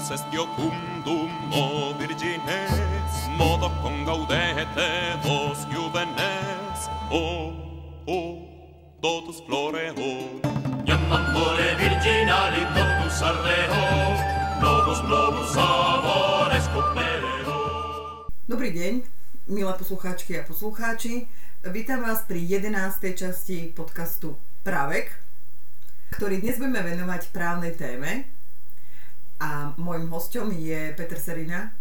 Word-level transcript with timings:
totus 0.00 0.10
est 0.10 0.32
iocundum 0.32 1.30
o 1.52 1.94
virgines, 1.98 3.28
modo 3.36 3.70
congaudete 3.82 5.18
vos 5.22 5.58
juvenes, 5.70 6.88
o, 7.10 7.52
o, 8.06 8.18
totus 9.00 9.42
floreo. 9.46 10.40
Iam 10.86 11.12
amore 11.12 11.76
virginali 11.76 12.64
totus 12.74 13.22
ardeo, 13.22 13.84
novus 14.60 15.00
novus 15.04 15.56
amores 15.56 16.64
copereo. 16.72 18.24
Dobrý 18.48 18.72
deň, 18.72 18.94
milé 19.52 19.72
poslucháčky 19.76 20.40
a 20.40 20.42
poslucháči. 20.48 21.28
Vítam 21.68 22.00
vás 22.00 22.24
pri 22.24 22.40
11. 22.40 23.20
časti 23.20 23.68
podcastu 23.76 24.32
Právek, 24.64 25.12
ktorý 26.16 26.40
dnes 26.40 26.56
budeme 26.56 26.80
venovať 26.88 27.28
právnej 27.36 27.76
téme. 27.76 28.39
A 29.40 29.72
môjim 29.80 30.06
hosťom 30.12 30.52
je 30.52 30.92
Peter 30.94 31.16
Serina. 31.16 31.72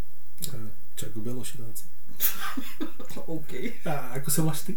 Čaku 0.96 1.20
Belošináci. 1.20 1.84
OK. 3.36 3.52
A 3.88 4.20
ako 4.20 4.30
sa 4.32 4.42
máš 4.44 4.72
ty? 4.72 4.74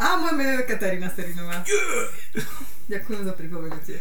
A 0.00 0.16
moje 0.16 0.34
meno 0.36 0.50
je 0.60 0.68
Katarína 0.68 1.08
Serinová. 1.12 1.64
Ďakujem 2.88 3.22
za 3.24 3.32
pripomenutie. 3.36 3.96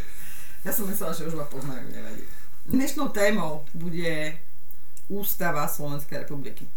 Ja 0.64 0.72
som 0.72 0.88
myslela, 0.88 1.16
že 1.16 1.27
už 1.27 1.36
ma 1.36 1.45
poznajú, 1.48 1.90
nevadí. 1.90 2.23
Dnešnou 2.70 3.09
témou 3.09 3.66
bude 3.73 4.38
Ústava 5.09 5.67
Slovenskej 5.67 6.23
republiky. 6.23 6.70
E, 6.70 6.72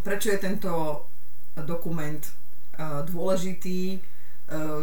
Prečo 0.00 0.32
je 0.32 0.38
tento 0.40 1.04
dokument 1.54 2.22
e, 2.24 2.32
dôležitý, 3.06 3.80
e, 3.94 3.98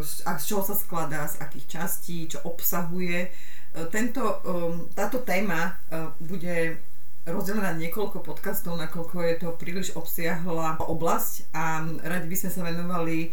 a 0.02 0.32
z 0.38 0.44
čoho 0.46 0.64
sa 0.64 0.78
skladá, 0.78 1.26
z 1.28 1.42
akých 1.42 1.68
častí, 1.68 2.30
čo 2.30 2.40
obsahuje. 2.46 3.34
E, 3.72 3.86
Tento, 3.88 4.42
um, 4.44 4.88
táto 4.92 5.24
téma 5.24 5.80
uh, 5.88 6.12
bude 6.20 6.76
rozdelená 7.24 7.78
niekoľko 7.78 8.26
podcastov, 8.26 8.82
nakoľko 8.82 9.16
je 9.22 9.36
to 9.38 9.50
príliš 9.56 9.94
obsiahla 9.94 10.82
oblasť 10.82 11.54
a 11.54 11.86
radi 12.02 12.28
by 12.28 12.38
sme 12.38 12.50
sa 12.50 12.62
venovali 12.66 13.30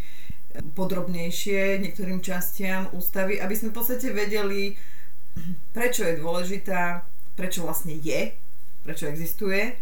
podrobnejšie 0.76 1.80
niektorým 1.80 2.20
častiam 2.20 2.88
ústavy, 2.92 3.40
aby 3.40 3.54
sme 3.56 3.72
v 3.72 3.76
podstate 3.80 4.12
vedeli, 4.12 4.76
prečo 5.72 6.04
je 6.04 6.20
dôležitá, 6.20 7.04
prečo 7.32 7.64
vlastne 7.64 7.96
je, 7.96 8.36
prečo 8.84 9.08
existuje, 9.08 9.72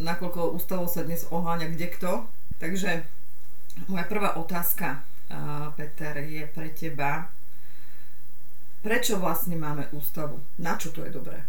nakoľko 0.00 0.56
ústavou 0.56 0.88
sa 0.88 1.04
dnes 1.04 1.28
oháňa 1.28 1.72
kde 1.76 1.86
kto. 1.92 2.12
Takže 2.56 3.04
moja 3.92 4.04
prvá 4.08 4.40
otázka, 4.40 5.04
Peter, 5.76 6.24
je 6.24 6.44
pre 6.48 6.72
teba, 6.72 7.28
prečo 8.82 9.20
vlastne 9.20 9.56
máme 9.56 9.88
ústavu? 9.92 10.40
Na 10.58 10.76
čo 10.76 10.92
to 10.92 11.04
je 11.04 11.10
dobré? 11.12 11.44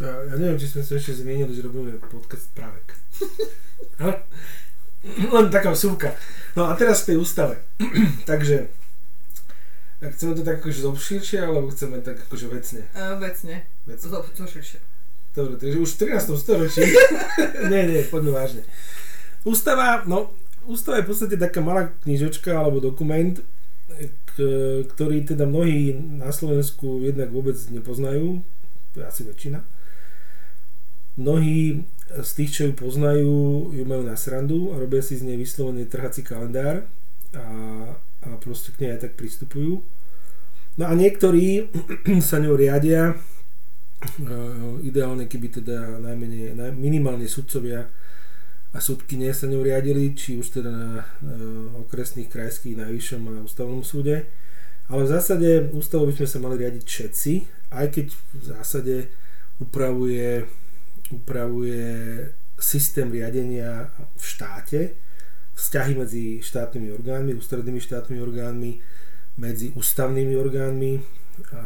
Ja, 0.00 0.12
ja 0.28 0.34
neviem, 0.40 0.56
či 0.60 0.72
sme 0.72 0.82
sa 0.84 0.96
ešte 0.96 1.20
zmienili, 1.20 1.52
že 1.52 1.64
robíme 1.64 2.00
podcast 2.08 2.48
Právek. 2.56 2.96
Ale 4.00 4.24
len 5.06 5.46
taká 5.52 5.72
súvka. 5.76 6.16
No 6.56 6.66
a 6.68 6.74
teraz 6.74 7.04
k 7.04 7.14
tej 7.14 7.22
ústave. 7.22 7.60
Takže, 8.30 8.66
tak 10.00 10.12
chceme 10.12 10.36
to 10.36 10.42
tak 10.44 10.60
akože 10.60 10.80
zobširšie, 10.84 11.38
alebo 11.40 11.72
chceme 11.72 12.04
tak 12.04 12.20
akože 12.28 12.46
vecne? 12.52 12.82
Uh, 12.92 13.16
vecne, 13.16 13.64
Vecne. 13.88 14.08
zo, 14.08 14.20
zo 14.24 14.46
širšie. 14.46 14.78
Dobre, 15.36 15.60
takže 15.60 15.76
už 15.84 15.90
v 15.92 16.16
13. 16.16 16.32
storočí. 16.32 16.80
nie, 17.72 17.82
nie, 17.84 18.00
poďme 18.08 18.32
vážne. 18.32 18.64
Ústava, 19.44 20.00
no, 20.08 20.32
ústava 20.64 20.96
je 20.96 21.04
v 21.04 21.08
podstate 21.12 21.36
taká 21.36 21.60
malá 21.60 21.92
knižočka 22.08 22.56
alebo 22.56 22.80
dokument, 22.80 23.36
ktorý 24.92 25.24
teda 25.24 25.48
mnohí 25.48 25.96
na 25.96 26.28
Slovensku 26.28 27.00
jednak 27.00 27.32
vôbec 27.32 27.56
nepoznajú, 27.72 28.44
asi 28.96 29.24
väčšina. 29.24 29.64
Mnohí 31.16 31.88
z 32.06 32.30
tých, 32.36 32.50
čo 32.52 32.62
ju 32.68 32.72
poznajú, 32.76 33.36
ju 33.72 33.84
majú 33.88 34.04
na 34.04 34.14
srandu 34.14 34.72
a 34.72 34.80
robia 34.80 35.00
si 35.00 35.16
z 35.16 35.24
nej 35.24 35.40
vyslovený 35.40 35.88
trhací 35.88 36.20
kalendár 36.20 36.84
a, 37.32 37.46
a 37.98 38.28
proste 38.38 38.70
k 38.76 38.84
nej 38.84 38.90
aj 38.96 39.08
tak 39.08 39.12
pristupujú. 39.16 39.80
No 40.76 40.84
a 40.84 40.92
niektorí 40.92 41.72
sa 42.28 42.40
ňou 42.40 42.56
riadia, 42.56 43.16
Uh, 43.96 44.76
ideálne, 44.84 45.24
keby 45.24 45.48
teda 45.48 45.96
najmenej, 46.04 46.52
naj, 46.52 46.76
minimálne 46.76 47.24
sudcovia 47.24 47.88
a 48.76 48.78
súdkyne 48.78 49.32
sa 49.32 49.48
ňou 49.48 49.64
riadili, 49.64 50.12
či 50.12 50.36
už 50.36 50.60
teda 50.60 50.68
na 50.68 50.90
uh, 51.00 51.80
okresných, 51.88 52.28
krajských, 52.28 52.76
najvyššom 52.76 53.22
a 53.24 53.40
ústavnom 53.40 53.80
súde. 53.80 54.28
Ale 54.92 55.08
v 55.08 55.12
zásade 55.16 55.72
ústavu 55.72 56.12
by 56.12 56.14
sme 56.20 56.28
sa 56.28 56.38
mali 56.44 56.60
riadiť 56.60 56.84
všetci, 56.84 57.32
aj 57.72 57.86
keď 57.88 58.06
v 58.12 58.42
zásade 58.44 58.96
upravuje, 59.58 60.44
upravuje 61.08 61.88
systém 62.60 63.08
riadenia 63.08 63.88
v 64.14 64.22
štáte, 64.22 64.80
vzťahy 65.56 65.92
medzi 65.96 66.24
štátnymi 66.44 66.92
orgánmi, 66.92 67.32
ústrednými 67.32 67.80
štátnymi 67.80 68.20
orgánmi, 68.20 68.72
medzi 69.40 69.72
ústavnými 69.72 70.36
orgánmi 70.36 71.00
a 71.52 71.64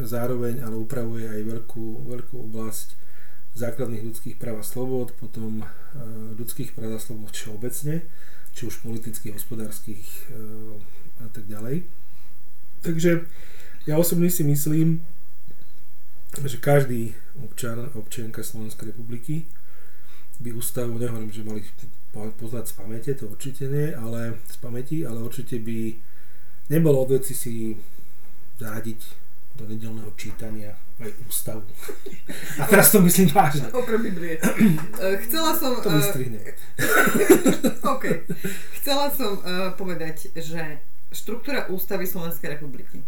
zároveň 0.00 0.64
ale 0.64 0.76
upravuje 0.76 1.28
aj 1.28 1.40
veľkú, 1.44 2.08
veľkú 2.08 2.34
oblasť 2.50 2.88
základných 3.54 4.02
ľudských 4.02 4.36
práv 4.36 4.60
a 4.60 4.64
slobod, 4.66 5.14
potom 5.18 5.62
e, 5.62 5.66
ľudských 6.34 6.74
práv 6.74 6.98
a 6.98 7.00
slobod 7.00 7.30
všeobecne, 7.30 8.02
či 8.54 8.62
už 8.66 8.82
politických, 8.82 9.38
hospodárskych 9.38 10.02
e, 10.02 10.38
a 11.22 11.28
tak 11.30 11.46
ďalej. 11.46 11.86
Takže 12.82 13.24
ja 13.86 13.94
osobne 13.94 14.28
si 14.28 14.42
myslím, 14.42 15.06
že 16.42 16.58
každý 16.58 17.14
občan, 17.38 17.94
občianka 17.94 18.42
Slovenskej 18.42 18.90
republiky 18.90 19.46
by 20.42 20.50
ústavu, 20.50 20.98
nehovorím, 20.98 21.30
že 21.30 21.46
mali 21.46 21.62
poznať 22.12 22.64
z 22.66 22.74
pamäte, 22.74 23.10
to 23.14 23.30
určite 23.30 23.70
nie, 23.70 23.94
ale 23.94 24.34
z 24.50 24.56
pamäti, 24.58 25.06
ale 25.06 25.22
určite 25.22 25.62
by 25.62 25.94
nebolo 26.74 27.06
od 27.06 27.22
veci 27.22 27.38
si 27.38 27.78
zaradiť 28.58 29.23
do 29.54 29.64
nedelného 29.70 30.10
čítania 30.18 30.74
aj 30.98 31.10
ústavu. 31.26 31.62
A 32.62 32.66
teraz 32.66 32.90
to 32.90 33.02
myslím 33.02 33.30
vážne. 33.30 33.70
Okrem 33.70 34.02
Biblie. 34.02 34.38
Eh, 34.94 35.18
Chcela 35.26 35.54
som... 35.58 35.78
To 35.82 35.90
eh, 35.90 35.98
vystrihne. 35.98 36.38
OK. 37.94 38.04
Chcela 38.78 39.10
som 39.10 39.42
uh, 39.42 39.74
povedať, 39.74 40.30
že 40.38 40.78
štruktúra 41.10 41.66
ústavy 41.70 42.06
Slovenskej 42.06 42.58
republiky 42.58 43.02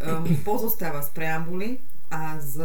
um, 0.00 0.24
pozostáva 0.48 1.00
z 1.04 1.10
preambuly 1.12 1.80
a 2.12 2.36
z 2.40 2.60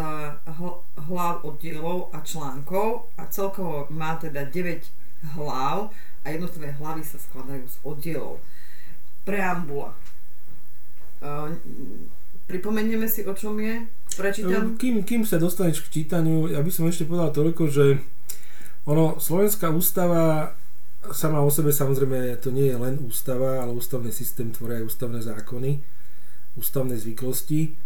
hl- 0.59 0.83
hlav 1.07 1.41
oddielov 1.47 2.11
a 2.11 2.21
článkov 2.21 3.11
a 3.15 3.27
celkovo 3.31 3.87
má 3.89 4.19
teda 4.19 4.45
9 4.45 5.35
hlav 5.39 5.89
a 6.23 6.25
jednotlivé 6.29 6.75
hlavy 6.75 7.03
sa 7.03 7.17
skladajú 7.17 7.63
z 7.65 7.77
oddielov. 7.83 8.43
Preambula. 9.23 9.95
Pripomenieme 12.49 13.05
si, 13.05 13.21
o 13.29 13.33
čom 13.37 13.61
je? 13.61 13.85
Prečítam. 14.17 14.73
Kým, 14.73 15.05
kým 15.05 15.21
sa 15.21 15.37
dostaneš 15.37 15.85
k 15.85 16.01
čítaniu, 16.01 16.49
ja 16.49 16.65
by 16.65 16.71
som 16.73 16.89
ešte 16.89 17.05
povedal 17.05 17.29
toľko, 17.29 17.69
že 17.69 18.01
ono, 18.89 19.21
Slovenská 19.21 19.69
ústava 19.69 20.57
sama 21.13 21.45
o 21.45 21.49
sebe 21.53 21.69
samozrejme 21.69 22.41
to 22.41 22.49
nie 22.49 22.73
je 22.73 22.77
len 22.81 22.97
ústava, 23.05 23.61
ale 23.61 23.71
ústavný 23.71 24.09
systém 24.09 24.49
tvoria 24.49 24.81
aj 24.81 24.89
ústavné 24.89 25.21
zákony, 25.21 25.79
ústavné 26.57 26.97
zvyklosti. 26.97 27.77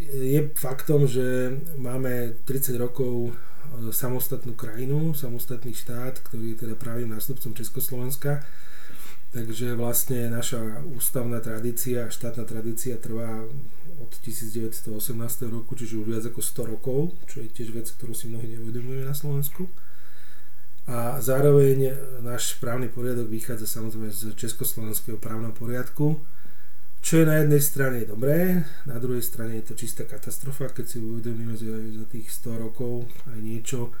Je 0.00 0.40
faktom, 0.56 1.04
že 1.04 1.52
máme 1.76 2.40
30 2.48 2.72
rokov 2.80 3.30
e, 3.30 3.92
samostatnú 3.92 4.56
krajinu, 4.56 5.12
samostatný 5.12 5.72
štát, 5.76 6.24
ktorý 6.24 6.56
je 6.56 6.68
teda 6.68 6.74
právým 6.76 7.12
nástupcom 7.12 7.52
Československa. 7.52 8.40
Takže 9.36 9.76
vlastne 9.76 10.32
naša 10.32 10.80
ústavná 10.96 11.44
tradícia, 11.44 12.08
štátna 12.08 12.48
tradícia 12.48 12.96
trvá 12.96 13.44
od 14.06 14.14
1918 14.22 14.86
roku, 15.50 15.74
čiže 15.74 15.98
už 15.98 16.06
viac 16.06 16.24
ako 16.30 16.38
100 16.38 16.72
rokov, 16.72 16.98
čo 17.26 17.42
je 17.42 17.50
tiež 17.50 17.74
vec, 17.74 17.90
ktorú 17.90 18.14
si 18.14 18.30
mnohí 18.30 18.46
neuvedomujú 18.54 19.02
na 19.02 19.18
Slovensku. 19.18 19.66
A 20.86 21.18
zároveň 21.18 21.98
náš 22.22 22.54
právny 22.62 22.86
poriadok 22.86 23.26
vychádza 23.26 23.66
samozrejme 23.66 24.06
z 24.14 24.38
československého 24.38 25.18
právneho 25.18 25.50
poriadku, 25.50 26.22
čo 27.06 27.22
je 27.22 27.26
na 27.26 27.38
jednej 27.42 27.62
strane 27.62 28.02
dobré, 28.02 28.66
na 28.86 28.98
druhej 28.98 29.22
strane 29.22 29.58
je 29.62 29.70
to 29.70 29.74
čistá 29.78 30.02
katastrofa, 30.06 30.70
keď 30.74 30.86
si 30.90 30.98
uvedomíme, 30.98 31.54
že 31.54 31.70
za 31.94 32.06
tých 32.06 32.30
100 32.30 32.62
rokov 32.66 33.06
aj 33.30 33.38
niečo 33.42 33.94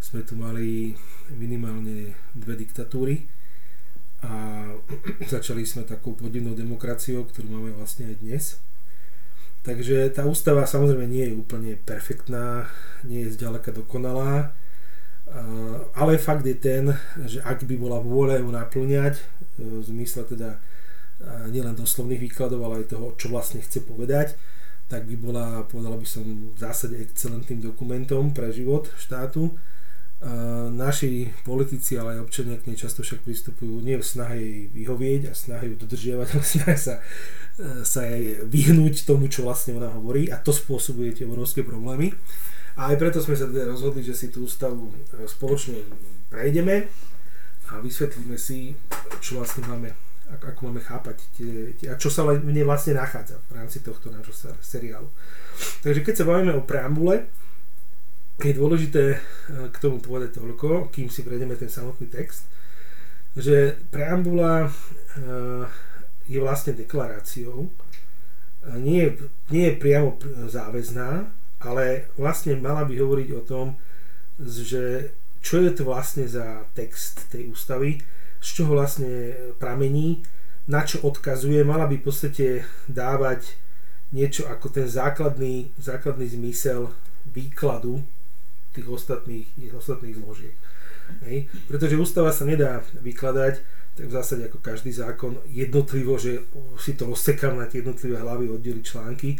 sme 0.00 0.24
tu 0.24 0.36
mali 0.36 0.96
minimálne 1.36 2.16
dve 2.36 2.60
diktatúry 2.60 3.28
a 4.24 4.64
začali 5.32 5.64
sme 5.64 5.88
takou 5.88 6.12
podivnou 6.12 6.52
demokraciou, 6.52 7.24
ktorú 7.28 7.48
máme 7.48 7.72
vlastne 7.76 8.12
aj 8.12 8.16
dnes. 8.20 8.44
Takže 9.60 10.08
tá 10.16 10.24
ústava 10.24 10.64
samozrejme 10.64 11.04
nie 11.04 11.24
je 11.28 11.36
úplne 11.36 11.76
perfektná, 11.76 12.64
nie 13.04 13.28
je 13.28 13.36
zďaleka 13.36 13.76
dokonalá, 13.76 14.56
ale 15.94 16.16
fakt 16.16 16.48
je 16.48 16.56
ten, 16.56 16.96
že 17.28 17.44
ak 17.44 17.68
by 17.68 17.76
bola 17.76 18.00
vôľa 18.00 18.40
ju 18.40 18.48
naplňať, 18.50 19.14
e, 19.20 19.22
v 19.62 19.84
zmysle 19.84 20.26
teda 20.26 20.58
nielen 21.52 21.76
doslovných 21.76 22.32
výkladov, 22.32 22.64
ale 22.64 22.82
aj 22.82 22.96
toho, 22.96 23.12
čo 23.20 23.28
vlastne 23.28 23.60
chce 23.60 23.84
povedať, 23.84 24.40
tak 24.88 25.06
by 25.06 25.14
bola, 25.20 25.62
povedal 25.68 25.94
by 26.00 26.08
som, 26.08 26.24
v 26.50 26.58
zásade 26.58 26.98
excelentným 26.98 27.60
dokumentom 27.60 28.34
pre 28.34 28.50
život 28.50 28.90
štátu. 28.96 29.54
Naši 30.72 31.32
politici, 31.48 31.96
ale 31.96 32.16
aj 32.16 32.24
občania 32.28 32.60
k 32.60 32.68
nej 32.68 32.76
často 32.76 33.00
však 33.00 33.24
pristupujú 33.24 33.80
nie 33.80 33.96
v 33.96 34.04
snahe 34.04 34.36
jej 34.36 34.60
vyhovieť 34.68 35.22
a 35.28 35.32
snahe 35.32 35.72
ju 35.72 35.74
dodržiavať, 35.80 36.28
ale 36.36 36.44
snahe 36.44 36.76
sa, 36.76 37.00
sa 37.84 38.08
jej 38.08 38.40
vyhnúť 38.44 39.04
tomu, 39.04 39.28
čo 39.28 39.44
vlastne 39.44 39.76
ona 39.76 39.92
hovorí 39.92 40.32
a 40.32 40.40
to 40.40 40.52
spôsobuje 40.54 41.12
tie 41.12 41.28
obrovské 41.28 41.60
problémy. 41.60 42.16
A 42.80 42.94
aj 42.94 42.96
preto 42.96 43.18
sme 43.20 43.36
sa 43.36 43.50
teda 43.50 43.68
rozhodli, 43.68 44.00
že 44.00 44.16
si 44.16 44.32
tú 44.32 44.48
ústavu 44.48 44.88
e, 44.88 45.28
spoločne 45.28 45.84
prejdeme 46.32 46.88
a 47.68 47.82
vysvetlíme 47.82 48.40
si, 48.40 48.72
čo 49.20 49.42
vlastne 49.42 49.66
máme 49.68 49.92
ako 50.30 50.70
máme 50.70 50.78
chápať 50.78 51.18
tie, 51.34 51.74
tie, 51.74 51.90
a 51.90 51.98
čo 51.98 52.06
sa 52.06 52.22
v 52.22 52.38
nej 52.54 52.62
vlastne 52.62 52.94
nachádza 52.94 53.42
v 53.50 53.58
rámci 53.58 53.82
tohto 53.82 54.14
nášho 54.14 54.30
seriálu. 54.62 55.10
Takže 55.82 56.06
keď 56.06 56.14
sa 56.22 56.28
bavíme 56.30 56.54
o 56.54 56.62
preambule, 56.62 57.26
je 58.38 58.54
dôležité 58.54 59.04
e, 59.12 59.18
k 59.74 59.76
tomu 59.82 59.98
povedať 59.98 60.38
toľko, 60.38 60.94
kým 60.94 61.10
si 61.10 61.26
prejdeme 61.26 61.58
ten 61.58 61.68
samotný 61.68 62.08
text, 62.08 62.46
že 63.36 63.76
preambula 63.90 64.66
e, 64.66 64.70
je 66.30 66.38
vlastne 66.38 66.78
deklaráciou, 66.78 67.66
e, 67.66 67.70
nie, 68.78 69.10
nie 69.50 69.74
je 69.74 69.80
priamo 69.82 70.14
záväzná, 70.46 71.26
ale 71.60 72.08
vlastne 72.14 72.54
mala 72.56 72.86
by 72.86 72.94
hovoriť 72.94 73.28
o 73.34 73.42
tom, 73.42 73.74
že 74.38 75.12
čo 75.42 75.60
je 75.60 75.72
to 75.74 75.82
vlastne 75.88 76.24
za 76.30 76.64
text 76.72 77.28
tej 77.32 77.50
ústavy, 77.50 78.00
z 78.40 78.48
čoho 78.56 78.78
vlastne 78.78 79.36
pramení, 79.60 80.24
na 80.70 80.86
čo 80.86 81.02
odkazuje, 81.02 81.66
mala 81.66 81.90
by 81.90 81.98
v 81.98 82.06
podstate 82.06 82.46
dávať 82.86 83.58
niečo 84.14 84.46
ako 84.48 84.70
ten 84.70 84.86
základný, 84.86 85.74
základný 85.76 86.30
zmysel 86.30 86.94
výkladu 87.26 88.00
tých 88.72 88.86
ostatných, 88.86 89.48
ostatných 89.74 90.16
zložiek. 90.16 90.56
Hej. 91.26 91.50
Pretože 91.66 91.98
ústava 91.98 92.30
sa 92.30 92.46
nedá 92.46 92.86
vykladať 93.02 93.58
tak 93.98 94.06
v 94.06 94.16
zásade 94.16 94.42
ako 94.46 94.58
každý 94.62 94.94
zákon 94.94 95.42
jednotlivo, 95.50 96.16
že 96.16 96.46
si 96.78 96.94
to 96.94 97.10
rozsekám 97.10 97.58
na 97.58 97.66
tie 97.66 97.82
jednotlivé 97.82 98.16
hlavy, 98.22 98.48
oddeliť 98.48 98.84
články 98.86 99.30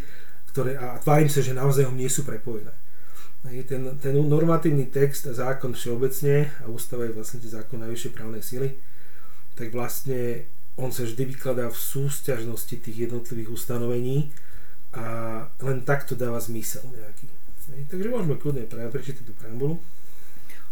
ktoré, 0.51 0.75
a 0.75 0.99
tvárim 0.99 1.31
sa, 1.31 1.47
že 1.47 1.55
naozaj 1.55 1.87
nie 1.95 2.11
sú 2.11 2.27
prepojené. 2.27 2.75
Ten, 3.71 3.97
ten 4.03 4.13
normatívny 4.19 4.91
text 4.91 5.31
a 5.31 5.33
zákon 5.33 5.73
všeobecne 5.73 6.51
a 6.61 6.69
ústava 6.69 7.07
je 7.07 7.15
vlastne 7.15 7.39
zákon 7.41 7.79
najvyššej 7.81 8.13
právnej 8.13 8.43
sily 8.43 8.75
tak 9.61 9.77
vlastne 9.77 10.49
on 10.81 10.89
sa 10.89 11.05
vždy 11.05 11.37
vykladá 11.37 11.69
v 11.69 11.77
súťažnosti 11.77 12.81
tých 12.81 12.97
jednotlivých 12.97 13.53
ustanovení 13.53 14.33
a 14.97 15.05
len 15.61 15.85
takto 15.85 16.17
dáva 16.17 16.41
zmysel 16.41 16.81
nejaký. 16.89 17.29
Takže 17.93 18.09
môžeme 18.09 18.41
kľudne 18.41 18.65
prečítať 18.67 19.23
tú 19.23 19.37
preambulu. 19.37 19.77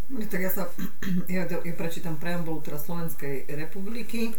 Tak 0.09 0.41
ja 0.41 0.49
sa 0.49 0.65
ja, 1.29 1.45
ja 1.45 1.75
prečítam 1.77 2.17
preambulu 2.17 2.65
teraz 2.65 2.89
Slovenskej 2.89 3.45
republiky. 3.53 4.33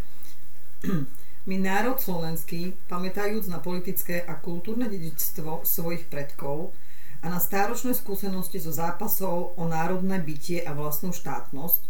My 1.50 1.56
národ 1.62 2.02
slovenský, 2.02 2.78
pamätajúc 2.90 3.50
na 3.50 3.62
politické 3.62 4.22
a 4.22 4.38
kultúrne 4.38 4.90
dedičstvo 4.90 5.66
svojich 5.66 6.10
predkov 6.10 6.74
a 7.22 7.30
na 7.30 7.38
stáročné 7.38 7.94
skúsenosti 7.94 8.58
zo 8.62 8.74
zápasov 8.74 9.58
o 9.58 9.64
národné 9.66 10.22
bytie 10.22 10.62
a 10.62 10.74
vlastnú 10.78 11.14
štátnosť, 11.14 11.82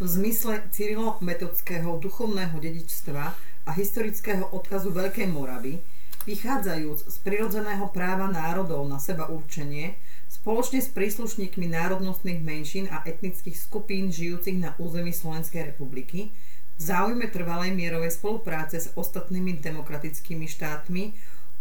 v 0.00 0.06
zmysle 0.08 0.64
Cyrilo-metodského 0.72 2.00
duchovného 2.00 2.56
dedičstva 2.56 3.24
a 3.66 3.70
historického 3.76 4.48
odkazu 4.54 4.90
Veľkej 4.90 5.28
Moravy, 5.28 5.78
vychádzajúc 6.28 7.08
z 7.08 7.16
prirodzeného 7.24 7.88
práva 7.88 8.28
národov 8.28 8.84
na 8.84 9.00
seba 9.00 9.32
určenie, 9.32 9.96
spoločne 10.28 10.84
s 10.84 10.92
príslušníkmi 10.92 11.64
národnostných 11.72 12.40
menšín 12.44 12.86
a 12.92 13.00
etnických 13.08 13.56
skupín 13.56 14.12
žijúcich 14.12 14.60
na 14.60 14.76
území 14.76 15.16
Slovenskej 15.16 15.72
republiky, 15.72 16.28
v 16.76 16.80
záujme 16.80 17.28
trvalej 17.28 17.76
mierovej 17.76 18.16
spolupráce 18.16 18.80
s 18.80 18.88
ostatnými 18.96 19.60
demokratickými 19.60 20.48
štátmi, 20.48 21.12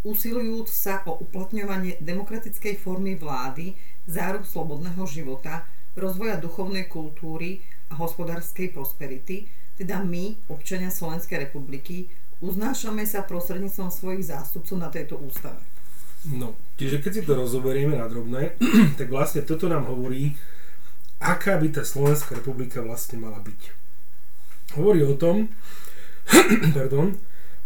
usilujúc 0.08 0.68
sa 0.72 1.04
o 1.04 1.20
uplatňovanie 1.20 2.00
demokratickej 2.00 2.80
formy 2.80 3.20
vlády, 3.20 3.76
záruk 4.08 4.48
slobodného 4.48 5.04
života, 5.08 5.68
rozvoja 5.96 6.40
duchovnej 6.40 6.88
kultúry 6.88 7.60
a 7.92 8.00
hospodárskej 8.00 8.72
prosperity, 8.72 9.52
teda 9.76 10.00
my, 10.04 10.40
občania 10.52 10.92
Slovenskej 10.92 11.48
republiky, 11.48 12.08
uznášame 12.40 13.04
sa 13.04 13.24
prostredníctvom 13.24 13.92
svojich 13.92 14.32
zástupcov 14.32 14.76
na 14.80 14.90
tejto 14.92 15.20
ústave. 15.20 15.60
No, 16.28 16.60
čiže 16.76 17.00
keď 17.00 17.12
si 17.16 17.22
to 17.24 17.34
rozoberieme 17.36 17.96
na 17.96 18.08
drobné, 18.12 18.60
tak 19.00 19.08
vlastne 19.08 19.44
toto 19.48 19.72
nám 19.72 19.88
hovorí, 19.88 20.36
aká 21.20 21.56
by 21.56 21.72
tá 21.72 21.84
Slovenská 21.88 22.40
republika 22.40 22.84
vlastne 22.84 23.20
mala 23.20 23.40
byť. 23.40 23.62
Hovorí 24.76 25.04
o 25.08 25.16
tom, 25.16 25.48
pardon, 26.76 27.16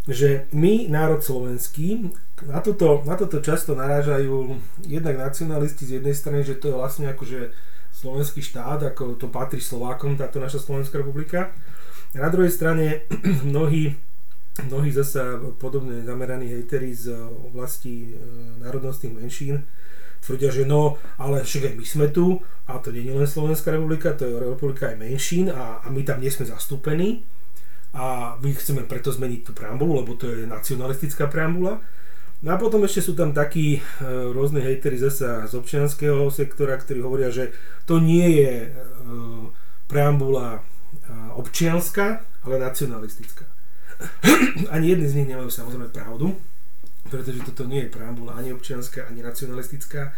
že 0.06 0.52
my, 0.52 0.92
národ 0.92 1.24
slovenský, 1.24 2.12
na 2.44 2.60
toto, 2.60 3.02
na 3.08 3.16
toto 3.16 3.40
často 3.40 3.72
narážajú 3.72 4.60
jednak 4.84 5.16
nacionalisti 5.16 5.88
z 5.88 5.92
jednej 6.02 6.14
strany, 6.14 6.44
že 6.44 6.60
to 6.60 6.70
je 6.70 6.76
vlastne 6.76 7.08
akože 7.08 7.56
slovenský 7.96 8.44
štát, 8.44 8.84
ako 8.84 9.16
to 9.16 9.32
patrí 9.32 9.64
Slovákom, 9.64 10.20
táto 10.20 10.44
naša 10.44 10.60
Slovenská 10.60 11.00
republika. 11.00 11.56
A 12.14 12.18
na 12.20 12.30
druhej 12.30 12.52
strane 12.52 13.08
mnohí, 13.50 13.96
mnohí 14.62 14.94
zasa 14.94 15.42
podobne 15.58 16.06
zameraní 16.06 16.54
hejteri 16.54 16.94
z 16.94 17.18
oblasti 17.42 18.14
e, 18.14 18.62
národnostných 18.62 19.18
menšín 19.18 19.66
tvrdia, 20.24 20.54
že 20.54 20.64
no, 20.64 21.02
ale 21.20 21.44
však 21.44 21.76
my 21.76 21.84
sme 21.84 22.08
tu 22.14 22.40
a 22.70 22.80
to 22.80 22.94
nie 22.94 23.04
je 23.04 23.18
len 23.18 23.28
Slovenská 23.28 23.74
republika, 23.76 24.14
to 24.14 24.30
je 24.30 24.38
republika 24.38 24.94
aj 24.94 25.02
menšín 25.02 25.52
a, 25.52 25.84
a 25.84 25.88
my 25.90 26.06
tam 26.06 26.22
nie 26.22 26.32
sme 26.32 26.48
zastúpení 26.48 27.26
a 27.98 28.38
my 28.40 28.50
chceme 28.54 28.86
preto 28.86 29.12
zmeniť 29.12 29.42
tú 29.42 29.52
preambulu, 29.52 30.06
lebo 30.06 30.16
to 30.16 30.32
je 30.32 30.48
nacionalistická 30.48 31.28
preambula 31.28 31.82
No 32.44 32.52
a 32.52 32.60
potom 32.60 32.84
ešte 32.84 33.08
sú 33.08 33.16
tam 33.16 33.32
takí 33.32 33.80
e, 33.80 33.82
rôzne 34.36 34.60
hejteri 34.60 35.00
zasa 35.00 35.48
z 35.48 35.56
občianského 35.56 36.28
sektora, 36.28 36.76
ktorí 36.76 37.00
hovoria, 37.00 37.32
že 37.32 37.56
to 37.88 38.04
nie 38.04 38.44
je 38.44 38.54
e, 38.68 38.70
preambula 39.88 40.60
e, 40.60 40.62
občianská, 41.40 42.20
ale 42.44 42.56
nacionalistická. 42.60 43.48
ani 44.76 44.86
jedni 44.90 45.08
z 45.10 45.16
nich 45.22 45.30
nemajú 45.30 45.50
samozrejme 45.50 45.90
pravdu, 45.94 46.36
pretože 47.08 47.44
toto 47.44 47.68
nie 47.68 47.88
je 47.88 47.94
preambula 47.94 48.38
ani 48.38 48.54
občianská, 48.54 49.08
ani 49.08 49.22
nacionalistická. 49.22 50.14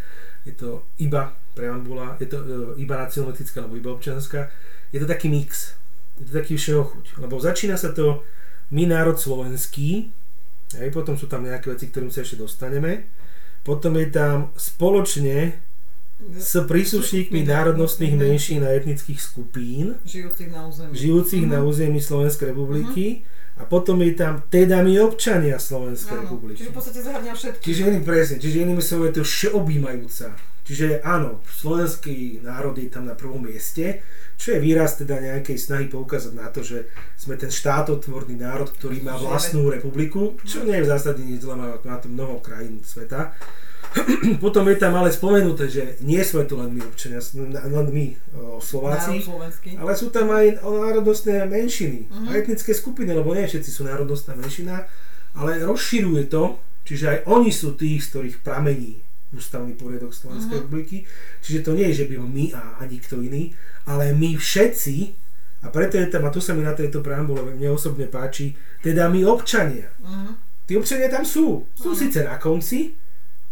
Je 0.45 0.53
to 0.53 0.85
iba 1.01 1.33
preambula, 1.57 2.17
je 2.21 2.29
to 2.29 2.37
iba 2.77 3.01
nacionalistická 3.01 3.65
alebo 3.65 3.79
iba 3.79 3.91
občianská. 3.91 4.47
Je 4.93 5.01
to 5.01 5.07
taký 5.09 5.27
mix, 5.27 5.73
je 6.21 6.29
to 6.29 6.33
taký 6.37 6.55
všeochuť, 6.55 7.19
lebo 7.19 7.41
začína 7.41 7.75
sa 7.75 7.91
to 7.91 8.21
my 8.69 8.85
národ 8.85 9.17
slovenský, 9.17 10.13
Hej, 10.73 10.89
potom 10.91 11.13
sú 11.13 11.29
tam 11.29 11.45
nejaké 11.45 11.69
veci, 11.71 11.87
ktorým 11.87 12.09
sa 12.09 12.25
ešte 12.25 12.41
dostaneme. 12.41 13.05
Potom 13.61 13.95
je 14.01 14.09
tam 14.09 14.51
spoločne 14.57 15.55
s 16.35 16.57
príslušníkmi 16.63 17.43
národnostných 17.43 18.15
menšín 18.15 18.63
a 18.63 18.71
etnických 18.71 19.19
skupín 19.19 19.99
žijúcich 20.07 20.47
na 20.47 20.63
území, 20.63 20.95
žijúcich 20.95 21.43
uh-huh. 21.43 21.53
na 21.53 21.59
mhm. 21.59 21.67
území 21.67 21.99
Slovenskej 21.99 22.55
republiky 22.55 23.05
uh-huh. 23.19 23.34
A 23.55 23.63
potom 23.63 24.03
je 24.03 24.13
tam 24.19 24.43
teda 24.51 24.83
my 24.83 24.99
občania 24.99 25.55
Slovenskej 25.55 26.19
áno, 26.19 26.23
republiky. 26.27 26.59
Čiže 26.59 26.71
v 26.71 26.75
podstate 26.75 26.99
zahrňa 26.99 27.33
všetky. 27.33 27.63
Čiže 27.63 27.81
iný 27.87 27.99
presne, 28.03 28.35
čiže 28.43 28.57
inými 28.67 28.83
slovami 28.83 29.07
je 29.09 29.15
to 29.15 29.23
všeobjímajúca. 29.23 30.27
Čiže 30.65 31.05
áno, 31.05 31.45
slovenský 31.45 32.41
národ 32.41 32.73
je 32.73 32.89
tam 32.89 33.05
na 33.05 33.13
prvom 33.13 33.37
mieste, 33.45 34.01
čo 34.35 34.57
je 34.57 34.59
výraz 34.59 34.97
teda 34.99 35.21
nejakej 35.21 35.55
snahy 35.61 35.85
poukázať 35.87 36.33
na 36.35 36.49
to, 36.49 36.65
že 36.65 36.89
sme 37.15 37.37
ten 37.37 37.53
štátotvorný 37.53 38.35
národ, 38.35 38.67
ktorý 38.67 38.99
má 39.05 39.15
vlastnú 39.15 39.69
republiku, 39.71 40.35
čo 40.43 40.65
nie 40.65 40.75
je 40.81 40.83
v 40.83 40.91
zásade 40.91 41.21
nič 41.23 41.45
zlé, 41.45 41.55
má 41.55 41.95
to 42.01 42.09
mnoho 42.09 42.41
krajín 42.41 42.83
sveta. 42.83 43.37
Potom 44.43 44.67
je 44.67 44.77
tam 44.77 44.93
ale 44.99 45.11
spomenuté, 45.11 45.71
že 45.71 45.83
nie 46.03 46.19
sme 46.19 46.43
tu 46.43 46.59
len 46.59 46.71
my 46.71 46.81
občania, 46.83 47.23
len 47.47 47.87
my 47.91 48.05
Slováci, 48.59 49.23
ale 49.79 49.91
sú 49.95 50.11
tam 50.11 50.31
aj 50.35 50.59
národnostné 50.63 51.47
menšiny 51.47 52.11
uh-huh. 52.11 52.27
a 52.27 52.31
mhm. 52.31 52.39
etnické 52.39 52.71
skupiny, 52.75 53.15
lebo 53.15 53.31
nie 53.31 53.47
všetci 53.47 53.69
sú 53.71 53.87
národnostná 53.87 54.35
menšina, 54.35 54.83
ale 55.35 55.63
rozširuje 55.63 56.27
to, 56.31 56.59
čiže 56.83 57.05
aj 57.07 57.19
oni 57.27 57.51
sú 57.51 57.75
tí, 57.75 57.99
z 57.99 58.07
ktorých 58.11 58.37
pramení 58.43 59.03
ústavný 59.35 59.75
poriadok 59.75 60.15
Slovenskej 60.15 60.63
uh-huh. 60.63 60.63
republiky. 60.63 60.97
Čiže 61.43 61.59
to 61.67 61.71
nie 61.75 61.91
je, 61.91 62.03
že 62.03 62.07
by 62.07 62.15
my 62.23 62.45
a, 62.55 62.63
a 62.79 62.81
nikto 62.87 63.19
iný, 63.19 63.51
ale 63.83 64.15
my 64.15 64.39
všetci, 64.39 64.95
a 65.65 65.67
preto 65.73 65.99
je 65.99 66.07
tam, 66.07 66.23
a 66.23 66.31
to 66.31 66.39
sa 66.39 66.55
mi 66.55 66.63
na 66.63 66.71
tejto 66.71 67.03
preambule 67.03 67.43
mne 67.43 67.75
osobne 67.75 68.07
páči, 68.07 68.55
teda 68.79 69.11
my 69.11 69.27
občania. 69.27 69.91
Uh-huh. 69.99 70.39
Tí 70.65 70.79
občania 70.79 71.11
tam 71.11 71.27
sú. 71.27 71.67
Sú 71.75 71.91
uh-huh. 71.91 71.99
síce 71.99 72.23
na 72.23 72.39
konci, 72.39 72.95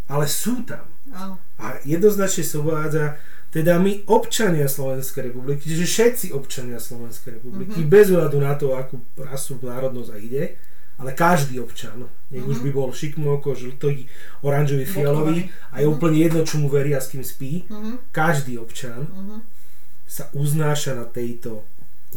ale 0.09 0.25
sú 0.27 0.63
tam. 0.67 0.83
Uh-huh. 1.07 1.35
A 1.59 1.79
jednoznačne 1.85 2.43
sa 2.43 2.57
uvádza, 2.59 3.05
teda 3.53 3.77
my 3.77 4.09
občania 4.09 4.65
Slovenskej 4.65 5.29
republiky, 5.29 5.69
čiže 5.69 5.85
všetci 5.85 6.25
občania 6.33 6.81
Slovenskej 6.81 7.37
republiky, 7.37 7.85
uh-huh. 7.85 7.91
bez 7.91 8.09
ohľadu 8.09 8.37
na 8.41 8.57
to, 8.57 8.73
akú 8.73 8.97
rasu, 9.15 9.61
národnosť 9.61 10.09
a 10.09 10.17
ide, 10.17 10.43
ale 10.97 11.13
každý 11.13 11.57
občan, 11.57 12.05
nech 12.29 12.45
už 12.45 12.61
by 12.61 12.69
Mhm. 12.69 12.77
bol 12.77 12.93
šikmoko, 12.93 13.57
žltý, 13.57 14.05
oranžový, 14.45 14.85
fialový 14.85 15.49
a 15.73 15.81
je 15.81 15.89
úplne 15.89 16.21
jedno, 16.21 16.45
čo 16.45 16.61
mu 16.61 16.69
verí 16.69 16.93
a 16.93 17.01
s 17.01 17.09
kým 17.09 17.25
spí, 17.25 17.65
Mhm. 17.65 18.13
každý 18.13 18.61
občan 18.61 19.09
sa 20.05 20.29
uznáša 20.37 20.93
na 20.93 21.09
tejto 21.09 21.65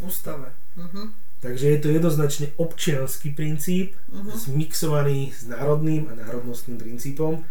ústave. 0.04 0.52
Mhm. 0.76 1.08
Takže 1.40 1.66
je 1.72 1.78
to 1.80 1.88
jednoznačne 1.88 2.46
občianský 2.60 3.32
princíp, 3.32 3.96
zmixovaný 4.36 5.32
s 5.32 5.48
národným 5.48 6.08
a 6.08 6.16
národnostným 6.16 6.76
princípom. 6.76 7.44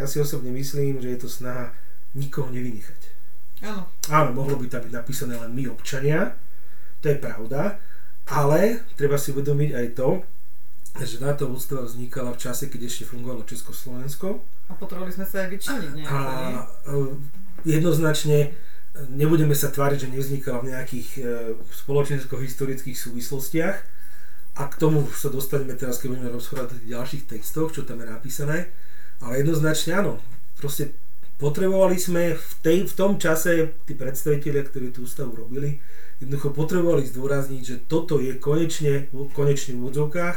Ja 0.00 0.08
si 0.08 0.16
osobne 0.16 0.48
myslím, 0.56 0.96
že 1.04 1.12
je 1.12 1.18
to 1.20 1.28
snaha 1.28 1.76
nikoho 2.16 2.48
nevynechať. 2.48 3.00
Áno. 3.60 3.84
Áno, 4.08 4.30
mohlo 4.32 4.56
by 4.56 4.66
tam 4.72 4.88
byť 4.88 4.92
napísané 4.96 5.36
len 5.36 5.52
my 5.52 5.68
občania, 5.68 6.32
to 7.04 7.12
je 7.12 7.20
pravda, 7.20 7.76
ale 8.32 8.80
treba 8.96 9.20
si 9.20 9.36
uvedomiť 9.36 9.70
aj 9.76 9.86
to, 9.92 10.24
že 11.04 11.20
táto 11.20 11.46
ústava 11.52 11.84
vznikala 11.84 12.32
v 12.34 12.40
čase, 12.40 12.72
keď 12.72 12.88
ešte 12.88 13.04
fungovalo 13.06 13.46
Československo 13.46 14.42
A 14.68 14.74
potrebovali 14.74 15.12
sme 15.12 15.28
sa 15.28 15.46
aj 15.46 15.48
vyčleniť 15.54 15.92
nejako, 15.94 16.16
a 16.16 16.26
jednoznačne 17.62 18.38
e, 18.42 18.48
nebudeme 19.12 19.54
sa 19.54 19.70
tváriť, 19.70 20.08
že 20.08 20.12
nevznikala 20.12 20.64
v 20.64 20.70
nejakých 20.74 21.08
e, 21.14 21.20
spoločensko-historických 21.84 22.96
súvislostiach 22.96 23.76
a 24.58 24.62
k 24.66 24.74
tomu 24.80 25.06
sa 25.14 25.30
dostaneme 25.30 25.78
teraz, 25.78 26.02
keď 26.02 26.18
budeme 26.18 26.32
rozhodovať 26.34 26.74
o 26.74 26.78
tých 26.80 26.90
ďalších 26.90 27.24
textoch, 27.30 27.70
čo 27.70 27.86
tam 27.86 28.02
je 28.02 28.06
napísané, 28.10 28.58
ale 29.20 29.44
jednoznačne 29.44 30.00
áno, 30.00 30.12
proste 30.56 30.96
potrebovali 31.40 31.96
sme 31.96 32.36
v, 32.36 32.50
tej, 32.60 32.78
v 32.88 32.94
tom 32.96 33.16
čase, 33.16 33.80
tí 33.88 33.96
predstavitelia, 33.96 34.64
ktorí 34.64 34.92
tú 34.92 35.08
ústavu 35.08 35.32
robili, 35.32 35.80
jednoducho 36.20 36.52
potrebovali 36.52 37.08
zdôrazniť, 37.08 37.62
že 37.64 37.76
toto 37.88 38.20
je 38.20 38.36
konečne, 38.36 39.08
konečne 39.32 39.76
v 39.76 39.80
úvodzovkách 39.88 40.36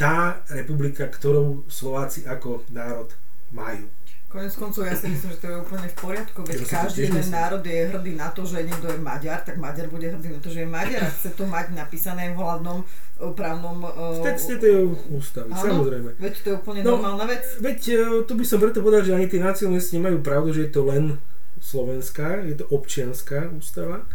tá 0.00 0.40
republika, 0.48 1.04
ktorú 1.04 1.68
Slováci 1.68 2.24
ako 2.24 2.64
národ 2.72 3.12
majú. 3.52 3.84
Konec 4.30 4.54
koncov 4.54 4.86
ja 4.86 4.94
si 4.94 5.10
myslím, 5.10 5.34
že 5.34 5.42
to 5.42 5.46
je 5.50 5.56
úplne 5.58 5.90
v 5.90 5.96
poriadku, 5.98 6.46
veď 6.46 6.62
Ja 6.62 6.86
každý 6.86 7.10
jeden 7.10 7.26
národ 7.34 7.66
je 7.66 7.82
hrdý 7.90 8.14
na 8.14 8.30
to, 8.30 8.46
že 8.46 8.62
niekto 8.62 8.86
je 8.86 9.02
Maďar, 9.02 9.42
tak 9.42 9.58
Maďar 9.58 9.90
bude 9.90 10.06
hrdý 10.06 10.30
na 10.30 10.38
to, 10.38 10.54
že 10.54 10.62
je 10.62 10.68
Maďar 10.70 11.02
a 11.02 11.10
chce 11.10 11.34
to 11.34 11.50
mať 11.50 11.74
napísané 11.74 12.30
v 12.30 12.38
hlavnom 12.38 12.78
e, 12.78 13.26
právnom... 13.34 13.82
V 13.90 14.22
e, 14.22 14.30
texte 14.30 14.54
tej 14.62 14.86
ústavy, 15.10 15.50
áno, 15.50 15.82
samozrejme. 15.82 16.10
Veď 16.22 16.34
to 16.46 16.46
je 16.46 16.54
úplne 16.62 16.80
No, 16.86 17.02
normálna 17.02 17.26
vec. 17.26 17.42
Veď 17.58 17.80
e, 17.90 17.98
tu 18.22 18.38
by 18.38 18.44
som 18.46 18.62
preto 18.62 18.78
povedal, 18.78 19.02
že 19.02 19.18
ani 19.18 19.26
tí 19.26 19.42
nacionalisti 19.42 19.98
nemajú 19.98 20.22
pravdu, 20.22 20.54
že 20.54 20.70
je 20.70 20.72
to 20.78 20.86
len 20.86 21.18
slovenská, 21.58 22.46
je 22.46 22.54
to 22.54 22.70
občianská 22.70 23.50
ústava. 23.50 24.06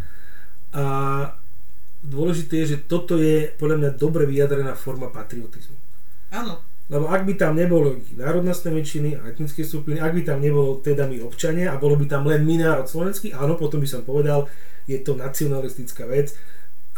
A 0.71 0.83
dôležité 1.99 2.63
je, 2.63 2.79
že 2.79 2.87
toto 2.87 3.19
je 3.19 3.51
podľa 3.59 3.83
mňa 3.83 3.91
dobre 3.99 4.23
vyjadrená 4.23 4.79
forma 4.79 5.11
patriotizmu. 5.11 5.75
Áno. 6.31 6.63
Lebo 6.85 7.09
ak 7.09 7.25
by 7.25 7.33
tam 7.33 7.57
nebolo 7.57 7.97
národnostné 8.13 8.69
menšiny 8.69 9.17
a 9.17 9.25
etnické 9.25 9.65
skupiny, 9.65 9.97
ak 9.97 10.13
by 10.13 10.21
tam 10.21 10.37
nebolo 10.37 10.77
teda 10.79 11.09
my 11.09 11.17
občania 11.25 11.73
a 11.73 11.81
bolo 11.81 11.97
by 11.97 12.05
tam 12.05 12.29
len 12.29 12.45
my 12.45 12.61
národ 12.61 12.85
slovenský, 12.85 13.33
áno, 13.33 13.57
potom 13.57 13.81
by 13.81 13.89
som 13.89 14.05
povedal, 14.05 14.45
je 14.85 15.01
to 15.01 15.17
nacionalistická 15.17 16.05
vec 16.05 16.37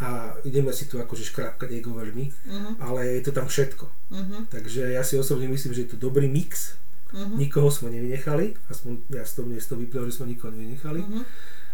a 0.04 0.36
ideme 0.44 0.76
si 0.76 0.86
tu 0.86 1.00
akože 1.00 1.24
škrápkať 1.32 1.72
ego 1.72 1.96
veľmi, 1.96 2.26
Mhm. 2.46 2.72
ale 2.84 3.18
je 3.18 3.22
to 3.26 3.32
tam 3.32 3.48
všetko. 3.48 3.88
Mhm. 4.12 4.38
Takže 4.52 4.92
ja 4.92 5.02
si 5.02 5.16
osobne 5.16 5.48
myslím, 5.48 5.72
že 5.74 5.88
je 5.88 5.92
to 5.96 5.98
dobrý 5.98 6.28
mix. 6.28 6.76
Mhm. 7.16 7.40
Nikoho 7.40 7.72
sme 7.72 7.88
nevynechali, 7.90 8.60
aspoň 8.68 9.08
ja 9.16 9.24
z 9.24 9.32
toho, 9.40 9.48
mne 9.48 9.58
vyplynulo, 9.58 10.12
že 10.12 10.20
sme 10.20 10.28
nikoho 10.28 10.52
nevynechali. 10.52 11.00
Mhm. 11.00 11.22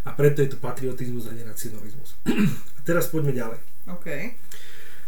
A 0.04 0.12
preto 0.14 0.38
je 0.44 0.54
to 0.54 0.62
patriotizmus 0.62 1.26
a 1.26 1.34
nenacionalizmus. 1.34 2.14
a 2.78 2.80
teraz 2.86 3.10
poďme 3.10 3.34
ďalej. 3.34 3.58
OK. 3.90 4.06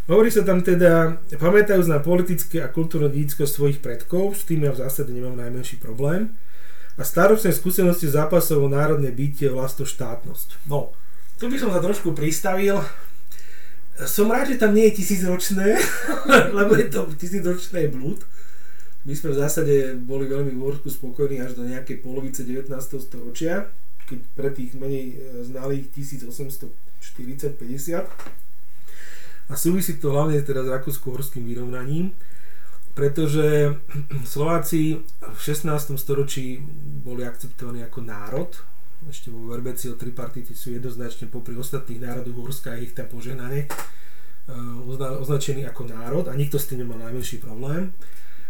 Hovorí 0.07 0.31
sa 0.31 0.47
tam 0.47 0.63
teda, 0.63 1.19
pamätajúc 1.35 1.91
na 1.91 1.99
politické 1.99 2.63
a 2.63 2.71
kultúrne 2.71 3.11
dedictvo 3.11 3.43
svojich 3.43 3.83
predkov, 3.83 4.39
s 4.39 4.47
tým 4.47 4.63
ja 4.63 4.71
v 4.71 4.87
zásade 4.87 5.11
nemám 5.11 5.35
najmenší 5.35 5.83
problém, 5.83 6.39
a 6.97 7.05
starostné 7.05 7.53
skúsenosti 7.53 8.09
zápasov 8.09 8.63
o 8.63 8.73
národné 8.73 9.11
bytie, 9.11 9.51
vlastoštátnosť. 9.51 10.71
No, 10.71 10.95
tu 11.37 11.51
by 11.51 11.59
som 11.61 11.75
sa 11.75 11.81
trošku 11.83 12.15
pristavil. 12.17 12.81
Som 14.07 14.33
rád, 14.33 14.49
že 14.55 14.61
tam 14.63 14.73
nie 14.73 14.85
je 14.89 14.95
tisícročné, 15.03 15.77
lebo 16.59 16.73
je 16.79 16.89
to 16.89 17.05
tisícročné 17.19 17.89
blúd. 17.93 18.25
My 19.05 19.15
sme 19.15 19.31
v 19.35 19.41
zásade 19.43 19.95
boli 20.07 20.27
veľmi 20.31 20.55
v 20.55 20.63
Úorsku 20.63 20.89
spokojní 20.89 21.41
až 21.43 21.53
do 21.59 21.65
nejakej 21.69 21.97
polovice 22.01 22.45
19. 22.47 22.71
storočia, 23.03 23.67
keď 24.07 24.19
pre 24.39 24.51
tých 24.51 24.75
menej 24.79 25.15
e, 25.15 25.17
znalých 25.47 25.87
1840-50. 25.95 28.46
A 29.47 29.55
súvisí 29.55 29.99
to 30.03 30.11
hlavne 30.11 30.43
teda 30.43 30.67
s 30.67 30.73
rakúsko-horským 30.75 31.47
vyrovnaním, 31.47 32.15
pretože 32.95 33.79
Slováci 34.33 35.01
v 35.23 35.39
16. 35.39 35.95
storočí 35.99 36.59
boli 37.05 37.23
akceptovaní 37.23 37.87
ako 37.87 38.01
národ, 38.03 38.51
ešte 39.07 39.31
vo 39.31 39.47
Verbeci 39.47 39.87
o 39.87 39.95
tripartity 39.95 40.57
sú 40.57 40.75
jednoznačne 40.75 41.31
popri 41.31 41.55
ostatných 41.55 42.03
národov 42.03 42.43
Horska 42.43 42.75
a 42.75 42.81
ich 42.81 42.97
tam 42.97 43.07
poženanie 43.07 43.71
ozna- 44.87 45.19
označení 45.19 45.67
ako 45.67 45.91
národ 45.91 46.25
a 46.31 46.35
nikto 46.35 46.59
s 46.59 46.71
tým 46.71 46.87
nemal 46.87 46.99
najmenší 47.03 47.43
problém. 47.43 47.91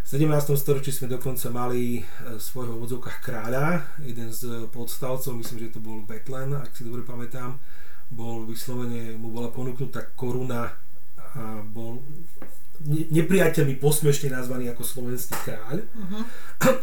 V 0.06 0.08
17. 0.14 0.54
storočí 0.54 0.94
sme 0.94 1.10
dokonca 1.10 1.50
mali 1.50 1.98
e, 1.98 2.02
svojho 2.38 2.78
v 2.78 2.84
odzovkách 2.86 3.18
kráľa, 3.26 3.82
jeden 4.06 4.30
z 4.30 4.70
podstavcov, 4.70 5.34
myslím, 5.34 5.66
že 5.66 5.74
to 5.74 5.80
bol 5.82 5.98
Betlen, 6.06 6.54
ak 6.54 6.70
si 6.78 6.86
dobre 6.86 7.02
pamätám, 7.02 7.58
bol 8.06 8.46
vyslovene, 8.46 9.18
mu 9.18 9.34
bola 9.34 9.50
ponúknutá 9.50 10.06
koruna 10.14 10.70
bol 11.66 12.00
ne- 12.82 13.08
nepriateľmi 13.10 13.76
posmešne 13.76 14.30
nazvaný 14.30 14.70
ako 14.70 14.82
slovenský 14.82 15.36
kráľ, 15.42 15.76
Mhm. 15.94 16.18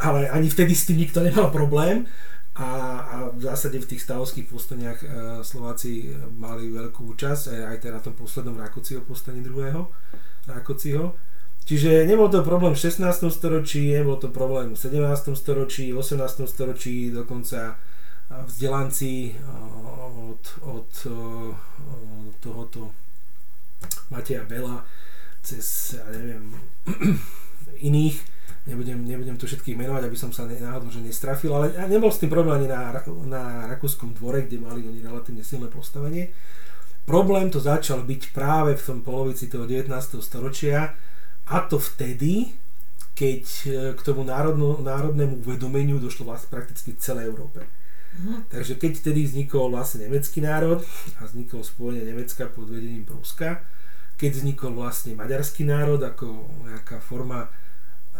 ale 0.02 0.30
ani 0.30 0.50
vtedy 0.50 0.74
s 0.74 0.86
tým 0.86 0.98
nikto 1.00 1.22
nemal 1.22 1.50
problém 1.50 2.06
a, 2.54 2.70
a 3.02 3.16
v 3.34 3.42
zásade 3.42 3.82
v 3.82 3.90
tých 3.90 4.06
stavovských 4.06 4.46
povstaniach 4.46 5.00
e, 5.02 5.08
Slováci 5.42 6.14
mali 6.38 6.70
veľkú 6.70 7.18
účasť, 7.18 7.50
aj, 7.50 7.62
aj 7.66 7.78
teda 7.82 7.94
na 7.98 8.02
tom 8.02 8.14
poslednom 8.14 8.54
Rákociho 8.54 9.02
povstaní 9.02 9.42
druhého 9.42 9.90
Rákociho. 10.46 11.18
Čiže 11.66 12.06
nebol 12.06 12.28
to 12.28 12.44
problém 12.44 12.76
v 12.76 12.84
16. 12.84 13.08
storočí, 13.32 13.96
nebol 13.96 14.20
to 14.20 14.28
problém 14.30 14.76
v 14.76 14.80
17. 14.80 15.34
storočí, 15.34 15.96
v 15.96 15.98
18. 15.98 16.46
storočí 16.46 17.10
dokonca 17.10 17.80
a 18.30 18.46
vzdelanci 18.46 19.32
e, 19.32 19.34
od, 20.30 20.44
od, 20.62 20.92
e, 21.06 21.10
od 22.30 22.36
tohoto 22.38 22.92
Mateja 24.10 24.44
Bela 24.46 24.86
cez, 25.44 25.98
ja 26.00 26.08
neviem, 26.16 26.56
iných, 27.92 28.18
nebudem, 28.68 29.04
nebudem 29.04 29.36
tu 29.36 29.44
všetkých 29.44 29.76
menovať, 29.76 30.04
aby 30.08 30.18
som 30.18 30.32
sa 30.32 30.48
ne, 30.48 30.56
náhodou 30.56 30.88
že 30.88 31.04
nestrafil, 31.04 31.52
ale 31.52 31.76
nebol 31.92 32.08
s 32.08 32.24
tým 32.24 32.32
problém 32.32 32.64
ani 32.64 32.68
na, 32.72 32.96
na 33.28 33.68
Rakúskom 33.68 34.16
dvore, 34.16 34.48
kde 34.48 34.64
mali 34.64 34.88
oni 34.88 35.04
relatívne 35.04 35.44
silné 35.44 35.68
postavenie. 35.68 36.32
Problém 37.04 37.52
to 37.52 37.60
začal 37.60 38.08
byť 38.08 38.32
práve 38.32 38.80
v 38.80 38.84
tom 38.88 39.00
polovici 39.04 39.52
toho 39.52 39.68
19. 39.68 39.92
storočia 40.24 40.96
a 41.52 41.58
to 41.68 41.76
vtedy, 41.76 42.56
keď 43.12 43.44
e, 43.44 43.70
k 44.00 44.02
tomu 44.08 44.24
národno, 44.24 44.80
národnému 44.80 45.44
uvedomeniu 45.44 46.00
došlo 46.00 46.32
vlastne 46.32 46.48
prakticky 46.48 46.96
v 46.96 47.04
celej 47.04 47.28
Európe. 47.28 47.68
Takže 48.48 48.78
keď 48.78 48.92
vtedy 49.02 49.26
vznikol 49.26 49.74
vlastne 49.74 50.06
nemecký 50.06 50.40
národ 50.40 50.86
a 51.18 51.26
vzniklo 51.26 51.66
spojenie 51.66 52.06
Nemecka 52.06 52.46
pod 52.46 52.70
vedením 52.70 53.10
Pruska, 53.10 53.66
keď 54.18 54.32
vznikol 54.40 54.72
vlastne 54.78 55.18
maďarský 55.18 55.66
národ 55.66 56.00
ako 56.00 56.48
nejaká 56.70 57.02
forma 57.02 57.46
e, 57.46 57.50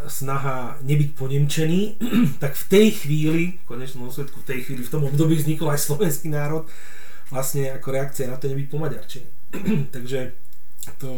snaha 0.10 0.78
nebyť 0.84 1.10
ponemčený, 1.16 1.82
tak 2.44 2.58
v 2.58 2.66
tej 2.70 2.88
chvíli, 3.06 3.44
v 3.62 3.66
konečnom 3.66 4.10
dôsledku 4.10 4.42
v 4.42 4.48
tej 4.50 4.60
chvíli, 4.68 4.82
v 4.84 4.94
tom 4.94 5.04
období 5.06 5.38
vznikol 5.38 5.72
aj 5.72 5.80
slovenský 5.82 6.34
národ 6.34 6.66
vlastne 7.32 7.74
ako 7.74 7.88
reakcia 7.90 8.30
na 8.30 8.38
to 8.38 8.46
nebyť 8.52 8.68
pomaďarčený. 8.70 9.30
Takže 9.96 10.20
to, 11.00 11.12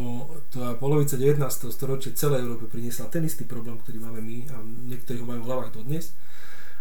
to 0.53 0.61
polovica 0.77 1.17
19. 1.17 1.41
storočia 1.73 2.13
celej 2.13 2.45
Európe 2.45 2.69
priniesla 2.69 3.09
ten 3.09 3.25
istý 3.25 3.49
problém, 3.49 3.81
ktorý 3.81 3.97
máme 3.97 4.21
my 4.21 4.37
a 4.53 4.55
niektorí 4.61 5.17
ho 5.19 5.25
majú 5.25 5.41
v 5.41 5.49
hlavách 5.49 5.71
dodnes. 5.73 6.13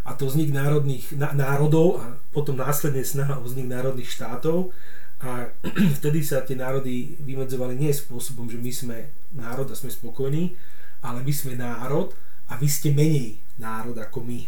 A 0.04 0.12
to 0.12 0.28
vznik 0.28 0.52
národných, 0.52 1.16
na, 1.16 1.32
národov 1.32 1.96
a 1.96 2.20
potom 2.28 2.60
následne 2.60 3.00
snaha 3.00 3.40
o 3.40 3.48
vznik 3.48 3.72
národných 3.72 4.12
štátov 4.12 4.76
a 5.24 5.48
vtedy 5.98 6.20
sa 6.20 6.44
tie 6.44 6.52
národy 6.52 7.16
vymedzovali 7.24 7.74
nie 7.74 7.90
spôsobom, 7.90 8.44
že 8.52 8.60
my 8.60 8.70
sme 8.70 8.98
národ 9.32 9.64
a 9.72 9.74
sme 9.74 9.88
spokojní, 9.88 10.52
ale 11.00 11.24
my 11.24 11.32
sme 11.32 11.56
národ 11.56 12.12
a 12.52 12.60
vy 12.60 12.68
ste 12.68 12.92
menej 12.92 13.40
národ 13.56 13.96
ako 13.96 14.20
my. 14.20 14.44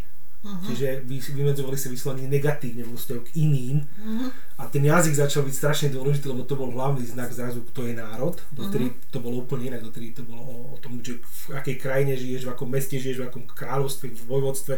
Uh-huh. 0.47 0.63
Čiže 0.69 1.03
vy, 1.09 1.19
vymedzovali 1.19 1.75
sa 1.75 1.91
vyslovene 1.91 2.29
negatívne 2.31 2.87
vo 2.87 2.95
vzťahu 2.95 3.21
k 3.25 3.35
iným 3.41 3.83
Mhm. 3.83 4.27
a 4.61 4.63
ten 4.71 4.85
jazyk 4.85 5.17
začal 5.17 5.43
byť 5.43 5.55
strašne 5.57 5.89
dôležitý, 5.91 6.31
lebo 6.31 6.47
to 6.47 6.55
bol 6.55 6.71
hlavný 6.71 7.03
znak 7.03 7.35
zrazu, 7.35 7.67
kto 7.67 7.89
je 7.89 7.99
národ. 7.99 8.37
Dotedy 8.55 8.93
to 9.11 9.19
bolo 9.19 9.43
úplne 9.43 9.75
iné, 9.75 9.79
dotedy 9.83 10.15
to 10.15 10.23
bolo 10.23 10.43
o, 10.45 10.57
o 10.73 10.77
tom, 10.79 11.01
že 11.03 11.19
v 11.19 11.57
akej 11.57 11.77
krajine 11.81 12.15
žiješ, 12.15 12.47
v 12.47 12.53
akom 12.53 12.69
meste 12.71 12.95
žiješ, 12.95 13.25
v 13.25 13.27
akom 13.27 13.45
kráľovstve, 13.49 14.07
v 14.13 14.23
vojvodstve. 14.23 14.75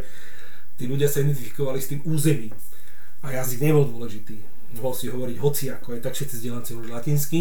Tí 0.78 0.84
ľudia 0.86 1.10
sa 1.10 1.20
identifikovali 1.20 1.82
s 1.82 1.90
tým 1.90 2.00
územím 2.06 2.54
a 3.20 3.34
jazyk 3.34 3.60
nebol 3.60 3.84
dôležitý. 3.84 4.57
Mohol 4.76 4.94
si 4.94 5.06
hovoriť 5.08 5.36
hoci 5.40 5.64
ako, 5.72 5.96
aj 5.96 6.00
tak 6.04 6.12
všetci 6.12 6.34
vzdelanci 6.36 6.70
hovorili 6.76 6.92
latinsky 6.92 7.40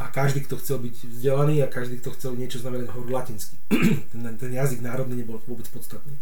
a 0.00 0.10
každý, 0.10 0.42
kto 0.48 0.56
chcel 0.58 0.80
byť 0.80 0.94
vzdelaný 1.06 1.62
a 1.62 1.68
každý, 1.68 2.00
kto 2.00 2.16
chcel 2.16 2.32
niečo 2.34 2.58
znamenať, 2.58 2.88
hovoril 2.96 3.14
latinsky. 3.14 3.56
ten, 4.10 4.20
ten 4.24 4.50
jazyk 4.50 4.80
národný 4.80 5.22
nebol 5.22 5.38
vôbec 5.44 5.68
podstatný. 5.68 6.16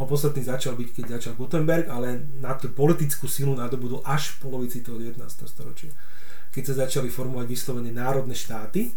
On 0.00 0.08
podstatný 0.08 0.40
začal 0.42 0.72
byť, 0.74 0.88
keď 0.96 1.04
začal 1.20 1.32
Gutenberg, 1.36 1.86
ale 1.92 2.24
na 2.40 2.56
tú 2.56 2.72
politickú 2.72 3.28
silu 3.28 3.52
nadobudol 3.52 4.00
až 4.08 4.34
v 4.34 4.48
polovici 4.48 4.80
toho 4.80 4.96
19. 4.96 5.20
storočia. 5.28 5.92
Keď 6.48 6.72
sa 6.72 6.74
začali 6.88 7.12
formovať 7.12 7.46
vyslovene 7.46 7.92
národné 7.92 8.32
štáty, 8.32 8.88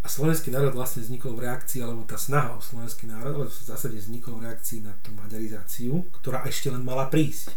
a 0.00 0.08
slovenský 0.08 0.48
národ 0.48 0.72
vlastne 0.72 1.04
vznikol 1.04 1.36
v 1.36 1.44
reakcii, 1.44 1.84
alebo 1.84 2.08
tá 2.08 2.16
snaha 2.16 2.56
o 2.56 2.64
slovenský 2.64 3.04
národ, 3.04 3.36
ale 3.36 3.46
v 3.52 3.56
zásade 3.68 4.00
vznikol 4.00 4.40
v 4.40 4.48
reakcii 4.48 4.80
na 4.80 4.96
tú 5.04 5.12
maďarizáciu, 5.12 6.08
ktorá 6.20 6.40
ešte 6.48 6.72
len 6.72 6.80
mala 6.80 7.12
prísť. 7.12 7.52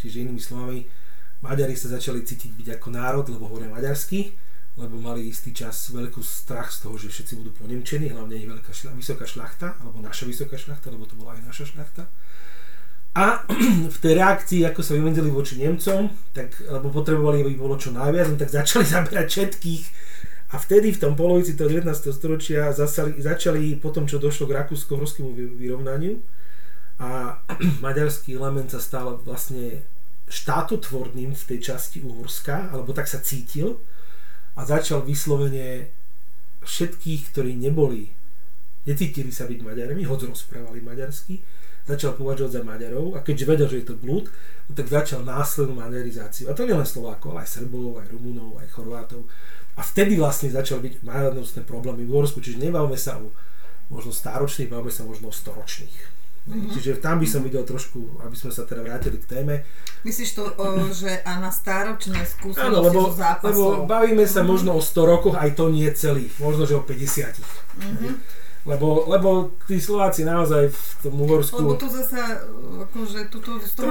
Čiže 0.00 0.24
inými 0.24 0.40
slovami, 0.40 0.88
Maďari 1.42 1.74
sa 1.74 1.90
začali 1.90 2.22
cítiť 2.22 2.54
byť 2.54 2.68
ako 2.78 2.88
národ, 2.94 3.26
lebo 3.26 3.50
hovoria 3.50 3.66
maďarsky, 3.66 4.30
lebo 4.78 4.96
mali 5.02 5.26
istý 5.26 5.50
čas 5.50 5.90
veľkú 5.90 6.22
strach 6.22 6.70
z 6.70 6.86
toho, 6.86 6.94
že 6.96 7.10
všetci 7.10 7.34
budú 7.42 7.50
ponemčení, 7.52 8.14
hlavne 8.14 8.38
ich 8.38 8.46
veľká 8.46 8.70
šla, 8.70 8.94
vysoká 8.94 9.26
šlachta, 9.26 9.74
alebo 9.82 9.98
naša 9.98 10.24
vysoká 10.30 10.54
šlachta, 10.54 10.94
lebo 10.94 11.04
to 11.04 11.18
bola 11.18 11.34
aj 11.34 11.42
naša 11.44 11.74
šlachta. 11.74 12.06
A 13.12 13.44
v 13.94 13.98
tej 13.98 14.12
reakcii, 14.16 14.64
ako 14.70 14.80
sa 14.80 14.96
vymedzili 14.96 15.28
voči 15.28 15.60
Nemcom, 15.60 16.08
tak, 16.32 16.56
lebo 16.62 16.88
potrebovali, 16.88 17.44
aby 17.44 17.58
bolo 17.58 17.76
čo 17.76 17.92
najviac, 17.92 18.32
no 18.32 18.36
tak 18.38 18.48
začali 18.48 18.86
zaberať 18.94 19.26
všetkých. 19.28 19.84
A 20.52 20.60
vtedy 20.60 20.94
v 20.94 21.00
tom 21.00 21.18
polovici 21.18 21.58
toho 21.58 21.68
19. 21.68 21.90
storočia 22.12 22.70
zasali, 22.70 23.18
začali, 23.18 23.76
po 23.82 23.90
tom, 23.90 24.06
čo 24.06 24.22
došlo 24.22 24.46
k 24.46 24.56
rakúsko-horskému 24.62 25.58
vyrovnaniu, 25.58 26.22
a 27.02 27.42
maďarský 27.84 28.38
element 28.38 28.70
sa 28.70 28.80
stal 28.80 29.18
vlastne 29.26 29.84
štátotvorným 30.32 31.36
v 31.36 31.44
tej 31.44 31.58
časti 31.72 32.00
Uhorska, 32.00 32.72
alebo 32.72 32.96
tak 32.96 33.04
sa 33.04 33.20
cítil, 33.20 33.76
a 34.56 34.64
začal 34.64 35.04
vyslovene 35.04 35.92
všetkých, 36.64 37.32
ktorí 37.32 37.52
neboli, 37.56 38.12
necítili 38.84 39.32
sa 39.32 39.48
byť 39.48 39.60
Maďarmi, 39.60 40.04
hoď 40.04 40.32
rozprávali 40.32 40.84
maďarsky, 40.84 41.40
začal 41.88 42.14
považovať 42.14 42.60
za 42.60 42.62
Maďarov 42.62 43.18
a 43.18 43.24
keďže 43.24 43.48
vedel, 43.48 43.68
že 43.68 43.78
je 43.82 43.86
to 43.90 43.96
blúd, 43.98 44.30
no 44.68 44.72
tak 44.76 44.86
začal 44.86 45.26
následnú 45.26 45.74
maďarizáciu. 45.74 46.46
A 46.46 46.54
to 46.54 46.62
nie 46.62 46.76
len 46.76 46.86
Slovákov, 46.86 47.34
ale 47.34 47.42
aj 47.42 47.58
Srbov, 47.58 47.98
aj 47.98 48.06
Rumunov, 48.12 48.60
aj 48.62 48.70
Chorvátov. 48.70 49.26
A 49.74 49.82
vtedy 49.82 50.20
vlastne 50.20 50.52
začal 50.52 50.78
byť 50.78 51.02
národnostné 51.02 51.64
problémy 51.64 52.06
v 52.06 52.12
Uhorsku, 52.12 52.44
čiže 52.44 52.62
nebavme 52.62 52.94
sa 52.94 53.18
o 53.18 53.34
možno 53.90 54.14
stáročných, 54.14 54.70
bavme 54.70 54.92
sa 54.92 55.02
možno 55.02 55.32
o 55.32 55.34
storočných. 55.34 56.11
Mm-hmm. 56.42 56.74
Čiže 56.74 56.98
tam 56.98 57.22
by 57.22 57.26
som 57.30 57.46
videl 57.46 57.62
trošku, 57.62 58.18
aby 58.26 58.34
sme 58.34 58.50
sa 58.50 58.66
teda 58.66 58.82
vrátili 58.82 59.22
k 59.22 59.30
téme. 59.30 59.62
Myslíš 60.02 60.30
to, 60.34 60.42
o, 60.58 60.90
že 60.90 61.22
a 61.22 61.38
na 61.38 61.54
stáročné 61.54 62.18
skúsenosti 62.26 62.66
Áno, 62.66 62.82
lebo, 62.82 63.14
lebo 63.46 63.62
bavíme 63.86 64.26
sa 64.26 64.42
mm-hmm. 64.42 64.50
možno 64.50 64.70
o 64.74 64.82
100 64.82 65.06
rokoch, 65.06 65.38
aj 65.38 65.54
to 65.54 65.70
nie 65.70 65.86
celých, 65.94 66.34
možno, 66.42 66.66
že 66.66 66.74
o 66.74 66.82
50. 66.82 67.38
Mm-hmm. 67.78 68.14
Lebo, 68.62 69.10
lebo 69.10 69.58
tí 69.66 69.82
Slováci 69.82 70.22
naozaj 70.22 70.70
v 70.70 70.82
tom 71.02 71.18
Uhorsku... 71.18 71.62
Lebo 71.62 71.74
tu 71.78 71.90
zase, 71.90 72.18
akože, 72.90 73.26
tuto 73.26 73.58
z 73.58 73.74
toho 73.74 73.90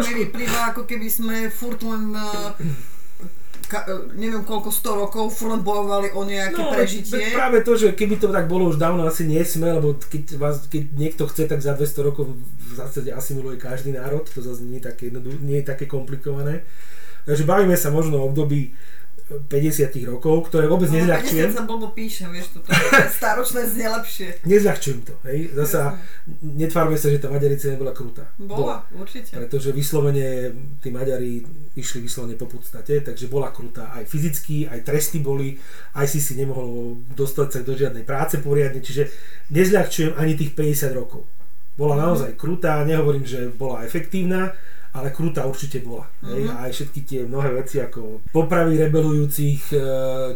ako 0.72 0.88
keby 0.88 1.08
sme 1.12 1.52
furt 1.52 1.84
len 1.84 2.16
uh, 2.16 2.56
ka, 3.72 3.88
e, 3.88 4.20
neviem 4.20 4.44
koľko, 4.44 4.68
100 4.68 5.02
rokov, 5.08 5.24
furt 5.32 5.64
bojovali 5.64 6.12
o 6.12 6.28
nejaké 6.28 6.60
no, 6.60 6.76
prežitie. 6.76 7.32
práve 7.32 7.64
to, 7.64 7.80
že 7.80 7.96
keby 7.96 8.20
to 8.20 8.28
tak 8.28 8.52
bolo 8.52 8.68
už 8.68 8.76
dávno, 8.76 9.08
asi 9.08 9.24
nie 9.24 9.40
sme, 9.48 9.72
lebo 9.72 9.96
keď, 9.96 10.36
vás, 10.36 10.68
keď 10.68 10.84
niekto 10.92 11.24
chce, 11.32 11.48
tak 11.48 11.64
za 11.64 11.72
200 11.72 12.08
rokov 12.12 12.36
v 12.36 12.74
zásade 12.76 13.08
asimiluje 13.16 13.56
každý 13.56 13.96
národ, 13.96 14.28
to 14.28 14.44
zase 14.44 14.68
nie 14.68 14.84
je 14.84 14.92
také, 14.92 15.08
nie 15.40 15.64
je 15.64 15.66
také 15.72 15.88
komplikované. 15.88 16.68
Takže 17.24 17.48
bavíme 17.48 17.78
sa 17.80 17.94
možno 17.94 18.20
o 18.20 18.28
období 18.28 18.76
50 19.40 20.12
rokov, 20.12 20.52
ktoré 20.52 20.68
vôbec 20.68 20.92
no, 20.92 21.00
nezľahčujem. 21.00 21.56
50 21.56 21.58
sa 21.58 21.64
blbo 21.64 21.96
píše, 21.96 22.28
vieš, 22.28 22.60
toto 22.60 22.68
je 22.72 23.08
staročné 23.16 23.62
znie 23.72 23.88
lepšie. 23.88 24.28
Nezľahčujem 24.44 25.00
to, 25.08 25.14
hej. 25.30 25.40
Zasa 25.56 25.96
netvárme 26.44 27.00
sa, 27.00 27.08
že 27.08 27.24
tá 27.24 27.32
Maďarica 27.32 27.72
nebola 27.72 27.96
krutá. 27.96 28.28
Bola, 28.36 28.84
bola, 28.84 29.06
určite. 29.08 29.32
Pretože 29.32 29.72
vyslovene 29.72 30.52
tí 30.84 30.92
Maďari 30.92 31.46
išli 31.80 32.04
vyslovene 32.04 32.36
po 32.36 32.52
podstate, 32.52 33.00
takže 33.00 33.32
bola 33.32 33.56
krutá 33.56 33.96
aj 33.96 34.10
fyzicky, 34.12 34.68
aj 34.68 34.84
tresty 34.84 35.24
boli, 35.24 35.56
aj 35.96 36.08
si 36.12 36.20
si 36.20 36.36
nemohol 36.36 37.00
dostať 37.16 37.48
sa 37.48 37.60
do 37.64 37.74
žiadnej 37.78 38.04
práce 38.04 38.42
poriadne, 38.44 38.84
čiže 38.84 39.08
nezľahčujem 39.54 40.18
ani 40.20 40.36
tých 40.36 40.52
50 40.58 40.92
rokov. 41.00 41.24
Bola 41.80 41.96
mm. 41.96 42.02
naozaj 42.04 42.32
krutá, 42.36 42.84
nehovorím, 42.84 43.24
že 43.24 43.48
bola 43.54 43.88
efektívna, 43.88 44.52
ale 44.92 45.16
krúta 45.16 45.48
určite 45.48 45.80
bola. 45.80 46.04
Mm-hmm. 46.20 46.52
Aj 46.52 46.72
všetky 46.72 47.00
tie 47.08 47.20
mnohé 47.24 47.56
veci 47.56 47.80
ako 47.80 48.28
popravy 48.36 48.76
rebelujúcich, 48.76 49.72
e, 49.72 49.80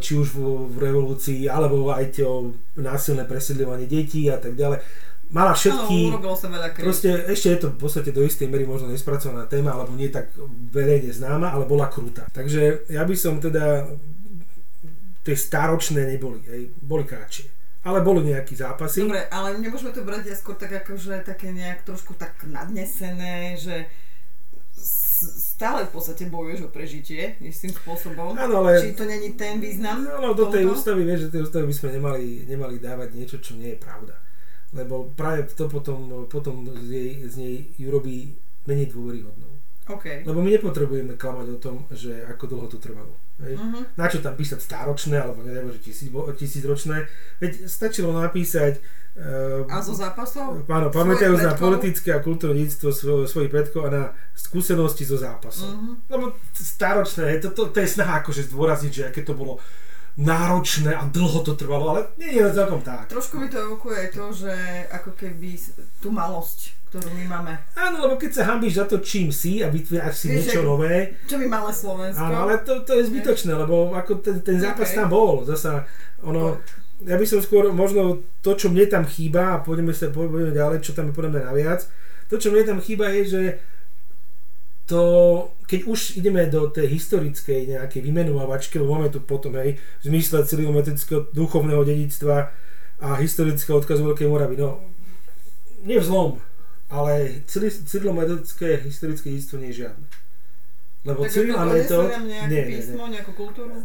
či 0.00 0.12
už 0.16 0.32
v, 0.32 0.40
revolúcii, 0.80 1.44
alebo 1.44 1.92
aj 1.92 2.16
to 2.16 2.56
násilné 2.80 3.28
presedľovanie 3.28 3.84
detí 3.84 4.24
a 4.32 4.40
tak 4.40 4.56
ďalej. 4.56 4.80
Mala 5.26 5.52
všetky... 5.52 6.14
No, 6.14 6.38
sa 6.38 6.48
veľa 6.48 6.72
proste 6.72 7.26
ešte 7.26 7.48
je 7.52 7.58
to 7.66 7.68
v 7.74 7.78
podstate 7.82 8.14
do 8.14 8.22
istej 8.22 8.46
mery 8.46 8.62
možno 8.62 8.88
nespracovaná 8.88 9.44
téma, 9.50 9.74
alebo 9.74 9.92
nie 9.92 10.08
tak 10.08 10.32
verejne 10.70 11.10
známa, 11.12 11.52
ale 11.52 11.68
bola 11.68 11.90
krúta. 11.90 12.24
Takže 12.30 12.88
ja 12.88 13.02
by 13.02 13.14
som 13.18 13.42
teda 13.42 13.90
tie 15.26 15.34
staročné 15.34 16.06
neboli, 16.06 16.40
hej, 16.46 16.70
boli 16.78 17.02
kratšie. 17.02 17.50
Ale 17.82 18.02
boli 18.02 18.30
nejaké 18.30 18.54
zápasy. 18.54 19.02
Dobre, 19.02 19.26
ale 19.30 19.58
nemôžeme 19.58 19.94
to 19.94 20.02
brať 20.02 20.32
skôr 20.38 20.58
tak 20.58 20.74
akože 20.74 21.22
také 21.26 21.50
nejak 21.54 21.86
trošku 21.86 22.14
tak 22.18 22.34
nadnesené, 22.46 23.58
že 23.58 23.86
stále 25.56 25.88
v 25.88 25.92
podstate 25.96 26.28
bojuješ 26.28 26.68
o 26.68 26.70
prežitie 26.70 27.40
istým 27.40 27.72
spôsobom. 27.72 28.36
Áno, 28.36 28.60
ale... 28.60 28.76
Či 28.76 28.92
to 28.92 29.08
není 29.08 29.32
ten 29.40 29.56
význam? 29.56 30.04
No, 30.04 30.36
do 30.36 30.52
tej 30.52 30.68
ústavy, 30.68 31.08
vieš, 31.08 31.32
že 31.32 31.40
tej 31.40 31.48
ústavy 31.48 31.72
by 31.72 31.74
sme 31.74 31.88
nemali, 31.96 32.44
nemali 32.44 32.76
dávať 32.76 33.08
niečo, 33.16 33.36
čo 33.40 33.56
nie 33.56 33.72
je 33.72 33.80
pravda. 33.80 34.20
Lebo 34.76 35.08
práve 35.16 35.48
to 35.56 35.64
potom, 35.72 36.28
potom 36.28 36.68
z, 36.84 36.88
jej, 36.92 37.10
z 37.24 37.34
nej 37.40 37.54
ju 37.80 37.88
robí 37.88 38.36
menej 38.68 38.92
dôveryhodnou. 38.92 39.48
Okay. 39.88 40.26
Lebo 40.28 40.44
my 40.44 40.52
nepotrebujeme 40.52 41.16
klamať 41.16 41.46
o 41.56 41.58
tom, 41.62 41.76
že 41.88 42.20
ako 42.28 42.44
dlho 42.52 42.66
to 42.68 42.76
trvalo. 42.76 43.16
Uh-huh. 43.36 43.84
Na 44.00 44.08
čo 44.08 44.24
tam 44.24 44.32
písať 44.32 44.64
stáročné, 44.64 45.20
alebo 45.20 45.44
neviem, 45.44 45.68
že 45.76 45.92
tisíc, 45.92 46.08
tisícročné. 46.12 47.04
Veď 47.40 47.68
stačilo 47.68 48.16
napísať 48.16 48.80
Uh, 49.16 49.64
a 49.72 49.80
zo 49.80 49.96
zápasov? 49.96 50.68
Áno, 50.68 50.92
pamätajú 50.92 51.40
na 51.40 51.56
politické 51.56 52.12
a 52.12 52.20
kultúrne 52.20 52.60
dedictvo 52.60 52.92
svo, 52.92 53.24
svojich 53.24 53.48
predkov 53.48 53.88
a 53.88 53.90
na 53.90 54.04
skúsenosti 54.36 55.08
zo 55.08 55.16
zápasov. 55.16 55.72
Uh-huh. 55.72 55.96
Lebo 56.12 56.36
staročné, 56.52 57.40
to, 57.40 57.48
to, 57.56 57.72
to 57.72 57.80
je 57.80 57.96
snaha 57.96 58.20
akože 58.20 58.52
zdôrazniť, 58.52 58.92
že 58.92 59.06
aké 59.08 59.24
to 59.24 59.32
bolo 59.32 59.56
náročné 60.20 60.92
a 60.92 61.08
dlho 61.08 61.40
to 61.48 61.56
trvalo, 61.56 61.96
ale 61.96 62.12
nie 62.20 62.28
je 62.28 62.44
celkom 62.52 62.84
tak. 62.84 63.08
Trošku 63.08 63.40
mi 63.40 63.48
to 63.48 63.56
evokuje 63.56 63.96
aj 64.04 64.08
to, 64.12 64.24
že 64.32 64.52
ako 64.92 65.10
keby 65.16 65.56
tú 66.04 66.12
malosť, 66.12 66.76
ktorú 66.96 67.12
my 67.12 67.26
máme. 67.28 67.52
Áno, 67.76 67.96
lebo 68.08 68.16
keď 68.16 68.30
sa 68.32 68.42
hambíš 68.48 68.80
za 68.80 68.88
to, 68.88 69.04
čím 69.04 69.28
si 69.28 69.60
a 69.60 69.68
vytváraš 69.68 70.24
si 70.24 70.32
Vieš, 70.32 70.36
niečo 70.40 70.60
nové. 70.64 71.20
Čo 71.28 71.36
mi 71.36 71.44
malé 71.44 71.68
Slovensko. 71.68 72.24
Áno, 72.24 72.48
ale 72.48 72.64
to, 72.64 72.80
to 72.88 72.96
je 72.96 73.04
zbytočné, 73.12 73.52
lebo 73.52 73.92
ako 73.92 74.24
ten, 74.24 74.40
ten 74.40 74.56
zápas 74.56 74.88
okay. 74.88 74.96
tam 74.96 75.08
bol. 75.12 75.44
Zasa 75.44 75.84
ono, 76.24 76.56
ja 77.04 77.20
by 77.20 77.26
som 77.28 77.44
skôr 77.44 77.68
možno 77.76 78.24
to, 78.40 78.56
čo 78.56 78.72
mne 78.72 78.88
tam 78.88 79.04
chýba 79.04 79.60
a 79.60 79.60
pôjdeme 79.60 79.92
sa 79.92 80.08
pôjdeme 80.08 80.56
ďalej, 80.56 80.80
čo 80.80 80.96
tam 80.96 81.12
je 81.12 81.16
podľa 81.16 81.30
mňa 81.36 81.42
naviac, 81.52 81.80
to, 82.32 82.40
čo 82.40 82.48
mne 82.48 82.64
tam 82.64 82.78
chýba 82.80 83.12
je, 83.20 83.22
že 83.28 83.42
to, 84.86 85.02
keď 85.66 85.80
už 85.90 86.14
ideme 86.14 86.46
do 86.46 86.70
tej 86.70 86.86
historickej 86.94 87.74
nejakej 87.74 88.00
vymenovávačky, 88.06 88.78
lebo 88.78 88.96
máme 88.96 89.10
tu 89.10 89.18
potom 89.18 89.52
aj 89.58 89.74
v 89.74 90.02
zmysle 90.06 90.46
civilimetrického 90.46 91.26
duchovného 91.34 91.82
dedictva 91.82 92.54
a 93.02 93.18
historického 93.18 93.82
odkazu 93.82 94.06
Veľkej 94.06 94.30
Moravy, 94.30 94.56
no 94.62 94.78
nie 95.86 96.02
ale 96.86 97.42
civilimetrické 97.50 98.82
historické 98.86 99.30
dedictvo 99.34 99.58
nie 99.58 99.70
je 99.74 99.86
žiadne. 99.86 100.06
Lebo 101.06 101.22
tak 101.22 101.38
Cyril 101.38 101.54
a 101.54 101.64
metód... 101.70 102.10
Nie, 102.26 102.50
nie, 102.50 102.62
nie. 102.66 102.82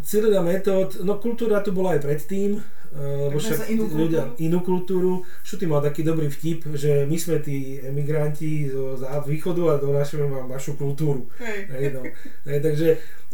Cyril 0.02 0.34
a 0.34 0.42
metód, 0.42 1.06
no 1.06 1.22
kultúra 1.22 1.62
tu 1.62 1.70
bola 1.70 1.94
aj 1.94 2.02
predtým, 2.02 2.58
lebo 2.98 3.38
však 3.38 3.70
inú 3.70 3.86
ľudia 3.88 4.34
inú 4.42 4.66
kultúru. 4.66 5.22
Šuty 5.46 5.70
mal 5.70 5.86
taký 5.86 6.02
dobrý 6.02 6.34
vtip, 6.34 6.74
že 6.74 7.06
my 7.06 7.18
sme 7.22 7.38
tí 7.40 7.78
emigranti 7.78 8.68
zo 8.74 8.98
východu 9.30 9.62
a 9.70 9.74
donášame 9.78 10.26
vám 10.28 10.50
vašu 10.50 10.74
kultúru. 10.76 11.30
Hej. 11.38 11.70
Hej, 11.72 11.86
no. 11.94 12.02
Hej, 12.50 12.60
takže 12.66 12.88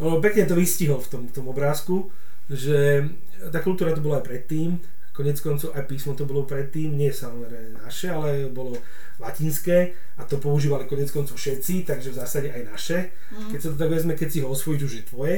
ono 0.04 0.20
pekne 0.20 0.44
to 0.46 0.60
vystihol 0.60 1.00
v 1.00 1.08
tom, 1.08 1.22
v 1.32 1.34
tom 1.34 1.46
obrázku, 1.48 2.12
že 2.52 3.08
tá 3.50 3.64
kultúra 3.64 3.96
to 3.96 4.04
bola 4.04 4.20
aj 4.20 4.28
predtým, 4.28 4.78
konec 5.18 5.42
koncov 5.42 5.74
aj 5.74 5.90
písmo 5.90 6.14
to 6.14 6.30
bolo 6.30 6.46
predtým, 6.46 6.94
nie 6.94 7.10
samozrejme 7.10 7.82
naše, 7.82 8.14
ale 8.14 8.54
bolo 8.54 8.78
latinské 9.18 9.98
a 10.22 10.30
to 10.30 10.38
používali 10.38 10.86
konec 10.86 11.10
koncov 11.10 11.42
všetci, 11.42 11.90
takže 11.90 12.14
v 12.14 12.20
zásade 12.22 12.48
aj 12.54 12.62
naše. 12.70 12.98
Mm. 13.34 13.50
Keď 13.50 13.60
sa 13.60 13.70
to 13.74 13.78
tak 13.82 13.90
vezme, 13.90 14.14
keď 14.14 14.30
si 14.30 14.40
ho 14.46 14.48
osvojíš, 14.54 14.82
už 14.86 14.94
je 14.94 15.04
tvoje. 15.10 15.36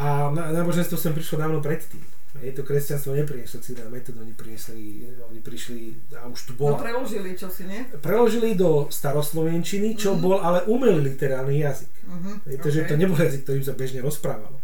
A 0.00 0.32
náboženstvo 0.32 0.96
sem 0.96 1.12
prišlo 1.12 1.44
dávno 1.44 1.60
predtým. 1.60 2.00
Je 2.40 2.56
to 2.56 2.64
kresťanstvo 2.64 3.12
neprinieslo 3.12 3.60
celý 3.60 3.84
metód, 3.92 4.16
oni 4.16 4.32
priniesli, 4.32 5.04
oni 5.28 5.44
prišli 5.44 6.16
a 6.16 6.24
už 6.32 6.48
tu 6.48 6.52
bola. 6.56 6.80
No 6.80 6.80
preložili 6.80 7.36
čo 7.36 7.52
si, 7.52 7.68
nie? 7.68 7.84
Preložili 8.00 8.56
do 8.56 8.88
staroslovenčiny, 8.88 10.00
čo 10.00 10.16
mm-hmm. 10.16 10.24
bol 10.24 10.40
ale 10.40 10.64
umelý 10.64 11.12
literálny 11.12 11.60
jazyk. 11.60 11.92
Mm-hmm. 12.08 12.34
Je 12.48 12.56
to, 12.56 12.68
okay. 12.72 12.76
že 12.80 12.88
to 12.88 12.94
nebol 12.96 13.20
jazyk, 13.20 13.44
ktorým 13.44 13.64
sa 13.68 13.76
bežne 13.76 14.00
rozprávalo. 14.00 14.56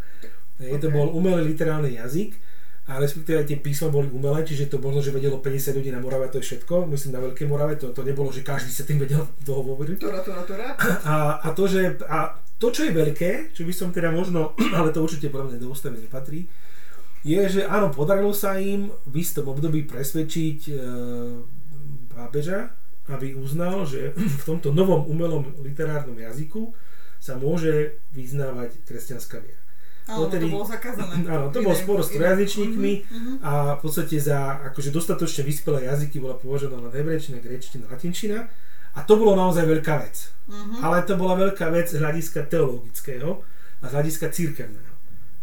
Je 0.57 0.73
okay. 0.73 0.81
to 0.81 0.89
bol 0.89 1.13
umelý 1.13 1.53
literálny 1.53 2.01
jazyk 2.01 2.48
a 2.89 2.97
respektíve 2.97 3.37
aj 3.37 3.47
tie 3.53 3.59
písma 3.61 3.93
boli 3.93 4.09
umelé, 4.09 4.49
čiže 4.49 4.73
to 4.73 4.81
možno, 4.81 5.05
že 5.05 5.13
vedelo 5.13 5.45
50 5.45 5.77
ľudí 5.77 5.93
na 5.93 6.01
Morave, 6.01 6.33
to 6.33 6.41
je 6.41 6.49
všetko, 6.49 6.89
myslím 6.89 7.13
na 7.13 7.21
Veľkej 7.21 7.45
Morave, 7.45 7.77
to, 7.77 7.93
to 7.93 8.01
nebolo, 8.01 8.33
že 8.33 8.41
každý 8.41 8.73
sa 8.73 8.89
tým 8.89 8.97
vedel 8.97 9.29
toho 9.47 9.61
hovoriť. 9.61 10.01
Tura, 10.01 10.25
tura, 10.25 10.41
tura. 10.49 10.73
A, 11.05 11.45
a, 11.45 11.49
to, 11.53 11.69
že, 11.69 12.01
a 12.09 12.33
to, 12.57 12.73
čo 12.73 12.89
je 12.89 12.97
veľké, 12.97 13.53
čo 13.53 13.69
by 13.69 13.73
som 13.77 13.93
teda 13.93 14.09
možno, 14.09 14.57
ale 14.79 14.89
to 14.89 15.05
určite 15.05 15.29
podľa 15.29 15.53
mňa 15.53 15.59
do 15.61 15.69
ústavy 15.69 16.01
nepatrí, 16.01 16.49
je, 17.29 17.61
že 17.61 17.63
áno, 17.69 17.93
podarilo 17.93 18.33
sa 18.33 18.57
im 18.57 18.89
v 19.05 19.15
istom 19.21 19.53
období 19.53 19.85
presvedčiť 19.85 20.61
e, 20.71 20.73
pápeža, 22.15 22.73
aby 23.13 23.37
uznal, 23.37 23.85
že 23.85 24.17
v 24.41 24.43
tomto 24.49 24.73
novom 24.73 25.05
umelom 25.13 25.45
literárnom 25.61 26.17
jazyku 26.17 26.73
sa 27.21 27.37
môže 27.37 28.01
vyznávať 28.17 28.81
kresťanská 28.89 29.45
viera. 29.45 29.58
Áno, 30.09 30.25
Dotedy, 30.25 30.49
to 30.49 30.57
bolo 30.57 30.65
zakázané. 30.65 31.15
Áno, 31.37 31.45
to 31.53 31.59
bolo 31.61 31.77
sporo 31.77 32.01
s 32.01 32.11
trojazyčníkmi 32.17 32.93
uh-huh, 33.05 33.35
a 33.45 33.53
v 33.77 33.81
podstate 33.85 34.17
za 34.17 34.57
akože 34.73 34.89
dostatočne 34.89 35.45
vyspelé 35.45 35.85
jazyky 35.85 36.17
bola 36.17 36.41
považovaná 36.41 36.89
hebrečtina, 36.89 37.45
grečtina, 37.45 37.85
latinčina 37.93 38.49
a 38.97 39.05
to 39.05 39.21
bolo 39.21 39.37
naozaj 39.37 39.69
veľká 39.69 39.95
vec. 40.01 40.33
Uh-huh. 40.49 40.81
Ale 40.81 41.05
to 41.05 41.21
bola 41.21 41.37
veľká 41.37 41.69
vec 41.69 41.93
z 41.93 42.01
hľadiska 42.01 42.49
teologického 42.49 43.45
a 43.79 43.85
z 43.85 43.93
hľadiska 43.93 44.33
církevného. 44.33 44.93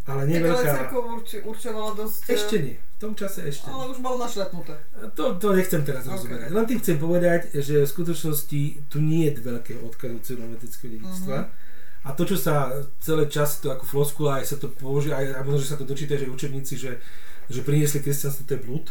Ale 0.06 0.21
nie 0.25 0.41
tak 0.41 0.49
veľká... 0.49 0.69
ale 0.69 0.80
církev 0.82 1.01
urči, 1.13 1.38
určovala 1.45 1.91
dosť... 1.93 2.21
Ešte 2.25 2.56
nie. 2.62 2.78
V 2.78 2.97
tom 2.97 3.13
čase 3.13 3.45
ešte 3.45 3.69
Ale 3.69 3.93
už 3.93 4.01
bolo 4.01 4.17
našlepnuté. 4.21 4.73
To, 5.13 5.38
to 5.38 5.47
nechcem 5.54 5.82
teraz 5.86 6.10
okay. 6.10 6.13
rozoberať. 6.17 6.49
Len 6.49 6.65
tým 6.65 6.80
chcem 6.82 6.97
povedať, 6.97 7.41
že 7.62 7.86
v 7.86 7.89
skutočnosti 7.89 8.62
tu 8.89 8.97
nie 8.97 9.30
je 9.30 9.45
veľkého 9.45 9.82
odkazu 9.86 10.17
celometrického 10.25 10.89
dedictva. 10.89 11.38
Uh-huh 11.45 11.64
a 12.05 12.13
to, 12.13 12.23
čo 12.29 12.37
sa 12.37 12.85
celé 13.01 13.25
čas, 13.25 13.57
to 13.57 13.73
ako 13.73 13.85
floskula, 13.89 14.37
aj 14.37 14.53
sa 14.53 14.57
to 14.61 14.69
použije, 14.69 15.17
aj, 15.17 15.25
a 15.35 15.39
možno, 15.41 15.65
že 15.65 15.71
sa 15.73 15.79
to 15.81 15.89
dočíta, 15.89 16.21
že 16.21 16.29
učebníci, 16.29 16.77
že, 16.77 17.01
že 17.49 17.65
priniesli 17.65 18.05
kresťanstvo, 18.05 18.45
to 18.45 18.53
je 18.53 18.61
blúd, 18.61 18.85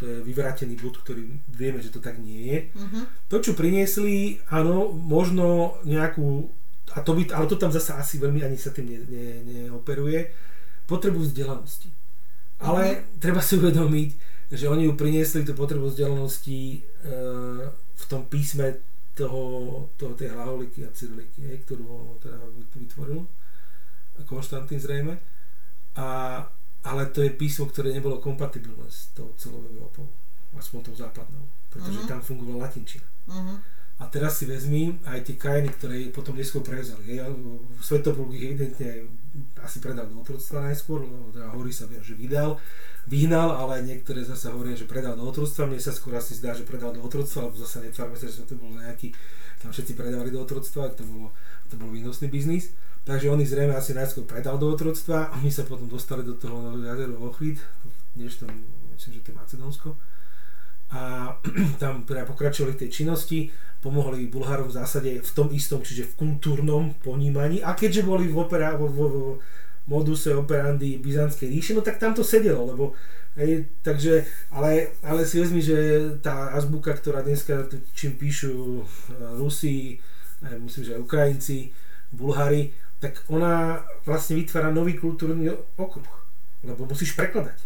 to 0.00 0.08
je 0.08 0.16
vyvrátený 0.24 0.80
blúd, 0.80 0.96
ktorý 0.96 1.28
vieme, 1.52 1.84
že 1.84 1.92
to 1.92 2.00
tak 2.00 2.16
nie 2.16 2.40
je. 2.48 2.58
Uh-huh. 2.72 3.04
To, 3.28 3.36
čo 3.44 3.52
priniesli, 3.52 4.40
áno, 4.48 4.88
možno 4.96 5.76
nejakú, 5.84 6.48
a 6.96 7.04
to 7.04 7.12
by, 7.12 7.28
ale 7.36 7.52
to 7.52 7.60
tam 7.60 7.68
zase 7.68 7.92
asi 7.92 8.16
veľmi 8.16 8.40
ani 8.40 8.56
sa 8.56 8.72
tým 8.72 8.88
ne, 8.88 8.98
ne, 9.12 9.26
neoperuje, 9.44 10.32
potrebu 10.88 11.20
vzdelanosti. 11.20 11.92
Ale 12.64 12.82
uh-huh. 12.96 13.20
treba 13.20 13.44
si 13.44 13.60
uvedomiť, 13.60 14.10
že 14.56 14.72
oni 14.72 14.88
ju 14.88 14.96
priniesli 14.96 15.44
tú 15.44 15.52
potrebu 15.52 15.92
vzdelanosti 15.92 16.60
e, 16.72 16.78
v 17.92 18.04
tom 18.08 18.24
písme 18.24 18.80
toho, 19.14 19.42
toho 19.94 20.12
tej 20.18 20.34
hlaholiky 20.34 20.82
a 20.82 20.90
cyriliky, 20.90 21.46
hej, 21.46 21.62
ktorú 21.62 21.86
on 21.86 22.18
teda 22.18 22.38
vytvoril, 22.74 23.22
Konštantín 24.22 24.78
zrejme. 24.78 25.18
A, 25.98 26.06
ale 26.86 27.02
to 27.10 27.22
je 27.22 27.34
písmo, 27.34 27.66
ktoré 27.66 27.90
nebolo 27.94 28.22
kompatibilné 28.22 28.86
s 28.90 29.14
tou 29.14 29.34
celou 29.38 29.62
Európou, 29.66 30.06
aspoň 30.58 30.90
tou 30.90 30.94
západnou, 30.94 31.42
pretože 31.70 31.98
uh-huh. 32.02 32.10
tam 32.10 32.20
fungovala 32.22 32.70
latinčina. 32.70 33.06
Uh-huh. 33.26 33.58
A 34.02 34.10
teraz 34.10 34.42
si 34.42 34.44
vezmi 34.44 34.98
aj 35.06 35.22
tie 35.22 35.36
krajiny, 35.38 35.70
ktoré 35.70 36.10
potom 36.10 36.34
neskôr 36.34 36.66
prevzali. 36.66 37.14
Hej. 37.14 37.30
Svetopolk 37.78 38.34
ich 38.34 38.42
evidentne 38.42 39.06
asi 39.62 39.78
predal 39.78 40.10
do 40.10 40.18
otroctva 40.18 40.66
najskôr, 40.70 41.06
teda 41.30 41.54
hovorí 41.54 41.70
sa, 41.70 41.86
že 41.86 42.14
vydal 42.18 42.58
vyhnal, 43.04 43.52
ale 43.52 43.84
niektoré 43.84 44.24
zase 44.24 44.48
hovoria, 44.48 44.76
že 44.76 44.88
predal 44.88 45.16
do 45.16 45.24
otroctva. 45.28 45.68
Mne 45.68 45.80
sa 45.80 45.92
skôr 45.92 46.16
asi 46.16 46.36
zdá, 46.36 46.56
že 46.56 46.64
predal 46.64 46.96
do 46.96 47.04
otroctva, 47.04 47.48
lebo 47.48 47.56
zase 47.60 47.84
netvárme 47.84 48.16
sa, 48.16 48.28
že 48.28 48.48
to 48.48 48.56
bol 48.56 48.72
nejaký, 48.72 49.12
tam 49.60 49.70
všetci 49.72 49.92
predávali 49.92 50.32
do 50.32 50.40
otroctva, 50.40 50.92
to 50.96 51.04
bolo, 51.04 51.28
to 51.68 51.76
bol 51.76 51.92
výnosný 51.92 52.32
biznis. 52.32 52.72
Takže 53.04 53.28
on 53.28 53.40
ich 53.44 53.52
zrejme 53.52 53.76
asi 53.76 53.92
najskôr 53.92 54.24
predal 54.24 54.56
do 54.56 54.72
otroctva, 54.72 55.28
oni 55.36 55.52
sa 55.52 55.68
potom 55.68 55.84
dostali 55.84 56.24
do 56.24 56.32
toho 56.40 56.80
jazeru 56.80 57.20
Ochrid, 57.20 57.60
tam, 58.16 58.52
myslím, 58.96 59.12
že 59.12 59.20
to 59.20 59.28
je 59.28 59.36
Macedónsko. 59.36 59.88
A 60.92 61.32
tam 61.82 62.04
teda 62.04 62.28
pokračovali 62.28 62.76
v 62.76 62.80
tej 62.86 62.90
činnosti, 62.90 63.48
pomohli 63.80 64.28
Bulharom 64.28 64.68
v 64.68 64.76
zásade 64.80 65.10
v 65.20 65.30
tom 65.36 65.48
istom, 65.52 65.84
čiže 65.84 66.12
v 66.12 66.16
kultúrnom 66.16 66.96
ponímaní. 67.04 67.60
A 67.60 67.76
keďže 67.76 68.04
boli 68.04 68.28
v, 68.28 68.36
opera, 68.36 68.76
vo, 68.76 68.88
vo, 68.88 69.06
vo 69.08 69.26
moduse 69.84 70.32
operandi 70.32 70.96
Byzantskej 70.96 71.48
ríše, 71.48 71.72
no 71.76 71.84
tak 71.84 72.00
tam 72.00 72.16
to 72.16 72.24
sedelo, 72.24 72.64
lebo 72.64 72.96
hej, 73.36 73.68
takže, 73.84 74.24
ale, 74.48 74.96
ale 75.04 75.28
si 75.28 75.36
vezmi, 75.36 75.60
že 75.60 75.76
tá 76.24 76.56
azbuka, 76.56 76.96
ktorá 76.96 77.20
dneska, 77.20 77.68
čím 77.92 78.16
píšu 78.16 78.80
e, 78.80 78.84
Rusi, 79.36 80.00
aj 80.40 80.56
myslím, 80.56 80.82
že 80.88 80.94
aj 80.96 81.04
Ukrajinci, 81.04 81.58
Bulhári, 82.16 82.72
tak 83.02 83.20
ona 83.28 83.84
vlastne 84.08 84.40
vytvára 84.40 84.72
nový 84.72 84.96
kultúrny 84.96 85.52
okruh, 85.76 86.08
lebo 86.64 86.88
musíš 86.88 87.12
prekladať. 87.12 87.58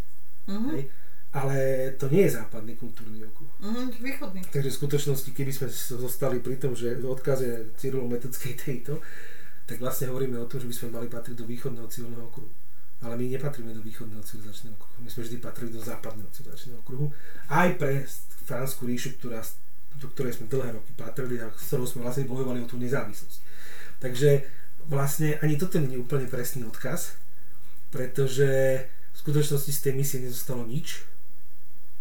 Uh-huh. 0.51 0.75
Hej? 0.75 0.91
Ale 1.29 1.57
to 2.01 2.09
nie 2.09 2.25
je 2.25 2.41
západný 2.41 2.73
kultúrny 2.73 3.21
okruh. 3.21 3.53
Uh-huh, 3.61 3.93
východný. 4.01 4.41
Takže 4.49 4.73
v 4.73 4.79
skutočnosti, 4.81 5.31
keby 5.37 5.53
sme 5.53 5.69
zostali 6.01 6.41
pri 6.41 6.57
tom, 6.57 6.73
že 6.73 6.97
odkaze 7.05 7.77
cyrilometrickej 7.77 8.55
tejto, 8.65 9.05
tak 9.69 9.77
vlastne 9.85 10.09
hovoríme 10.09 10.41
o 10.41 10.49
tom, 10.49 10.65
že 10.65 10.69
by 10.69 10.75
sme 10.75 10.89
mali 10.97 11.07
patriť 11.13 11.37
do 11.37 11.45
východného 11.45 11.85
civilného 11.93 12.25
okruhu. 12.33 12.49
Ale 13.05 13.15
my 13.15 13.25
nepatríme 13.29 13.71
do 13.77 13.85
východného 13.85 14.25
civilizačného 14.25 14.75
okruhu. 14.75 14.99
My 15.05 15.11
sme 15.13 15.23
vždy 15.29 15.37
patrili 15.39 15.71
do 15.71 15.85
západného 15.85 16.33
civilizačného 16.33 16.81
okruhu. 16.81 17.13
Aj 17.53 17.69
pre 17.77 18.09
Fransku 18.49 18.89
ríšu, 18.89 19.21
ktorá, 19.21 19.45
do 20.01 20.09
ktorej 20.17 20.41
sme 20.41 20.49
dlhé 20.49 20.81
roky 20.81 20.97
patrili 20.97 21.37
a 21.45 21.53
s 21.53 21.69
ktorou 21.69 21.85
sme 21.85 22.09
vlastne 22.09 22.25
bojovali 22.25 22.65
o 22.65 22.67
tú 22.67 22.81
nezávislosť. 22.81 23.39
Takže 24.01 24.49
vlastne 24.89 25.37
ani 25.45 25.61
toto 25.61 25.77
nie 25.77 26.01
je 26.01 26.03
úplne 26.03 26.25
presný 26.25 26.65
odkaz, 26.65 27.21
pretože 27.93 28.49
v 28.89 29.17
skutočnosti 29.21 29.69
z 29.69 29.81
tej 29.85 29.93
misie 29.93 30.19
nezostalo 30.25 30.65
nič. 30.65 31.05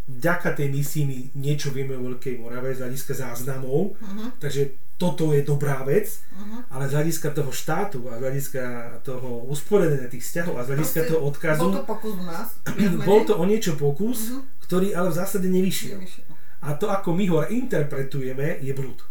Vďaka 0.08 0.56
tej 0.56 0.72
misii 0.72 1.04
my 1.04 1.17
niečo 1.36 1.76
vieme 1.76 2.00
o 2.00 2.06
Veľkej 2.08 2.39
Morave 2.39 2.72
z 2.72 2.80
hľadiska 2.80 3.12
záznamov, 3.12 4.00
uh-huh. 4.00 4.32
takže 4.39 4.72
toto 4.96 5.36
je 5.36 5.43
dobrá 5.43 5.84
vec, 5.84 6.24
uh-huh. 6.32 6.63
ale 6.72 6.88
z 6.88 6.96
hľadiska 6.96 7.36
toho 7.36 7.52
štátu 7.52 8.08
a 8.08 8.15
z 8.15 8.22
hľadiska 8.24 8.63
toho 9.04 9.43
usporiadania 9.52 10.08
tých 10.08 10.24
vzťahov 10.24 10.56
a 10.58 10.63
z 10.63 10.70
hľadiska 10.72 11.00
Proste, 11.04 11.12
toho 11.12 11.22
odkazu... 11.28 11.60
Bol 11.60 11.76
to 11.76 11.84
pokus 11.84 12.13
u 12.15 12.24
nás? 12.24 12.48
bol 13.10 13.22
to 13.28 13.34
o 13.36 13.43
niečo 13.43 13.76
pokus, 13.76 14.32
uh-huh. 14.32 14.63
ktorý 14.63 14.96
ale 14.96 15.12
v 15.12 15.15
zásade 15.20 15.48
nevyšiel. 15.52 16.00
nevyšiel. 16.00 16.26
A 16.63 16.74
to, 16.80 16.88
ako 16.88 17.12
my 17.12 17.28
ho 17.28 17.43
interpretujeme, 17.52 18.63
je 18.63 18.72
blúd. 18.74 19.04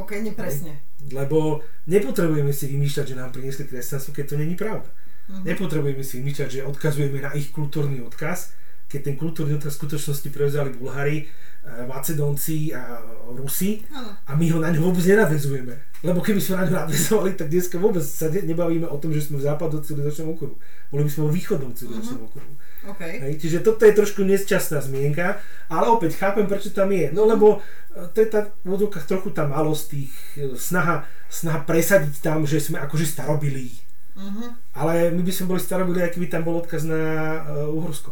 Ok, 0.00 0.18
nepresne. 0.18 0.80
Lebo 1.12 1.62
nepotrebujeme 1.86 2.50
si 2.50 2.72
vymýšľať, 2.72 3.14
že 3.14 3.18
nám 3.20 3.30
priniesli 3.30 3.68
kresťanstvo, 3.68 4.10
keď 4.16 4.24
to 4.32 4.36
není 4.40 4.56
pravda. 4.56 4.90
Uh-huh. 4.90 5.44
Nepotrebujeme 5.44 6.02
si 6.02 6.24
vymýšľať, 6.24 6.48
že 6.48 6.66
odkazujeme 6.66 7.20
na 7.22 7.30
ich 7.36 7.54
kultúrny 7.54 8.02
odkaz, 8.02 8.57
keď 8.88 9.00
ten 9.12 9.16
kultúrny 9.20 9.60
odkaz 9.60 9.76
v 9.76 9.80
skutočnosti 9.84 10.28
prevzali 10.32 10.72
Bulhári 10.72 11.28
E, 11.68 11.86
Macedónci 11.86 12.72
a 12.74 13.02
Rusi 13.36 13.84
a 14.26 14.32
my 14.32 14.46
ho 14.48 14.58
na 14.62 14.72
ňo 14.72 14.88
vôbec 14.88 15.04
nenadvezujeme. 15.04 15.74
Lebo 16.00 16.22
keby 16.24 16.40
sme 16.40 16.62
na 16.62 16.64
ňo 16.64 16.74
nadvezovali, 16.86 17.34
tak 17.36 17.52
dneska 17.52 17.76
vôbec 17.76 18.00
sa 18.00 18.30
nebavíme 18.32 18.88
o 18.88 18.96
tom, 18.96 19.12
že 19.12 19.26
sme 19.28 19.42
v 19.42 19.46
západnom 19.50 19.82
civilizačnom 19.84 20.32
okruhu. 20.32 20.56
Boli 20.88 21.02
by 21.04 21.10
sme 21.10 21.22
vo 21.28 21.32
východnom 21.34 21.74
civilizačnom 21.74 22.24
uh-huh. 22.24 22.30
okruhu. 22.30 22.52
Okay. 22.94 23.14
Hej, 23.20 23.32
čiže 23.42 23.58
toto 23.60 23.84
je 23.84 23.92
trošku 23.92 24.22
nesčasná 24.22 24.80
zmienka, 24.80 25.42
ale 25.66 25.84
opäť 25.90 26.16
chápem, 26.16 26.46
prečo 26.46 26.70
tam 26.72 26.88
je. 26.94 27.10
No 27.12 27.28
lebo 27.28 27.60
e, 27.92 28.06
to 28.14 28.22
je 28.22 28.28
tá 28.30 28.48
v 28.64 29.04
trochu 29.04 29.28
tá 29.34 29.44
malosť 29.44 29.84
tých, 29.92 30.12
e, 30.38 30.54
snaha, 30.56 31.04
snaha 31.28 31.66
presadiť 31.68 32.22
tam, 32.22 32.48
že 32.48 32.62
sme 32.62 32.80
akože 32.80 33.04
starobilí. 33.04 33.76
Uh-huh. 34.14 34.54
Ale 34.78 35.10
my 35.10 35.20
by 35.20 35.32
sme 35.34 35.52
boli 35.52 35.60
starobilí, 35.60 36.00
aký 36.00 36.22
by 36.22 36.28
tam 36.30 36.42
bol 36.46 36.58
odkaz 36.58 36.86
na 36.86 37.02
uh, 37.46 37.70
Uhorsko. 37.70 38.10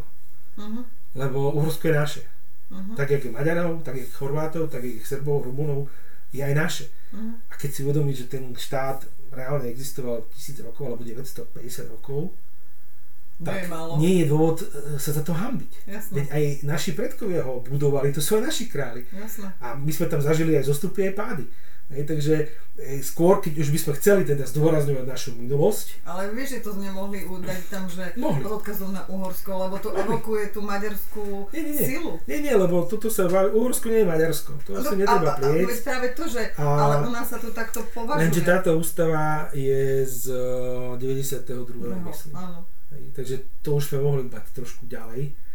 Uh-huh. 0.57 0.83
Lebo 1.15 1.53
Uhorsko 1.53 1.87
je 1.87 1.95
naše. 1.95 2.21
Uh-huh. 2.67 2.97
Tak, 2.97 3.09
jak 3.09 3.23
je 3.25 3.31
Maďarov, 3.31 3.85
tak 3.85 3.95
je 3.95 4.05
Chorvátov, 4.09 4.67
tak 4.67 4.83
je 4.83 4.99
Srbov, 5.05 5.45
Rumunov, 5.45 5.87
je 6.33 6.43
aj 6.43 6.53
naše. 6.53 6.85
Uh-huh. 7.13 7.37
A 7.49 7.53
keď 7.55 7.69
si 7.71 7.79
uvedomí, 7.85 8.11
že 8.11 8.27
ten 8.27 8.51
štát 8.51 9.05
reálne 9.31 9.69
existoval 9.69 10.25
1000 10.33 10.67
rokov 10.67 10.83
alebo 10.89 11.03
950 11.05 11.93
rokov, 11.93 12.33
tak 13.37 13.69
nie 14.01 14.25
je 14.25 14.25
dôvod 14.25 14.65
e, 14.65 14.97
sa 14.97 15.13
za 15.13 15.21
to 15.21 15.29
hambiť. 15.29 15.71
Jasne. 15.85 16.13
Veď 16.17 16.25
aj 16.33 16.43
naši 16.65 16.97
predkovia 16.97 17.45
ho 17.45 17.61
budovali, 17.61 18.09
to 18.09 18.17
sú 18.17 18.41
aj 18.41 18.49
naši 18.49 18.65
králi. 18.65 19.05
Jasne. 19.13 19.53
A 19.61 19.77
my 19.77 19.91
sme 19.93 20.09
tam 20.09 20.25
zažili 20.25 20.57
aj 20.57 20.65
zostupy, 20.65 21.05
aj 21.05 21.13
pády. 21.13 21.45
Hej, 21.87 22.03
takže 22.03 22.35
e, 22.75 22.99
skôr, 22.99 23.39
keď 23.39 23.63
už 23.63 23.71
by 23.71 23.79
sme 23.79 23.93
chceli 23.95 24.21
teda 24.27 24.43
zdôrazňovať 24.43 25.07
našu 25.07 25.31
minulosť. 25.39 26.03
Ale 26.03 26.35
vieš, 26.35 26.59
že 26.59 26.67
to 26.67 26.75
nemohli 26.75 27.23
udať 27.23 27.61
tam, 27.71 27.87
že 27.87 28.11
mohli. 28.19 28.43
odkazom 28.43 28.91
na 28.91 29.07
Uhorsko, 29.07 29.55
lebo 29.55 29.79
to 29.79 29.95
evokuje 29.95 30.51
tú 30.51 30.59
maďarskú 30.59 31.47
nie, 31.55 31.63
nie, 31.63 31.73
nie. 31.79 31.87
silu. 31.87 32.19
Nie, 32.27 32.43
nie, 32.43 32.51
lebo 32.51 32.83
toto 32.83 33.07
sa, 33.07 33.31
Uhorsko 33.31 33.87
nie 33.87 34.03
je 34.03 34.07
Maďarsko, 34.11 34.51
to 34.67 34.75
no, 34.75 34.83
asi 34.83 34.95
netreba 34.99 35.31
prieť. 35.39 35.63
A, 35.63 35.75
práve 35.87 36.07
to, 36.11 36.23
že, 36.27 36.43
a, 36.59 36.63
ale 36.67 36.95
u 37.07 37.11
nás 37.15 37.27
sa 37.31 37.39
to 37.39 37.55
takto 37.55 37.79
považuje. 37.95 38.19
Lenže 38.19 38.41
táto 38.43 38.75
ústava 38.75 39.47
je 39.55 40.03
z 40.03 40.23
92. 40.99 41.71
No, 41.87 42.03
myslím. 42.03 42.33
Áno. 42.35 42.59
Hej, 42.91 43.03
takže 43.15 43.35
to 43.63 43.79
už 43.79 43.95
sme 43.95 44.03
mohli 44.03 44.27
bať 44.27 44.43
trošku 44.51 44.91
ďalej. 44.91 45.46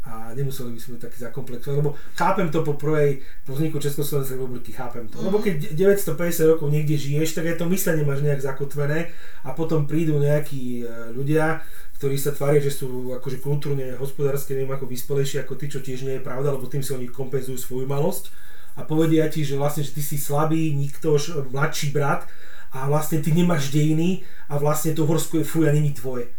A 0.00 0.32
nemuseli 0.32 0.72
by 0.72 0.80
sme 0.80 0.92
byť 0.96 1.02
takí 1.04 1.18
zakomplexovaní, 1.20 1.84
lebo 1.84 1.92
chápem 2.16 2.48
to 2.48 2.64
po 2.64 2.72
prvej, 2.80 3.20
po 3.44 3.52
vzniku 3.52 3.76
Československej 3.76 4.40
republiky, 4.40 4.72
chápem 4.72 5.04
to. 5.12 5.20
Lebo 5.20 5.44
keď 5.44 5.76
950 5.76 6.56
rokov 6.56 6.72
niekde 6.72 6.96
žiješ, 6.96 7.36
tak 7.36 7.52
aj 7.52 7.60
to 7.60 7.68
myslenie 7.68 8.08
máš 8.08 8.24
nejak 8.24 8.40
zakotvené 8.40 9.12
a 9.44 9.52
potom 9.52 9.84
prídu 9.84 10.16
nejakí 10.16 10.88
e, 10.88 11.12
ľudia, 11.12 11.60
ktorí 12.00 12.16
sa 12.16 12.32
tvária, 12.32 12.64
že 12.64 12.72
sú 12.72 13.12
akože 13.12 13.44
kultúrne, 13.44 13.92
hospodárske, 14.00 14.56
neviem 14.56 14.72
ako 14.72 14.88
vyspelejší 14.88 15.44
ako 15.44 15.60
ty, 15.60 15.68
čo 15.68 15.84
tiež 15.84 16.08
nie 16.08 16.16
je 16.16 16.24
pravda, 16.24 16.56
lebo 16.56 16.64
tým 16.64 16.80
si 16.80 16.96
oni 16.96 17.04
kompenzujú 17.04 17.60
svoju 17.60 17.84
malosť 17.84 18.32
a 18.80 18.88
povedia 18.88 19.28
ti, 19.28 19.44
že 19.44 19.60
vlastne, 19.60 19.84
že 19.84 19.92
ty 19.92 20.00
si 20.00 20.16
slabý, 20.16 20.72
niktož, 20.80 21.52
mladší 21.52 21.92
brat 21.92 22.24
a 22.72 22.88
vlastne 22.88 23.20
ty 23.20 23.36
nemáš 23.36 23.68
dejiny 23.68 24.24
a 24.48 24.56
vlastne 24.56 24.96
to 24.96 25.04
Horsko 25.04 25.42
je 25.42 25.46
fuj 25.46 25.68
a 25.68 25.76
není 25.76 25.92
tvoje. 25.92 26.32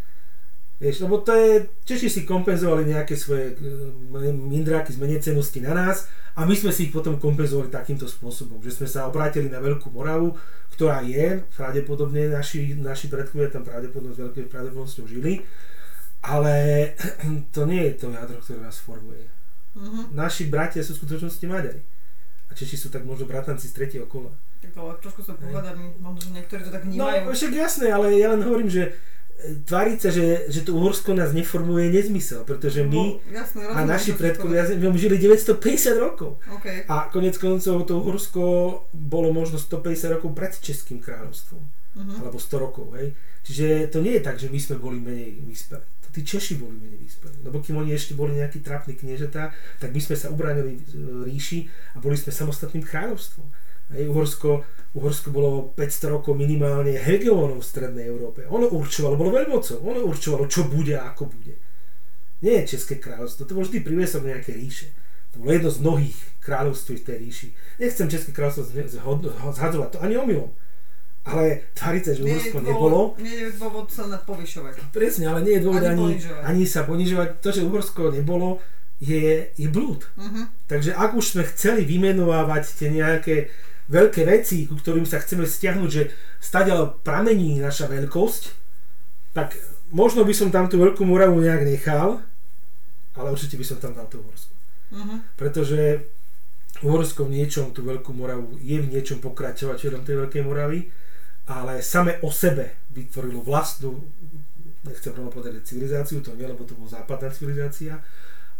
Vieš, 0.82 1.06
lebo 1.06 1.22
to 1.22 1.30
je, 1.30 1.62
Češi 1.86 2.08
si 2.10 2.20
kompenzovali 2.26 2.90
nejaké 2.90 3.14
svoje 3.14 3.54
e, 3.54 4.34
mindráky 4.34 4.90
z 4.90 4.98
menecenosti 4.98 5.62
na 5.62 5.78
nás 5.78 6.10
a 6.34 6.42
my 6.42 6.58
sme 6.58 6.74
si 6.74 6.90
ich 6.90 6.92
potom 6.92 7.22
kompenzovali 7.22 7.70
takýmto 7.70 8.10
spôsobom, 8.10 8.58
že 8.58 8.74
sme 8.74 8.90
sa 8.90 9.06
obrátili 9.06 9.46
na 9.46 9.62
Veľkú 9.62 9.94
Moravu, 9.94 10.34
ktorá 10.74 11.06
je, 11.06 11.38
pravdepodobne 11.54 12.34
naši, 12.34 12.74
naši 12.74 13.06
predkovia 13.06 13.54
tam 13.54 13.62
pravdepodobne 13.62 14.10
s 14.10 14.18
veľkou 14.26 14.50
pravdepodobnosťou 14.50 15.06
žili, 15.06 15.46
ale 16.26 16.54
to 17.54 17.62
nie 17.62 17.86
je 17.86 18.02
to 18.02 18.10
jadro, 18.10 18.42
ktoré 18.42 18.58
nás 18.58 18.82
formuje. 18.82 19.22
Uh-huh. 19.78 20.10
Naši 20.10 20.50
bratia 20.50 20.82
sú 20.82 20.98
v 20.98 21.06
skutočnosti 21.06 21.46
Maďari. 21.46 21.82
A 22.50 22.58
Češi 22.58 22.74
sú 22.74 22.90
tak 22.90 23.06
možno 23.06 23.30
bratanci 23.30 23.70
z 23.70 23.76
tretieho 23.78 24.10
kola. 24.10 24.34
Tak 24.60 24.74
ale 24.76 24.98
trošku 24.98 25.22
sa 25.22 25.38
pohľadám, 25.38 25.78
možno, 26.02 26.18
že 26.26 26.30
niektorí 26.34 26.66
to 26.66 26.74
tak 26.74 26.84
vnímajú. 26.84 27.30
No 27.30 27.32
však 27.32 27.52
jasné, 27.54 27.86
ale 27.94 28.18
ja 28.18 28.34
len 28.34 28.42
hovorím, 28.42 28.68
že 28.68 28.98
tváriť 29.42 29.98
sa, 29.98 30.10
že, 30.14 30.46
že 30.48 30.62
to 30.62 30.78
Uhorsko 30.78 31.12
nás 31.12 31.34
neformuje 31.34 31.82
je 31.82 31.94
nezmysel, 31.98 32.46
pretože 32.46 32.86
my 32.86 33.18
no, 33.18 33.34
jasné, 33.34 33.62
a 33.66 33.78
naši 33.82 34.14
predkovia 34.14 34.64
my 34.70 34.98
žili 34.98 35.18
950 35.18 35.98
rokov. 35.98 36.38
Okay. 36.60 36.86
A 36.86 37.10
konec 37.10 37.34
koncov 37.36 37.82
to 37.84 37.98
Uhorsko 37.98 38.42
bolo 38.94 39.34
možno 39.34 39.58
150 39.58 40.14
rokov 40.18 40.30
pred 40.32 40.52
Českým 40.54 41.02
kráľovstvom. 41.02 41.62
Uh-huh. 41.92 42.18
Alebo 42.24 42.40
100 42.40 42.64
rokov, 42.64 42.86
hej. 42.96 43.12
Čiže 43.42 43.90
to 43.90 43.98
nie 44.00 44.16
je 44.16 44.22
tak, 44.22 44.38
že 44.38 44.48
my 44.48 44.56
sme 44.56 44.78
boli 44.78 45.02
menej 45.02 45.42
vyspelí. 45.44 45.82
To 45.82 46.08
tí 46.14 46.22
Češi 46.22 46.62
boli 46.62 46.78
menej 46.78 47.02
vyspelí. 47.02 47.42
Lebo 47.42 47.58
kým 47.58 47.76
oni 47.82 47.92
ešte 47.92 48.14
boli 48.14 48.38
nejakí 48.38 48.62
trápni 48.62 48.94
kniežatá, 48.94 49.50
tak 49.82 49.90
my 49.90 50.00
sme 50.00 50.16
sa 50.16 50.30
ubránili 50.30 50.78
ríši 51.26 51.66
a 51.92 52.00
boli 52.00 52.14
sme 52.16 52.30
samostatným 52.30 52.86
kráľovstvom. 52.86 53.44
Hej, 53.92 54.08
Uhorsko, 54.08 54.64
Uhorsko 54.96 55.28
bolo 55.30 55.72
500 55.76 56.14
rokov 56.14 56.32
minimálne 56.36 56.96
hegemónom 56.96 57.60
v 57.60 57.68
Strednej 57.68 58.08
Európe. 58.08 58.48
Ono 58.48 58.72
určovalo, 58.72 59.20
bolo 59.20 59.32
veľmocou, 59.32 59.84
ono 59.84 60.00
určovalo, 60.08 60.48
čo 60.48 60.68
bude 60.68 60.96
a 60.96 61.12
ako 61.12 61.28
bude. 61.28 61.54
Nie 62.42 62.64
je 62.64 62.76
České 62.76 62.98
kráľovstvo, 62.98 63.46
to 63.46 63.54
bol 63.54 63.62
vždy 63.62 63.84
priviesok 63.84 64.26
nejaké 64.26 64.56
ríše. 64.56 64.90
To 65.32 65.40
bolo 65.40 65.56
jedno 65.56 65.70
z 65.72 65.78
mnohých 65.80 66.18
kráľovství 66.44 66.94
v 67.00 67.06
tej 67.06 67.16
ríši. 67.22 67.48
Nechcem 67.80 68.10
České 68.10 68.30
kráľovstvo 68.36 68.64
zhadzovať, 69.54 69.88
to 69.96 69.98
ani 70.02 70.16
omylom. 70.18 70.50
Ale 71.22 71.70
tváriť 71.78 72.02
sa, 72.02 72.12
že 72.18 72.26
Uhorsko 72.26 72.58
nebolo. 72.66 73.14
Nie 73.22 73.46
je 73.46 73.54
dôvod 73.54 73.86
sa 73.94 74.10
povyšovať. 74.10 74.90
Presne, 74.90 75.30
ale 75.30 75.46
nie 75.46 75.54
je 75.54 75.62
dôvod 75.62 75.86
ani, 75.86 76.18
ani, 76.18 76.26
ani 76.42 76.64
sa 76.66 76.82
ponižovať. 76.82 77.38
To, 77.38 77.48
že 77.54 77.62
Uhorsko 77.62 78.10
nebolo, 78.10 78.58
je, 78.98 79.50
je 79.54 79.68
blúd. 79.70 80.02
Uh-huh. 80.18 80.46
Takže 80.66 80.94
ak 80.94 81.14
už 81.14 81.34
sme 81.34 81.42
chceli 81.54 81.82
vymenovávať 81.86 82.74
tie 82.74 82.88
nejaké 82.90 83.50
veľké 83.90 84.22
veci, 84.28 84.68
ku 84.68 84.78
ktorým 84.78 85.06
sa 85.08 85.18
chceme 85.18 85.46
stiahnuť, 85.46 85.90
že 85.90 86.12
stadiaľ 86.38 87.02
pramení 87.02 87.58
naša 87.58 87.90
veľkosť, 87.90 88.42
tak 89.32 89.56
možno 89.90 90.22
by 90.22 90.34
som 90.36 90.48
tam 90.52 90.68
tú 90.68 90.78
Veľkú 90.78 91.02
Moravu 91.02 91.40
nejak 91.40 91.64
nechal, 91.66 92.20
ale 93.16 93.28
určite 93.32 93.56
by 93.60 93.64
som 93.66 93.78
tam 93.80 93.92
dal 93.96 94.08
tú 94.08 94.20
Uhorsku. 94.20 94.52
Uh-huh. 94.92 95.18
Pretože 95.36 96.08
Uhorsko 96.84 97.28
v 97.28 97.40
niečom, 97.42 97.70
tú 97.70 97.84
Veľkú 97.84 98.12
Moravu, 98.16 98.56
je 98.58 98.80
v 98.80 98.90
niečom 98.90 99.20
pokračovateľom 99.20 100.02
tej 100.02 100.14
Veľkej 100.24 100.42
Moravy, 100.42 100.88
ale 101.48 101.82
same 101.84 102.22
o 102.22 102.30
sebe 102.30 102.86
vytvorilo 102.94 103.44
vlastnú, 103.44 103.98
nechcem 104.86 105.14
rovno 105.14 105.30
povedať 105.30 105.62
civilizáciu, 105.62 106.24
to 106.24 106.34
nie, 106.34 106.46
lebo 106.46 106.64
to 106.64 106.74
bola 106.74 107.02
západná 107.02 107.28
civilizácia, 107.30 108.00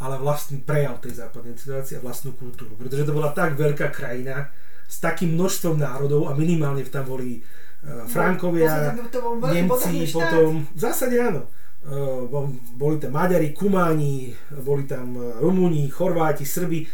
ale 0.03 0.19
vlastný 0.19 0.63
prejav 0.63 0.99
tej 0.99 1.19
západnej 1.19 1.55
civilizácie 1.55 1.99
a 1.99 2.05
vlastnú 2.05 2.35
kultúru. 2.35 2.75
Pretože 2.75 3.07
to 3.07 3.15
bola 3.15 3.31
tak 3.31 3.55
veľká 3.55 3.91
krajina, 3.95 4.51
s 4.93 5.01
takým 5.01 5.33
množstvom 5.33 5.81
národov 5.81 6.29
a 6.29 6.37
minimálne 6.37 6.85
tam 6.85 7.09
boli 7.09 7.41
uh, 7.41 8.05
Frankovia, 8.05 8.93
no, 8.93 9.09
Nemci, 9.49 10.13
potom, 10.13 10.69
v 10.69 10.81
zásade 10.81 11.17
áno, 11.17 11.49
uh, 11.89 12.29
boli 12.77 13.01
tam 13.01 13.17
Maďari, 13.17 13.57
Kumáni, 13.57 14.37
boli 14.61 14.85
tam 14.85 15.17
e, 15.17 15.41
Rumúni, 15.41 15.89
Chorváti, 15.89 16.45
Srbi. 16.45 16.85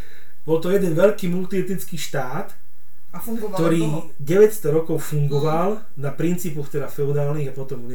Bol 0.46 0.62
to 0.62 0.70
jeden 0.70 0.94
veľký 0.94 1.26
multietnický 1.26 1.98
štát, 1.98 2.54
a 3.08 3.18
ktorý 3.24 3.80
toho. 3.88 4.00
900 4.20 4.76
rokov 4.76 5.00
fungoval 5.00 5.80
mm. 5.80 5.82
na 5.96 6.12
princípoch 6.12 6.68
teda 6.68 6.92
feudálnych 6.92 7.48
a 7.50 7.56
potom 7.56 7.88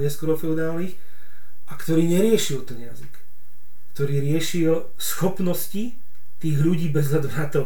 neskoro 0.00 0.32
feudálnych 0.34 0.96
a 1.68 1.72
ktorý 1.76 2.08
neriešil 2.08 2.64
ten 2.64 2.82
jazyk. 2.88 3.14
Ktorý 3.92 4.24
riešil 4.24 4.96
schopnosti 4.96 5.92
tých 6.40 6.56
ľudí 6.56 6.88
bez 6.88 7.12
hľadu 7.12 7.28
na 7.36 7.46
to, 7.52 7.62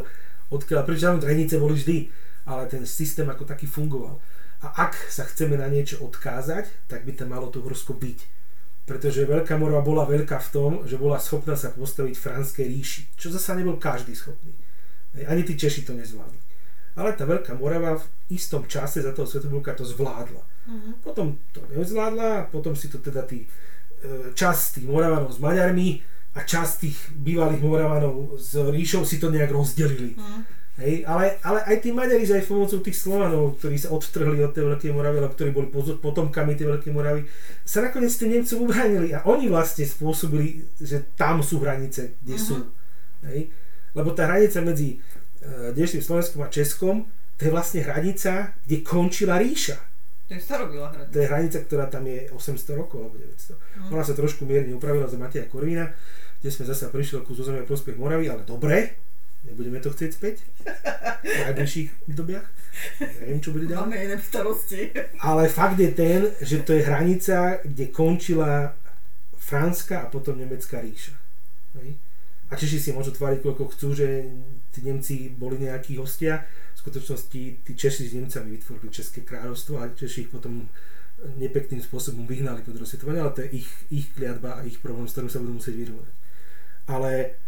odkiaľ, 0.51 0.83
prečo 0.83 1.09
hranice 1.15 1.55
boli 1.57 1.79
vždy, 1.79 1.97
ale 2.45 2.67
ten 2.67 2.83
systém 2.83 3.25
ako 3.25 3.47
taký 3.47 3.65
fungoval. 3.65 4.19
A 4.61 4.85
ak 4.85 4.93
sa 5.09 5.25
chceme 5.25 5.57
na 5.57 5.65
niečo 5.65 5.97
odkázať, 6.05 6.69
tak 6.85 7.01
by 7.07 7.17
tam 7.17 7.33
malo 7.33 7.49
to 7.49 7.65
Horsko 7.65 7.97
byť. 7.97 8.19
Pretože 8.85 9.25
Veľká 9.25 9.57
Morava 9.57 9.81
bola 9.81 10.05
veľká 10.05 10.37
v 10.37 10.49
tom, 10.53 10.71
že 10.85 11.01
bola 11.01 11.17
schopná 11.17 11.57
sa 11.57 11.73
postaviť 11.73 12.13
Franskej 12.17 12.65
ríši, 12.69 13.01
čo 13.17 13.33
zasa 13.33 13.57
nebol 13.57 13.81
každý 13.81 14.13
schopný. 14.13 14.53
Ani 15.25 15.41
tí 15.41 15.57
Češi 15.57 15.85
to 15.85 15.97
nezvládli. 15.97 16.37
Ale 16.99 17.15
tá 17.15 17.23
Veľká 17.25 17.57
Morava 17.57 17.97
v 17.97 18.05
istom 18.35 18.67
čase 18.67 19.01
za 19.01 19.15
toho 19.15 19.25
Svetovulka 19.25 19.73
to 19.73 19.87
zvládla. 19.87 20.43
Uh-huh. 20.43 20.93
Potom 21.01 21.39
to 21.55 21.63
nezvládla, 21.71 22.51
potom 22.53 22.75
si 22.75 22.91
to 22.91 22.99
teda 22.99 23.25
tí, 23.25 23.47
e, 24.03 24.35
čas 24.35 24.75
tých 24.75 24.85
Moravanov 24.85 25.31
s 25.33 25.39
Maďarmi 25.39 26.03
a 26.31 26.39
časť 26.47 26.73
tých 26.79 26.97
bývalých 27.11 27.59
Moravanov 27.59 28.39
s 28.39 28.55
ríšou 28.55 29.03
si 29.03 29.19
to 29.19 29.27
nejak 29.27 29.51
rozdelili. 29.51 30.15
Mm. 30.15 30.43
Hej, 30.79 31.03
ale, 31.03 31.35
ale 31.43 31.59
aj 31.67 31.83
tí 31.83 31.91
Maďari 31.91 32.23
aj 32.23 32.47
pomocou 32.47 32.79
tých 32.79 32.95
Slovanov, 32.95 33.59
ktorí 33.59 33.75
sa 33.75 33.91
odtrhli 33.91 34.39
od 34.39 34.55
tej 34.55 34.71
Veľkej 34.71 34.95
Moravy, 34.95 35.19
ale 35.19 35.29
ktorí 35.29 35.51
boli 35.51 35.67
potomkami 35.99 36.55
tej 36.55 36.71
Veľkej 36.71 36.95
Moravy, 36.95 37.27
sa 37.67 37.83
nakoniec 37.83 38.15
tým 38.15 38.39
Nemcom 38.39 38.63
ubránili 38.63 39.11
a 39.11 39.21
oni 39.27 39.51
vlastne 39.51 39.83
spôsobili, 39.83 40.63
že 40.79 41.11
tam 41.19 41.43
sú 41.43 41.59
hranice, 41.59 42.15
kde 42.23 42.39
mm-hmm. 42.39 42.47
sú. 42.47 42.55
Hej? 43.27 43.51
Lebo 43.91 44.15
tá 44.15 44.31
hranica 44.31 44.63
medzi 44.63 44.97
uh, 44.97 45.75
dnešným 45.75 46.01
Slovenskom 46.01 46.39
a 46.39 46.49
Českom, 46.49 47.03
to 47.35 47.41
je 47.45 47.51
vlastne 47.51 47.83
hranica, 47.83 48.55
kde 48.63 48.77
končila 48.79 49.43
ríša. 49.43 49.75
To 50.31 50.39
je 50.39 50.41
starobila 50.41 50.87
hranica. 50.87 51.11
To 51.11 51.17
je 51.19 51.27
hranica, 51.27 51.57
ktorá 51.67 51.85
tam 51.91 52.07
je 52.07 52.31
800 52.31 52.79
rokov 52.79 53.03
alebo 53.03 53.19
900. 53.19 53.59
Mm. 53.59 53.91
Ona 53.91 54.03
sa 54.07 54.15
trošku 54.15 54.47
mierne 54.47 54.71
upravila 54.71 55.03
za 55.11 55.19
Mateja 55.19 55.43
Korvína, 55.51 55.91
kde 56.41 56.49
sme 56.49 56.65
zase 56.65 56.89
prišli 56.89 57.21
ku 57.21 57.37
zozemia 57.37 57.61
prospech 57.61 58.01
Moravy, 58.01 58.25
ale 58.25 58.41
dobre, 58.41 58.97
nebudeme 59.45 59.77
to 59.77 59.93
chcieť 59.93 60.11
späť 60.11 60.41
v 61.21 61.41
najbližších 61.53 62.09
dobiach. 62.09 62.47
Neviem, 63.21 63.39
čo 63.45 63.53
bude 63.53 63.69
ďalej. 63.69 63.81
Máme 63.85 63.97
iné 64.01 64.17
starosti. 64.17 64.89
Ale 65.21 65.45
fakt 65.53 65.77
je 65.77 65.93
ten, 65.93 66.33
že 66.41 66.65
to 66.65 66.73
je 66.73 66.81
hranica, 66.81 67.61
kde 67.61 67.93
končila 67.93 68.73
Franská 69.37 70.09
a 70.09 70.09
potom 70.09 70.41
Nemecká 70.41 70.81
ríša. 70.81 71.13
A 72.51 72.57
Češi 72.57 72.79
si 72.81 72.89
môžu 72.89 73.13
tváriť, 73.13 73.45
koľko 73.45 73.77
chcú, 73.77 73.93
že 73.93 74.25
tí 74.73 74.81
Nemci 74.81 75.29
boli 75.29 75.61
nejakí 75.61 76.01
hostia. 76.01 76.41
V 76.73 76.89
skutočnosti 76.89 77.41
tí 77.61 77.71
Češi 77.77 78.11
s 78.11 78.17
Nemcami 78.17 78.57
vytvorili 78.57 78.89
České 78.89 79.21
kráľovstvo 79.21 79.77
a 79.77 79.93
Češi 79.93 80.25
ich 80.25 80.31
potom 80.33 80.65
nepekným 81.37 81.85
spôsobom 81.85 82.25
vyhnali 82.25 82.65
pod 82.65 82.81
rozsvetovanie, 82.81 83.21
ale 83.21 83.35
to 83.37 83.45
je 83.45 83.61
ich, 83.61 83.69
ich 83.93 84.09
kliatba 84.17 84.57
a 84.57 84.65
ich 84.65 84.81
problém, 84.81 85.05
s 85.05 85.13
ktorým 85.13 85.29
sa 85.29 85.37
budú 85.37 85.61
musieť 85.61 85.77
vyrovnať 85.77 86.20
ale 86.91 87.39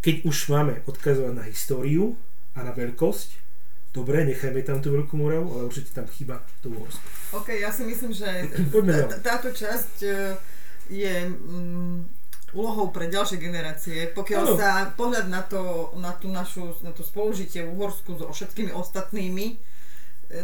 keď 0.00 0.24
už 0.24 0.48
máme 0.48 0.80
odkazovať 0.88 1.34
na 1.36 1.44
históriu 1.44 2.16
a 2.56 2.64
na 2.64 2.72
veľkosť, 2.72 3.28
dobre, 3.92 4.24
nechajme 4.24 4.64
tam 4.64 4.80
tú 4.80 4.90
Veľkú 4.96 5.14
Moravu, 5.20 5.52
ale 5.52 5.68
určite 5.68 5.92
tam 5.92 6.08
chýba 6.08 6.40
to 6.64 6.72
Uhorsko. 6.72 7.04
OK, 7.36 7.52
ja 7.60 7.68
si 7.68 7.84
myslím, 7.84 8.16
že 8.16 8.48
táto 9.20 9.52
časť 9.52 9.94
e, 10.02 10.10
je 10.90 11.14
mm, 11.28 11.98
úlohou 12.56 12.88
pre 12.90 13.12
ďalšie 13.12 13.36
generácie, 13.36 14.10
pokiaľ 14.16 14.42
ano. 14.48 14.56
sa 14.56 14.68
pohľad 14.96 15.28
na 15.28 15.44
to, 15.44 15.92
na, 16.00 16.12
tú 16.16 16.32
našu, 16.32 16.72
na 16.80 16.90
to 16.90 17.04
spolužitie 17.04 17.62
v 17.68 17.72
Uhorsku 17.76 18.16
so 18.16 18.26
všetkými 18.32 18.72
ostatnými 18.72 19.60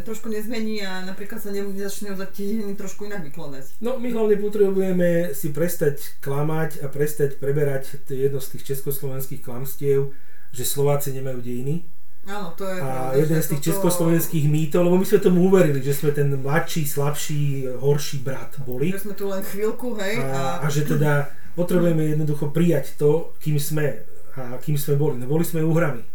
trošku 0.05 0.29
nezmení 0.29 0.85
a 0.85 1.05
napríklad 1.05 1.40
sa 1.40 1.48
nezačne 1.48 2.12
za 2.12 2.27
týždeň 2.29 2.77
trošku 2.77 3.09
inak 3.09 3.24
vykladať. 3.29 3.81
No 3.81 3.96
my 3.96 4.09
hlavne 4.12 4.37
potrebujeme 4.37 5.33
si 5.33 5.51
prestať 5.51 6.20
klamať 6.20 6.85
a 6.85 6.92
prestať 6.92 7.40
preberať 7.40 8.05
jedno 8.09 8.38
z 8.38 8.59
tých 8.59 8.74
československých 8.74 9.40
klamstiev, 9.40 10.12
že 10.53 10.64
Slováci 10.64 11.16
nemajú 11.16 11.40
dejiny. 11.40 11.88
Áno, 12.29 12.53
to 12.53 12.68
je 12.68 12.77
A 12.77 12.85
pravda, 12.85 13.24
jeden 13.24 13.40
z 13.40 13.48
tých 13.57 13.62
toto... 13.64 13.68
československých 13.72 14.46
mýtov, 14.53 14.85
lebo 14.85 15.01
my 15.01 15.07
sme 15.09 15.20
tomu 15.24 15.48
uverili, 15.48 15.81
že 15.81 15.96
sme 15.96 16.12
ten 16.12 16.29
mladší, 16.29 16.85
slabší, 16.85 17.72
horší 17.81 18.20
brat 18.20 18.61
boli. 18.68 18.92
Že 18.92 19.09
sme 19.09 19.14
tu 19.16 19.24
len 19.33 19.40
chvíľku, 19.40 19.96
hej. 19.96 20.20
A, 20.20 20.61
a... 20.61 20.64
a 20.64 20.66
že 20.68 20.85
teda 20.85 21.33
Potrebujeme 21.59 22.07
jednoducho 22.07 22.55
prijať 22.55 22.94
to, 22.94 23.35
kým 23.42 23.59
sme 23.59 24.07
a 24.38 24.62
kým 24.62 24.79
sme 24.79 24.94
boli. 24.94 25.18
No 25.18 25.27
boli 25.27 25.42
sme 25.42 25.66
uhrami 25.66 26.07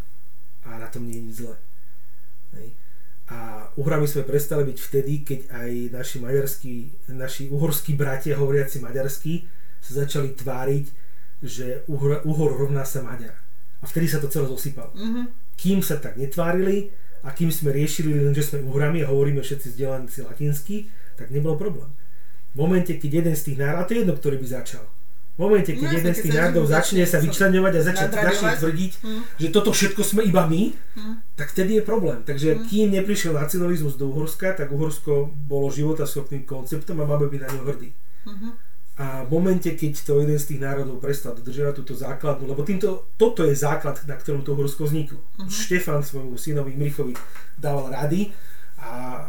a 0.64 0.80
na 0.80 0.88
tom 0.88 1.04
nie 1.04 1.20
je 1.20 1.24
nič 1.28 1.36
zlé. 1.44 1.56
A 3.34 3.65
uhrami 3.82 4.06
sme 4.06 4.22
prestali 4.22 4.69
byť 4.69 4.78
vtedy, 4.78 5.13
keď 5.26 5.39
aj 5.50 5.72
naši 5.89 6.17
maďarskí, 6.22 6.74
naši 7.17 7.50
uhorskí 7.50 7.98
bratia 7.98 8.38
hovoriaci 8.38 8.78
maďarsky 8.78 9.50
sa 9.82 10.06
začali 10.06 10.38
tváriť, 10.38 10.86
že 11.43 11.84
uhor, 11.91 12.24
uhor 12.24 12.56
rovná 12.56 12.88
sa 12.88 13.04
Maďar. 13.04 13.36
A 13.84 13.86
vtedy 13.89 14.08
sa 14.08 14.24
to 14.24 14.32
celé 14.32 14.48
zosypalo. 14.48 14.96
Mhm. 14.96 15.22
Kým 15.60 15.84
sa 15.84 16.00
tak 16.00 16.15
netvárili 16.15 16.93
a 17.26 17.36
kým 17.36 17.52
sme 17.52 17.76
riešili 17.76 18.15
len, 18.15 18.32
že 18.32 18.48
sme 18.48 18.63
uhrami 18.63 19.04
a 19.04 19.12
hovoríme 19.12 19.43
všetci 19.43 19.76
vzdelanci 19.76 20.24
latinsky, 20.24 20.88
tak 21.19 21.30
nebolo 21.36 21.60
problém. 21.60 21.91
V 22.54 22.63
momente, 22.63 22.96
keď 22.96 23.12
jeden 23.24 23.36
z 23.36 23.43
tých 23.52 23.58
národov, 23.60 23.89
to 23.89 23.93
je 23.93 24.00
jedno, 24.06 24.15
ktorý 24.15 24.38
by 24.39 24.48
začal, 24.48 24.86
v 25.34 25.39
momente, 25.39 25.65
keď 25.67 25.82
No 25.84 25.96
jeden 25.96 26.13
z 26.13 26.22
tých 26.22 26.36
národov 26.36 26.65
začne 26.67 27.04
sa 27.04 27.17
vyčleňovať 27.17 27.74
a 27.74 27.82
nadraďovať. 27.82 28.22
začne 28.32 28.52
tvrdiť, 28.56 28.91
Hm. 29.00 29.22
že 29.36 29.48
toto 29.50 29.69
všetko 29.69 30.02
sme 30.02 30.22
iba 30.24 30.46
my, 30.46 30.62
Hm. 30.93 31.15
tak 31.34 31.50
vtedy 31.50 31.72
je 31.76 31.84
problém. 31.84 32.22
Takže 32.22 32.50
kým 32.63 32.91
neprišiel 32.91 33.34
nacionalizmus 33.34 33.96
do 33.96 34.08
Uhorska, 34.08 34.54
tak 34.54 34.69
Uhorsko 34.69 35.12
bolo 35.43 35.67
životaschopným 35.69 36.43
konceptom 36.43 37.02
a 37.02 37.08
máme 37.08 37.26
byť 37.28 37.39
na 37.39 37.50
ňo 37.50 37.62
hrdí. 37.65 37.89
Mhm. 38.24 38.50
A 38.93 39.26
v 39.26 39.30
momente, 39.32 39.65
keď 39.67 40.06
to 40.06 40.22
jeden 40.22 40.38
z 40.38 40.54
tých 40.54 40.62
národov 40.62 41.02
prestal 41.02 41.34
dodržiavať 41.34 41.74
túto 41.76 41.98
základnú, 41.98 42.46
lebo 42.46 42.62
týmto, 42.62 43.10
toto 43.17 43.41
je 43.41 43.58
základ, 43.58 43.98
na 44.06 44.13
ktorom 44.13 44.46
to 44.46 44.54
Uhorsko 44.54 44.86
vzniklo. 44.86 45.17
Štefan 45.50 46.06
svojmu 46.06 46.38
synovi 46.38 46.78
Imrichovi 46.78 47.17
dával 47.58 47.89
rady 47.89 48.30
a 48.78 49.26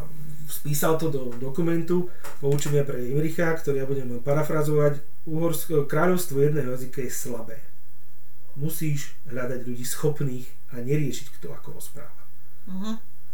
spísal 0.65 0.97
to 0.97 1.13
do 1.13 1.29
dokumentu 1.37 2.09
poučenia 2.41 2.89
pre 2.89 2.97
Imricha, 3.05 3.53
ktorý 3.53 3.85
ja 3.85 3.87
budem 3.87 4.17
parafrazovať. 4.25 4.97
Uhorsko, 5.29 5.85
kráľovstvo 5.85 6.41
jedného 6.41 6.73
jazyka 6.73 7.05
je 7.05 7.13
slabé. 7.13 7.61
Musíš 8.57 9.13
hľadať 9.29 9.61
ľudí 9.61 9.85
schopných 9.85 10.49
a 10.73 10.81
neriešiť, 10.81 11.37
kto 11.37 11.53
ako 11.53 11.77
rozpráva. 11.77 12.23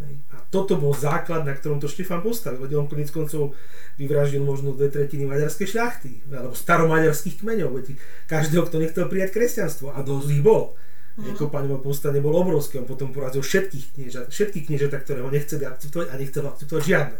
Hej. 0.02 0.14
A 0.34 0.42
toto 0.50 0.74
bol 0.74 0.90
základ, 0.90 1.46
na 1.46 1.54
ktorom 1.54 1.78
to 1.78 1.86
Štefan 1.86 2.18
postavil. 2.18 2.66
Veď 2.66 2.82
on 2.82 2.90
konec 2.90 3.14
koncov 3.14 3.54
vyvraždil 3.94 4.42
možno 4.42 4.74
dve 4.74 4.90
tretiny 4.90 5.22
maďarskej 5.22 5.70
šľachty, 5.70 6.26
alebo 6.34 6.58
staromaďarských 6.58 7.46
kmeňov. 7.46 7.70
Veď 7.78 7.94
každého, 8.26 8.66
kto 8.66 8.82
nechcel 8.82 9.06
prijať 9.06 9.38
kresťanstvo. 9.38 9.94
A 9.94 10.02
dosť 10.02 10.34
ich 10.34 10.42
bol. 10.42 10.74
Mm. 11.20 11.37
Kopaňové 11.37 11.85
povstanie 11.85 12.24
bolo 12.24 12.40
obrovské. 12.40 12.80
On 12.80 12.88
potom 12.88 13.12
porazil 13.12 13.44
všetkých 13.44 13.85
kniežat, 13.92 14.26
všetkých 14.33 14.72
kniežata, 14.72 14.96
ktoré 15.04 15.20
ho 15.20 15.28
nechceli 15.28 15.68
akceptovať 15.68 16.09
a 16.09 16.14
nechcel 16.16 16.44
akceptovať 16.48 16.83
žiadne. 16.83 17.18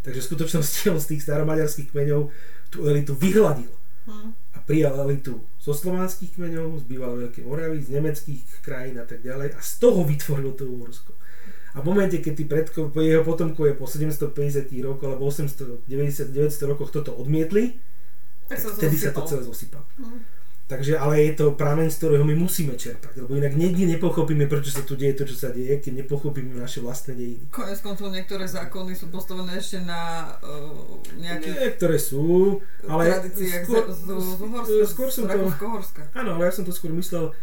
Takže 0.00 0.20
v 0.24 0.28
skutočnosti 0.32 0.80
on 0.88 0.98
z 0.98 1.06
tých 1.12 1.22
staromaďarských 1.28 1.92
kmeňov 1.92 2.32
tú 2.72 2.88
elitu 2.88 3.12
vyhľadil 3.12 3.68
Hm. 4.08 4.32
a 4.56 4.58
prijal 4.64 4.96
elitu 5.04 5.44
zo 5.60 5.76
slovanských 5.76 6.40
kmeňov, 6.40 6.80
z 6.80 6.84
bývalej 6.88 7.28
Veľkej 7.28 7.44
Moravy, 7.44 7.78
z 7.84 7.92
nemeckých 7.92 8.42
krajín 8.64 8.96
a 8.96 9.04
tak 9.04 9.20
ďalej 9.20 9.52
a 9.52 9.60
z 9.60 9.70
toho 9.76 10.00
vytvoril 10.08 10.56
to 10.56 10.64
Uhorsko. 10.64 11.12
A 11.76 11.84
v 11.84 11.86
momente, 11.86 12.18
keď 12.18 12.34
tí 12.34 12.44
predkov, 12.48 12.90
jeho 12.96 13.22
potomkovia 13.22 13.76
po 13.76 13.86
750 13.86 14.72
rokoch 14.82 15.06
alebo 15.06 15.28
890 15.28 16.32
900 16.32 16.70
rokoch 16.72 16.90
toto 16.90 17.12
odmietli, 17.14 17.76
Tak 18.50 18.58
to 18.58 18.74
vtedy 18.74 18.96
sa 18.98 19.14
to 19.14 19.22
celé 19.28 19.46
zosypalo. 19.46 19.86
Mhm. 20.00 20.18
Takže 20.70 21.02
ale 21.02 21.26
je 21.26 21.32
to 21.34 21.58
prameň, 21.58 21.90
z 21.90 21.98
ktorého 21.98 22.22
my 22.22 22.46
musíme 22.46 22.78
čerpať, 22.78 23.26
lebo 23.26 23.34
inak 23.34 23.58
nikdy 23.58 23.90
nepochopíme, 23.98 24.46
prečo 24.46 24.70
sa 24.70 24.86
tu 24.86 24.94
deje 24.94 25.18
to, 25.18 25.26
čo 25.26 25.34
sa 25.34 25.50
deje, 25.50 25.82
keď 25.82 26.06
nepochopíme 26.06 26.54
naše 26.54 26.78
vlastné 26.78 27.18
dejiny. 27.18 27.50
Konec 27.50 27.82
koncov 27.82 28.14
niektoré 28.14 28.46
zákony 28.46 28.94
sú 28.94 29.10
postavené 29.10 29.58
ešte 29.58 29.82
na 29.82 30.30
uh, 30.38 31.02
nejakých 31.18 31.74
Niektoré 31.74 31.98
sú, 31.98 32.62
ale 32.86 33.02
tradíciách 33.18 33.66
skôr, 33.66 33.82
z, 33.90 33.98
z, 33.98 34.06
z 34.14 34.40
Uhorska, 34.46 34.86
skôr 34.86 35.08
som 35.10 35.26
to. 35.26 35.50
Áno, 36.14 36.38
ale 36.38 36.46
ja 36.46 36.52
som 36.54 36.62
to 36.62 36.70
skôr 36.70 36.94
myslel, 36.94 37.34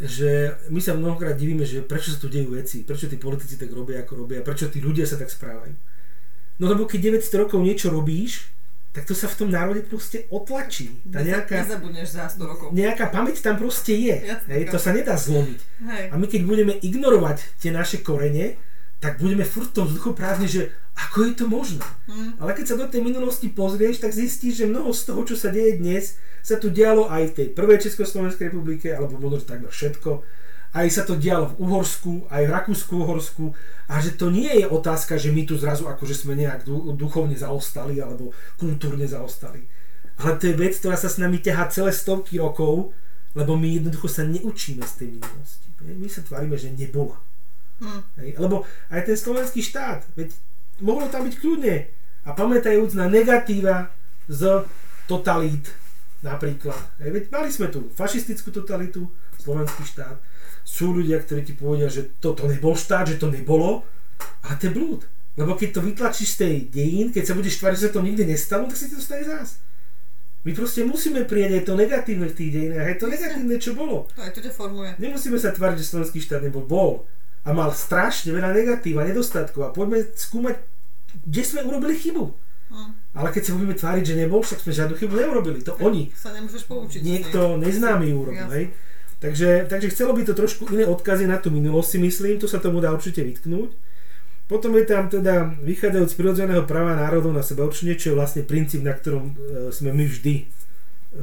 že 0.00 0.56
my 0.72 0.80
sa 0.80 0.96
mnohokrát 0.96 1.36
divíme, 1.36 1.68
že 1.68 1.84
prečo 1.84 2.16
sa 2.16 2.18
tu 2.18 2.32
dejú 2.32 2.56
veci, 2.56 2.80
prečo 2.80 3.12
tí 3.12 3.20
politici 3.20 3.60
tak 3.60 3.68
robia, 3.76 4.00
ako 4.00 4.24
robia, 4.24 4.40
prečo 4.40 4.72
tí 4.72 4.80
ľudia 4.80 5.04
sa 5.04 5.20
tak 5.20 5.28
správajú. 5.28 5.76
No 6.56 6.64
lebo 6.72 6.88
keď 6.88 7.20
900 7.20 7.44
rokov 7.44 7.60
niečo 7.60 7.92
robíš, 7.92 8.48
tak 8.94 9.10
to 9.10 9.14
sa 9.18 9.26
v 9.26 9.36
tom 9.42 9.50
národe 9.50 9.82
proste 9.82 10.30
otlačí. 10.30 11.02
Tá 11.10 11.18
nejaká, 11.18 11.66
Nezabudneš 11.66 12.14
za 12.14 12.30
100 12.30 12.46
rokov. 12.46 12.66
nejaká 12.70 13.10
pamäť 13.10 13.42
tam 13.42 13.58
proste 13.58 13.90
je. 13.90 14.22
Jasné, 14.22 14.52
Hej, 14.54 14.70
to 14.70 14.78
sa 14.78 14.94
nedá 14.94 15.18
zlomiť. 15.18 15.60
Hej. 15.82 16.04
A 16.08 16.14
my 16.14 16.26
keď 16.30 16.40
budeme 16.46 16.74
ignorovať 16.78 17.42
tie 17.58 17.74
naše 17.74 18.06
korene, 18.06 18.54
tak 19.02 19.18
budeme 19.18 19.42
furt 19.42 19.74
v 19.74 19.82
tom 19.82 19.86
vzduchoprázdne, 19.90 20.46
že 20.46 20.70
ako 20.94 21.26
je 21.26 21.32
to 21.34 21.44
možné. 21.50 21.84
Hm. 22.06 22.38
Ale 22.38 22.54
keď 22.54 22.64
sa 22.70 22.76
do 22.78 22.86
tej 22.86 23.02
minulosti 23.02 23.50
pozrieš, 23.50 23.98
tak 23.98 24.14
zistíš, 24.14 24.62
že 24.62 24.70
mnoho 24.70 24.94
z 24.94 25.02
toho, 25.10 25.20
čo 25.26 25.34
sa 25.34 25.50
deje 25.50 25.82
dnes, 25.82 26.14
sa 26.40 26.54
tu 26.56 26.70
dialo 26.70 27.10
aj 27.10 27.34
v 27.34 27.36
tej 27.36 27.46
prvej 27.50 27.82
Československej 27.82 28.54
republike, 28.54 28.94
alebo 28.94 29.18
možno 29.18 29.42
takmer 29.42 29.74
všetko. 29.74 30.22
Aj 30.74 30.86
sa 30.90 31.06
to 31.06 31.14
dialo 31.14 31.54
v 31.54 31.58
Uhorsku, 31.62 32.26
aj 32.26 32.50
v 32.50 32.50
Rakúsku-Uhorsku. 32.50 33.54
A 33.86 34.02
že 34.02 34.18
to 34.18 34.34
nie 34.34 34.50
je 34.50 34.66
otázka, 34.66 35.14
že 35.14 35.30
my 35.30 35.46
tu 35.46 35.54
zrazu 35.54 35.86
akože 35.86 36.18
sme 36.18 36.34
nejak 36.34 36.66
du- 36.66 36.90
duchovne 36.98 37.38
zaostali 37.38 38.02
alebo 38.02 38.34
kultúrne 38.58 39.06
zaostali. 39.06 39.62
Ale 40.18 40.34
to 40.38 40.50
je 40.50 40.58
vec, 40.58 40.74
ktorá 40.74 40.98
sa 40.98 41.06
s 41.06 41.22
nami 41.22 41.38
ťahá 41.38 41.70
celé 41.70 41.94
stovky 41.94 42.42
rokov, 42.42 42.90
lebo 43.38 43.54
my 43.54 43.78
jednoducho 43.78 44.06
sa 44.10 44.26
neučíme 44.26 44.82
z 44.82 44.94
tej 44.98 45.08
minulosti. 45.14 45.68
My 45.84 46.08
sa 46.10 46.22
tvárime, 46.26 46.58
že 46.58 46.74
nebola. 46.74 47.18
Hm. 47.82 48.02
Hej, 48.22 48.30
lebo 48.38 48.62
aj 48.90 49.02
ten 49.06 49.18
slovenský 49.18 49.60
štát, 49.62 50.06
veď 50.14 50.30
mohlo 50.82 51.10
tam 51.10 51.26
byť 51.26 51.34
kľudne. 51.38 51.76
A 52.24 52.30
pamätajúc 52.32 52.96
na 52.96 53.10
negatíva 53.10 53.90
z 54.30 54.64
totalít 55.04 55.68
napríklad. 56.24 56.78
Hej, 57.02 57.10
veď 57.10 57.24
mali 57.28 57.48
sme 57.52 57.68
tu 57.68 57.92
fašistickú 57.92 58.48
totalitu, 58.48 59.10
slovenský 59.42 59.84
štát. 59.84 60.16
Sú 60.64 60.96
ľudia, 60.96 61.20
ktorí 61.20 61.44
ti 61.44 61.52
povedia, 61.52 61.92
že 61.92 62.16
toto 62.18 62.48
nebol 62.48 62.72
štát, 62.72 63.12
že 63.12 63.20
to 63.20 63.28
nebolo. 63.28 63.84
A 64.48 64.56
to 64.56 64.68
je 64.68 64.72
blúd. 64.72 65.04
Lebo 65.36 65.58
keď 65.58 65.76
to 65.76 65.80
vytlačíš 65.84 66.34
z 66.34 66.38
tej 66.40 66.54
dejín, 66.72 67.06
keď 67.12 67.24
sa 67.28 67.34
budeš 67.36 67.60
tváriť, 67.60 67.76
že 67.78 67.84
sa 67.90 67.94
to 67.94 68.06
nikdy 68.06 68.22
nestalo, 68.24 68.70
tak 68.70 68.78
si 68.78 68.86
to 68.88 69.02
stane 69.02 69.26
zás. 69.26 69.58
My 70.44 70.52
proste 70.52 70.84
musíme 70.84 71.24
prijať 71.24 71.50
aj 71.56 71.64
to 71.64 71.74
negatívne 71.74 72.28
v 72.28 72.36
tých 72.36 72.50
dejinách, 72.52 72.86
aj 72.92 72.98
to 73.00 73.06
negatívne, 73.08 73.56
čo 73.56 73.72
bolo. 73.72 74.12
To 74.12 74.20
aj 74.20 74.32
to 74.36 74.40
ťa 74.44 74.52
formuje. 74.52 74.90
Nemusíme 75.00 75.40
sa 75.40 75.56
tváriť, 75.56 75.80
že 75.80 75.88
slovenský 75.88 76.20
štát 76.20 76.44
nebol. 76.44 76.68
Bol. 76.68 76.92
A 77.48 77.56
mal 77.56 77.72
strašne 77.72 78.30
veľa 78.30 78.52
negatív 78.52 79.00
a 79.00 79.08
nedostatkov. 79.08 79.60
A 79.64 79.72
poďme 79.72 80.04
skúmať, 80.12 80.60
kde 81.24 81.42
sme 81.42 81.64
urobili 81.64 81.96
chybu. 81.96 82.24
Hm. 82.70 82.92
Ale 83.16 83.28
keď 83.32 83.42
sa 83.42 83.52
budeme 83.56 83.76
tváriť, 83.76 84.04
že 84.04 84.14
nebol, 84.20 84.44
však 84.44 84.60
sme 84.60 84.72
žiadnu 84.76 84.94
chybu 85.00 85.14
neurobili. 85.16 85.64
To 85.64 85.80
oni. 85.80 86.12
Sa 86.12 86.30
nemôžeš 86.36 86.62
poučiť. 86.68 87.00
Niekto 87.00 87.56
neznámy 87.56 88.12
urobil. 88.12 88.48
Hej? 88.52 88.64
Takže, 89.24 89.64
takže 89.72 89.88
chcelo 89.88 90.12
by 90.12 90.28
to 90.28 90.36
trošku 90.36 90.68
iné 90.68 90.84
odkazy 90.84 91.24
na 91.24 91.40
tú 91.40 91.48
minulosť 91.48 91.96
si 91.96 91.98
myslím, 92.04 92.36
to 92.36 92.44
sa 92.44 92.60
tomu 92.60 92.84
dá 92.84 92.92
určite 92.92 93.24
vytknúť. 93.24 93.72
Potom 94.44 94.76
je 94.76 94.84
tam 94.84 95.08
teda, 95.08 95.56
vychádzajúc 95.64 96.12
z 96.12 96.18
prirodzeného 96.20 96.68
práva 96.68 96.92
národov 96.92 97.32
na 97.32 97.40
seba 97.40 97.64
určenie, 97.64 97.96
čo 97.96 98.12
je 98.12 98.18
vlastne 98.20 98.44
princíp, 98.44 98.84
na 98.84 98.92
ktorom 98.92 99.32
e, 99.32 99.72
sme 99.72 99.96
my 99.96 100.04
vždy 100.04 100.34
e, 100.36 100.44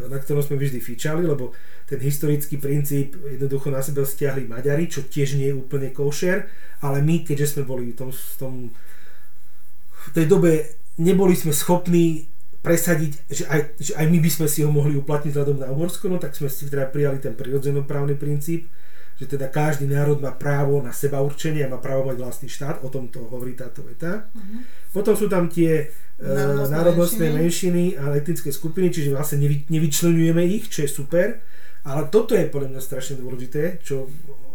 na 0.09 0.17
ktorom 0.17 0.41
sme 0.41 0.57
vždy 0.57 0.81
fičali, 0.81 1.29
lebo 1.29 1.53
ten 1.85 2.01
historický 2.01 2.57
princíp 2.57 3.21
jednoducho 3.21 3.69
na 3.69 3.85
seba 3.85 4.01
stiahli 4.01 4.49
Maďari, 4.49 4.89
čo 4.89 5.05
tiež 5.05 5.37
nie 5.37 5.53
je 5.53 5.59
úplne 5.61 5.93
košer, 5.93 6.49
ale 6.81 7.05
my, 7.05 7.21
keďže 7.21 7.53
sme 7.53 7.69
boli 7.69 7.93
v 7.93 8.01
tom, 8.01 8.09
v 8.09 8.35
tom 8.41 8.53
v 10.01 10.09
tej 10.17 10.25
dobe 10.25 10.81
neboli 10.97 11.37
sme 11.37 11.53
schopní 11.53 12.30
presadiť, 12.61 13.11
že 13.25 13.43
aj, 13.49 13.59
že 13.81 13.91
aj 13.97 14.05
my 14.05 14.19
by 14.21 14.29
sme 14.29 14.47
si 14.47 14.61
ho 14.61 14.69
mohli 14.69 14.93
uplatniť 14.93 15.33
vzhľadom 15.33 15.57
na 15.57 15.67
Uhorsko, 15.73 16.13
no 16.13 16.21
tak 16.21 16.37
sme 16.37 16.45
si 16.45 16.69
teda 16.69 16.85
prijali 16.93 17.17
ten 17.17 17.33
prirodzenoprávny 17.33 18.13
princíp, 18.21 18.69
že 19.17 19.25
teda 19.25 19.49
každý 19.49 19.85
národ 19.85 20.17
má 20.21 20.33
právo 20.33 20.81
na 20.81 20.93
seba 20.93 21.21
určenie 21.21 21.65
a 21.65 21.69
má 21.69 21.77
právo 21.81 22.09
mať 22.09 22.17
vlastný 22.21 22.49
štát, 22.49 22.85
o 22.85 22.89
tom 22.89 23.09
to 23.09 23.21
hovorí 23.25 23.53
táto 23.53 23.85
veta. 23.85 24.29
Potom 24.93 25.13
sú 25.13 25.29
tam 25.29 25.49
tie 25.49 25.93
e, 26.17 26.25
Národnostné 26.25 26.73
národnostné 26.73 27.25
menšiny. 27.29 27.37
menšiny 27.37 27.83
a 28.01 28.17
etnické 28.17 28.49
skupiny, 28.49 28.89
čiže 28.89 29.13
vlastne 29.13 29.41
nevy, 29.41 29.65
nevyčlenujeme 29.69 30.41
ich, 30.45 30.69
čo 30.69 30.85
je 30.85 30.89
super, 30.89 31.37
ale 31.81 32.01
toto 32.13 32.37
je 32.37 32.49
podľa 32.49 32.77
mňa 32.77 32.81
strašne 32.81 33.17
dôležité, 33.17 33.81
čo 33.81 34.09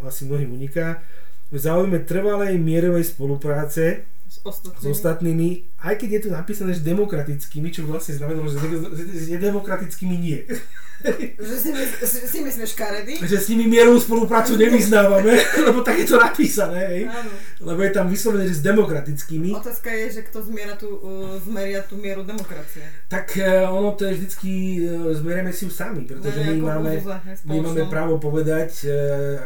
asi 0.06 0.26
mnohým 0.26 0.54
uniká. 0.54 1.02
V 1.50 1.58
záujme 1.58 2.02
trvalej 2.02 2.58
mierovej 2.58 3.06
spolupráce 3.06 4.06
S 4.26 4.42
s 4.42 4.42
ostatnými. 4.42 4.90
ostatnými, 4.90 5.48
aj 5.86 5.94
keď 6.02 6.10
je 6.18 6.20
tu 6.26 6.30
napísané, 6.34 6.70
že 6.74 6.82
demokratickými, 6.82 7.70
čo 7.70 7.86
vlastne 7.86 8.18
znamená, 8.18 8.42
že 8.50 8.58
že 9.22 9.38
demokratickými 9.38 10.16
nie. 10.18 10.42
Že 11.36 11.56
si, 11.60 11.68
my, 11.76 11.84
si, 12.08 12.18
si 12.24 12.38
myslíš 12.40 12.70
škaredy? 12.72 13.12
že 13.20 13.36
s 13.36 13.52
nimi 13.52 13.68
mierovú 13.68 14.00
spoluprácu 14.00 14.56
nevyznávame, 14.56 15.36
lebo 15.68 15.84
tak 15.84 16.00
je 16.00 16.08
to 16.08 16.16
napísané, 16.16 16.80
hej. 16.88 17.02
Áno. 17.12 17.30
Lebo 17.60 17.84
je 17.84 17.92
tam 17.92 18.08
vyslovené, 18.08 18.48
že 18.48 18.58
s 18.58 18.62
demokratickými. 18.64 19.52
Otázka 19.52 19.92
je, 19.92 20.06
že 20.18 20.20
kto 20.24 20.40
zmiera 20.48 20.72
tú, 20.74 20.88
uh, 20.96 21.36
zmeria 21.44 21.84
tú 21.84 22.00
mieru 22.00 22.24
demokracie. 22.24 22.88
Tak 23.12 23.36
e, 23.36 23.68
ono 23.68 23.92
to 23.92 24.08
je 24.08 24.16
vždycky, 24.16 24.52
e, 24.82 25.12
zmerieme 25.14 25.52
si 25.52 25.68
ju 25.68 25.70
sami, 25.70 26.08
pretože 26.08 26.40
my 26.42 26.56
nejakou 26.56 26.66
máme, 26.66 26.92
my 27.44 27.56
máme 27.60 27.84
právo 27.92 28.14
povedať, 28.16 28.88
e, 28.88 28.96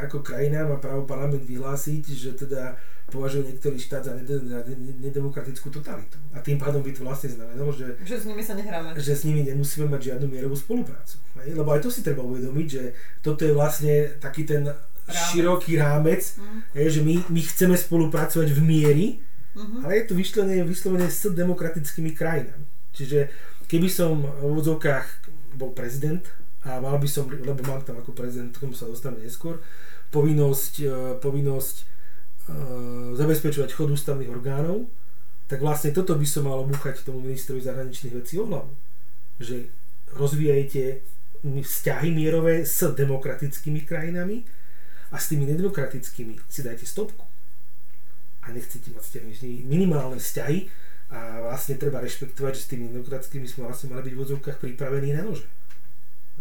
ako 0.06 0.22
krajina 0.22 0.70
má 0.70 0.78
právo 0.78 1.02
parlament 1.02 1.42
vyhlásiť, 1.42 2.02
že 2.14 2.30
teda 2.46 2.78
považujú 3.10 3.42
niektorý 3.44 3.76
štát 3.76 4.02
za 4.02 4.12
nede- 4.14 4.40
za 4.40 4.62
ne- 4.62 4.96
nedemokratickú 5.02 5.68
totalitu. 5.68 6.16
A 6.30 6.38
tým 6.38 6.56
pádom 6.56 6.78
by 6.78 6.90
to 6.90 7.02
vlastne 7.02 7.28
znamenalo, 7.28 7.70
že 7.70 7.98
Že 8.00 8.16
s 8.16 8.24
nimi 8.24 8.40
sa 8.40 8.54
nehráme. 8.54 8.94
že 8.94 9.12
s 9.12 9.22
nimi 9.22 9.42
nemusíme 9.42 9.84
mať 9.84 10.00
žiadnu 10.08 10.26
mierovú 10.26 10.54
spoluprácu. 10.54 11.18
Hej? 11.36 11.52
Lebo 11.52 11.68
aj 11.68 11.80
to 11.80 11.88
si 11.88 12.00
treba 12.00 12.22
uvedomiť, 12.22 12.66
že 12.66 12.82
toto 13.18 13.42
je 13.42 13.52
vlastne 13.52 13.92
taký 14.16 14.42
ten 14.44 14.64
široký 15.04 15.74
rámec, 15.76 16.22
hej, 16.72 16.86
že 16.88 17.00
my, 17.00 17.26
my 17.26 17.40
chceme 17.42 17.74
spolupracovať 17.74 18.48
v 18.48 18.60
miery, 18.60 19.06
Mhm. 19.50 19.82
ale 19.82 19.92
je 19.96 20.04
to 20.04 20.14
vyslovene, 20.14 20.62
vyslovene 20.62 21.04
s 21.04 21.26
demokratickými 21.26 22.14
krajinami. 22.14 22.62
Čiže 22.92 23.26
keby 23.66 23.88
som 23.88 24.22
v 24.22 24.46
úvodzovkách 24.46 25.06
bol 25.52 25.70
prezident 25.70 26.22
a 26.62 26.78
mal 26.78 26.94
by 26.94 27.06
som, 27.06 27.26
lebo 27.26 27.58
mám 27.64 27.82
tam 27.82 27.98
ako 27.98 28.12
prezident, 28.12 28.48
k 28.48 28.60
tomu 28.60 28.72
sa 28.72 28.86
dostaneme 28.86 29.26
neskôr, 29.26 29.58
povinnosť, 30.08 30.74
e, 30.78 30.88
povinnosť 31.16 31.76
zabezpečovať 33.14 33.70
chod 33.74 33.94
ústavných 33.94 34.30
orgánov, 34.30 34.88
tak 35.50 35.62
vlastne 35.62 35.90
toto 35.90 36.14
by 36.14 36.26
som 36.26 36.46
mal 36.46 36.62
obúchať 36.62 37.02
tomu 37.02 37.26
ministrovi 37.26 37.58
zahraničných 37.58 38.14
vecí 38.14 38.38
o 38.38 38.46
hlavu. 38.46 38.70
Že 39.42 39.66
rozvíjajte 40.14 40.82
vzťahy 41.42 42.08
mierové 42.14 42.62
s 42.62 42.84
demokratickými 42.86 43.82
krajinami 43.82 44.46
a 45.10 45.16
s 45.18 45.32
tými 45.32 45.48
nedemokratickými 45.50 46.38
si 46.46 46.60
dajte 46.62 46.86
stopku. 46.86 47.26
A 48.46 48.54
nechcete 48.54 48.94
mať 48.94 49.02
vzťahy, 49.02 49.66
minimálne 49.66 50.22
vzťahy 50.22 50.70
a 51.10 51.50
vlastne 51.50 51.74
treba 51.74 51.98
rešpektovať, 51.98 52.52
že 52.54 52.62
s 52.62 52.70
tými 52.70 52.86
demokratickými 52.94 53.46
sme 53.50 53.66
vlastne 53.66 53.90
mali 53.90 54.06
byť 54.06 54.14
v 54.14 54.22
odzovkách 54.22 54.58
pripravení 54.62 55.10
na 55.18 55.26
nože. 55.26 55.50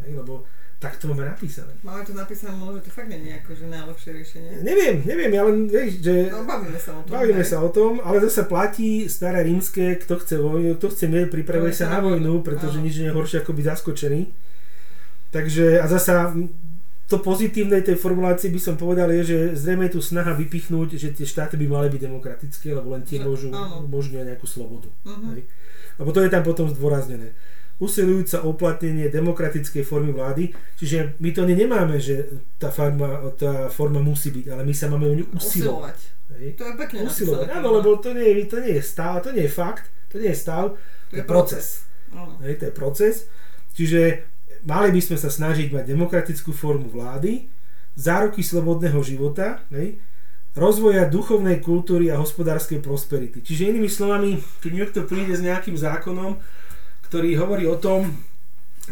Lebo 0.05 0.45
tak 0.79 0.95
to 0.95 1.11
máme 1.11 1.27
napísané. 1.27 1.75
Máme 1.83 2.07
to 2.07 2.15
napísané, 2.15 2.55
možno, 2.55 2.79
to 2.79 2.87
fakt 2.87 3.11
je 3.11 3.35
akože 3.43 3.67
najlepšie 3.67 4.09
riešenie. 4.15 4.49
Neviem, 4.63 5.03
neviem, 5.03 5.31
ja 5.35 5.43
len, 5.43 5.67
vieš, 5.67 5.99
že... 5.99 6.31
No 6.31 6.47
bavíme 6.47 6.79
sa 6.79 6.95
o 6.95 7.01
tom. 7.03 7.11
Bavíme 7.11 7.43
hej. 7.43 7.51
sa 7.51 7.57
o 7.59 7.69
tom, 7.69 7.91
ale 7.99 8.23
zase 8.23 8.47
platí 8.47 9.11
staré 9.11 9.43
rímske, 9.43 9.99
kto 9.99 10.23
chce 10.23 10.39
vojnu, 10.39 10.79
kto 10.79 10.87
chce 10.87 11.05
mier, 11.11 11.27
pripravuje 11.27 11.75
sa 11.75 11.91
na 11.91 11.99
vojnu, 11.99 12.39
pretože 12.47 12.79
Áno. 12.79 12.87
nič 12.87 12.95
nie 12.95 13.11
je 13.11 13.17
horšie 13.19 13.43
ako 13.43 13.51
byť 13.59 13.65
zaskočený. 13.75 14.21
Takže 15.35 15.83
a 15.83 15.85
zasa 15.91 16.31
to 17.09 17.17
pozitívnej 17.19 17.83
tej 17.83 17.99
formulácii 17.99 18.47
by 18.47 18.61
som 18.63 18.79
povedal 18.79 19.11
je, 19.19 19.21
že 19.25 19.37
zrejme 19.59 19.89
je 19.89 19.97
tu 19.97 20.01
snaha 20.01 20.31
vypichnúť, 20.31 20.95
že 20.95 21.11
tie 21.11 21.27
štáty 21.27 21.59
by 21.59 21.67
mali 21.67 21.87
byť 21.91 22.07
demokratické, 22.07 22.71
lebo 22.71 22.95
len 22.95 23.03
tie 23.03 23.19
môžu 23.19 23.51
umožňovať 23.51 24.25
nejakú 24.31 24.47
slobodu. 24.47 24.87
Mhm. 25.03 25.27
Hej. 25.35 25.43
Lebo 25.99 26.09
to 26.15 26.23
je 26.23 26.31
tam 26.31 26.47
potom 26.47 26.71
zdôraznené. 26.71 27.35
Usilujúca 27.79 28.43
o 28.43 28.51
uplatnenie 28.51 29.07
demokratickej 29.07 29.87
formy 29.87 30.11
vlády, 30.11 30.51
čiže 30.75 31.15
my 31.23 31.31
to 31.31 31.47
ne- 31.47 31.55
nemáme, 31.55 31.95
že 31.95 32.43
tá 32.59 32.67
forma, 32.75 33.31
tá 33.39 33.71
forma 33.71 34.03
musí 34.03 34.35
byť, 34.35 34.45
ale 34.51 34.67
my 34.67 34.73
sa 34.75 34.91
máme 34.91 35.07
o 35.07 35.15
ňu 35.15 35.25
usilovať. 35.31 35.97
Usilovať. 35.97 35.97
To 36.59 36.63
je 36.67 36.73
pekne 36.75 36.97
Usilovať, 37.07 37.47
áno, 37.55 37.79
lebo 37.79 37.95
to 37.97 38.11
nie, 38.11 38.27
je, 38.27 38.51
to 38.51 38.57
nie 38.59 38.75
je 38.77 38.83
stav, 38.83 39.23
to 39.23 39.31
nie 39.31 39.47
je 39.47 39.51
fakt, 39.51 39.87
to 40.11 40.19
nie 40.19 40.29
je 40.31 40.37
stav, 40.37 40.75
to 41.07 41.15
je 41.17 41.23
proces. 41.23 41.87
Áno. 42.11 42.35
Hej, 42.43 42.59
to 42.59 42.63
je 42.67 42.73
proces. 42.75 43.15
Čiže 43.73 44.01
mali 44.67 44.91
by 44.91 44.99
sme 44.99 45.17
sa 45.17 45.31
snažiť 45.31 45.71
mať 45.71 45.87
demokratickú 45.87 46.51
formu 46.51 46.91
vlády, 46.91 47.47
záruky 47.95 48.43
slobodného 48.43 48.99
života, 49.07 49.63
hej, 49.71 49.99
rozvoja 50.57 51.07
duchovnej 51.07 51.63
kultúry 51.63 52.11
a 52.11 52.19
hospodárskej 52.19 52.83
prosperity. 52.83 53.39
Čiže 53.39 53.71
inými 53.71 53.87
slovami, 53.87 54.35
keď 54.59 54.71
niekto 54.75 54.99
príde 55.07 55.31
s 55.31 55.45
nejakým 55.45 55.79
zákonom, 55.79 56.41
ktorý 57.09 57.41
hovorí 57.41 57.65
o 57.65 57.75
tom, 57.81 58.13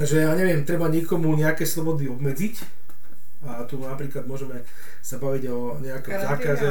že 0.02 0.26
ja 0.26 0.34
neviem, 0.34 0.66
treba 0.66 0.90
niekomu 0.90 1.38
nejaké 1.38 1.64
slobody 1.66 2.10
obmedziť, 2.10 2.56
a 3.46 3.62
tu 3.70 3.78
napríklad 3.78 4.26
môžeme 4.26 4.66
sa 5.00 5.22
baviť 5.22 5.44
o 5.54 5.78
nejakom 5.78 6.10
Karanténe, 6.10 6.58
zákaze, 6.58 6.70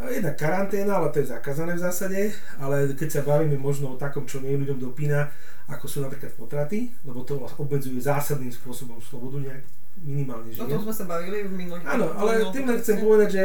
Jedna 0.00 0.32
karanténa, 0.32 0.96
ale 0.96 1.12
to 1.12 1.20
je 1.20 1.28
zakázané 1.28 1.76
v 1.76 1.84
zásade, 1.84 2.20
ale 2.56 2.96
keď 2.96 3.20
sa 3.20 3.22
bavíme 3.22 3.60
možno 3.60 3.92
o 3.92 4.00
takom, 4.00 4.24
čo 4.24 4.40
nie 4.40 4.56
ľuďom 4.56 4.80
dopína, 4.80 5.28
ako 5.68 5.84
sú 5.84 6.00
napríklad 6.00 6.32
potraty, 6.40 6.88
lebo 7.04 7.20
to 7.20 7.36
obmedzuje 7.60 8.00
zásadným 8.00 8.48
spôsobom 8.48 8.96
slobodu 9.04 9.44
nejak 9.44 9.60
minimálne 10.00 10.48
O 10.56 10.64
tom 10.64 10.80
žien. 10.80 10.84
sme 10.88 10.94
sa 10.96 11.04
bavili 11.04 11.44
v 11.44 11.52
minulých 11.52 11.84
Áno, 11.84 12.16
ale 12.16 12.48
tým 12.48 12.64
chcem 12.80 12.96
podcaste. 12.96 13.04
povedať, 13.04 13.28
že 13.28 13.42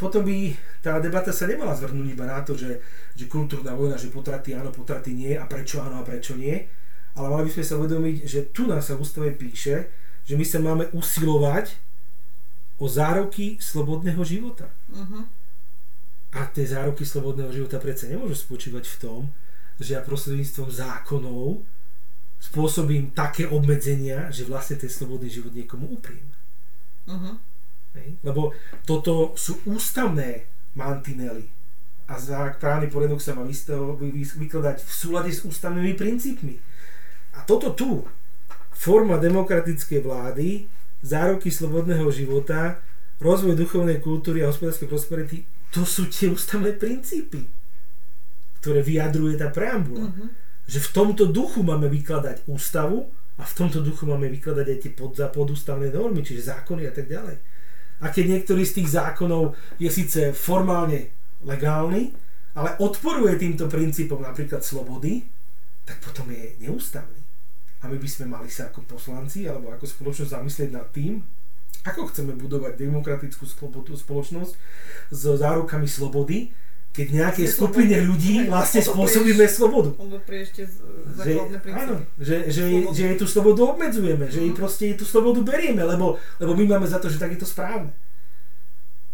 potom 0.00 0.22
by 0.24 0.36
tá 0.80 0.96
debata 0.96 1.28
sa 1.28 1.44
nemala 1.44 1.76
zvrnúť 1.76 2.08
iba 2.08 2.24
na 2.24 2.40
to, 2.40 2.56
že, 2.56 2.80
že 3.12 3.28
kultúrna 3.28 3.76
vojna, 3.76 4.00
že 4.00 4.08
potraty 4.08 4.56
áno, 4.56 4.72
potraty 4.72 5.12
nie 5.12 5.36
a 5.36 5.44
prečo 5.44 5.84
áno 5.84 6.00
a 6.00 6.06
prečo 6.08 6.40
nie, 6.40 6.56
ale 7.18 7.26
mali 7.34 7.50
by 7.50 7.52
sme 7.58 7.64
sa 7.66 7.74
uvedomiť, 7.82 8.16
že 8.24 8.40
tu 8.54 8.70
nás 8.70 8.86
sa 8.86 8.94
v 8.94 9.02
ústave 9.02 9.34
píše, 9.34 9.90
že 10.22 10.38
my 10.38 10.44
sa 10.46 10.62
máme 10.62 10.86
usilovať 10.94 11.74
o 12.78 12.86
zároky 12.86 13.58
slobodného 13.58 14.22
života. 14.22 14.70
Mhm. 14.94 15.26
A 16.38 16.44
tie 16.52 16.62
zároky 16.62 17.02
slobodného 17.02 17.50
života 17.50 17.82
predsa 17.82 18.06
nemôžu 18.06 18.36
spočívať 18.38 18.84
v 18.84 18.96
tom, 19.00 19.20
že 19.80 19.96
ja 19.96 20.04
prostredníctvom 20.04 20.68
zákonov 20.68 21.64
spôsobím 22.38 23.10
také 23.16 23.48
obmedzenia, 23.50 24.30
že 24.30 24.46
vlastne 24.46 24.78
ten 24.78 24.92
slobodný 24.92 25.26
život 25.26 25.50
niekomu 25.56 25.88
upriem. 25.90 26.28
Hej? 27.98 28.08
Lebo 28.22 28.54
toto 28.86 29.34
sú 29.34 29.58
ústavné 29.66 30.46
mantinely 30.76 31.48
a 32.08 32.14
za 32.16 32.54
právny 32.56 32.88
poriadok 32.88 33.20
sa 33.20 33.34
má 33.36 33.44
vykladať 33.44 34.76
v 34.80 34.92
súlade 34.92 35.30
s 35.32 35.44
ústavnými 35.44 35.92
princípmi. 35.98 36.56
A 37.36 37.44
toto 37.44 37.74
tu, 37.74 38.06
forma 38.72 39.18
demokratickej 39.18 40.00
vlády, 40.00 40.70
zároky 41.02 41.50
slobodného 41.50 42.06
života, 42.14 42.78
rozvoj 43.18 43.58
duchovnej 43.58 43.98
kultúry 43.98 44.42
a 44.42 44.50
hospodárskej 44.50 44.88
prosperity, 44.88 45.36
to 45.74 45.82
sú 45.84 46.08
tie 46.08 46.30
ústavné 46.30 46.78
princípy, 46.78 47.44
ktoré 48.62 48.80
vyjadruje 48.80 49.36
tá 49.36 49.50
preambula. 49.50 50.08
Mhm. 50.10 50.26
Že 50.68 50.78
v 50.84 50.90
tomto 50.92 51.24
duchu 51.32 51.64
máme 51.64 51.88
vykladať 51.88 52.44
ústavu 52.44 53.08
a 53.40 53.42
v 53.46 53.52
tomto 53.56 53.80
duchu 53.80 54.04
máme 54.04 54.28
vykladať 54.28 54.66
aj 54.68 54.78
tie 54.84 54.92
pod, 54.92 55.16
podústavné 55.16 55.88
normy, 55.88 56.20
čiže 56.20 56.52
zákony 56.52 56.82
a 56.84 56.92
tak 56.92 57.08
ďalej. 57.08 57.36
A 57.98 58.06
keď 58.14 58.24
niektorý 58.36 58.62
z 58.62 58.82
tých 58.82 58.94
zákonov 58.94 59.58
je 59.80 59.90
síce 59.90 60.30
formálne 60.36 61.10
legálny, 61.42 62.14
ale 62.54 62.74
odporuje 62.82 63.38
týmto 63.38 63.66
princípom 63.66 64.22
napríklad 64.22 64.62
slobody, 64.62 65.24
tak 65.86 66.02
potom 66.02 66.28
je 66.30 66.58
neústavný. 66.62 67.17
A 67.78 67.86
my 67.86 67.94
by 67.94 68.08
sme 68.10 68.26
mali 68.26 68.50
sa 68.50 68.66
ako 68.66 68.82
poslanci 68.84 69.46
alebo 69.46 69.70
ako 69.70 69.86
spoločnosť 69.86 70.34
zamyslieť 70.34 70.70
nad 70.74 70.90
tým, 70.90 71.22
ako 71.86 72.10
chceme 72.10 72.34
budovať 72.34 72.74
demokratickú 72.74 73.46
spoločnosť 73.94 74.52
s 75.14 75.20
zárukami 75.22 75.86
slobody, 75.86 76.50
keď 76.90 77.06
nejakej 77.14 77.46
Vlastne 77.46 77.58
skupine 77.62 77.96
ľudí 78.02 78.34
vlastne 78.50 78.82
spôsobíme 78.82 79.46
slobodu 79.46 79.94
ešte 80.26 80.66
že, 81.22 81.32
áno, 81.70 81.94
že, 82.18 82.36
že, 82.50 82.62
Slobodu. 82.66 82.94
že 82.98 83.02
jej 83.06 83.16
tú 83.16 83.26
slobodu 83.30 83.60
obmedzujeme, 83.70 84.26
že 84.26 84.38
jej 84.42 84.50
Mhm. 84.50 84.58
proste 84.58 84.82
jej 84.90 84.96
tú 84.98 85.06
slobodu 85.06 85.38
berieme, 85.46 85.86
lebo, 85.86 86.18
lebo 86.42 86.52
my 86.58 86.64
máme 86.74 86.86
za 86.90 86.98
to, 86.98 87.06
že 87.06 87.22
tak 87.22 87.30
je 87.30 87.40
to 87.40 87.46
správne. 87.46 87.94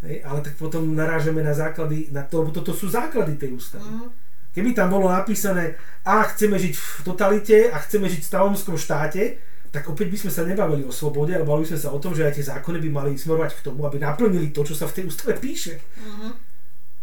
Hej, 0.01 0.25
ale 0.25 0.41
tak 0.41 0.57
potom 0.57 0.97
narážame 0.97 1.45
na 1.45 1.53
základy, 1.53 2.09
na 2.09 2.25
to, 2.25 2.49
toto 2.49 2.73
sú 2.73 2.89
základy 2.89 3.37
tej 3.37 3.53
ústavy. 3.53 3.85
Mhm. 3.85 4.24
Keby 4.55 4.71
tam 4.71 4.87
bolo 4.89 5.11
napísané, 5.11 5.75
a 6.01 6.23
chceme 6.25 6.55
žiť 6.55 6.73
v 6.73 6.85
totalite 7.03 7.57
a 7.67 7.77
chceme 7.77 8.07
žiť 8.07 8.21
v 8.21 8.29
stavomskom 8.29 8.75
štáte, 8.75 9.35
tak 9.67 9.83
opäť 9.85 10.07
by 10.07 10.17
sme 10.17 10.31
sa 10.31 10.47
nebavili 10.47 10.81
o 10.81 10.93
slobode, 10.93 11.35
ale 11.35 11.43
bavili 11.43 11.67
sme 11.67 11.75
sa 11.75 11.91
o 11.91 11.99
tom, 11.99 12.15
že 12.15 12.23
aj 12.23 12.33
tie 12.33 12.45
zákony 12.47 12.79
by 12.79 12.89
mali 12.89 13.11
smerovať 13.13 13.59
k 13.59 13.65
tomu, 13.65 13.83
aby 13.83 13.99
naplnili 13.99 14.49
to, 14.49 14.63
čo 14.63 14.71
sa 14.71 14.87
v 14.87 14.95
tej 14.95 15.03
ústave 15.05 15.35
píše. 15.35 15.83
Mhm. 15.99 16.29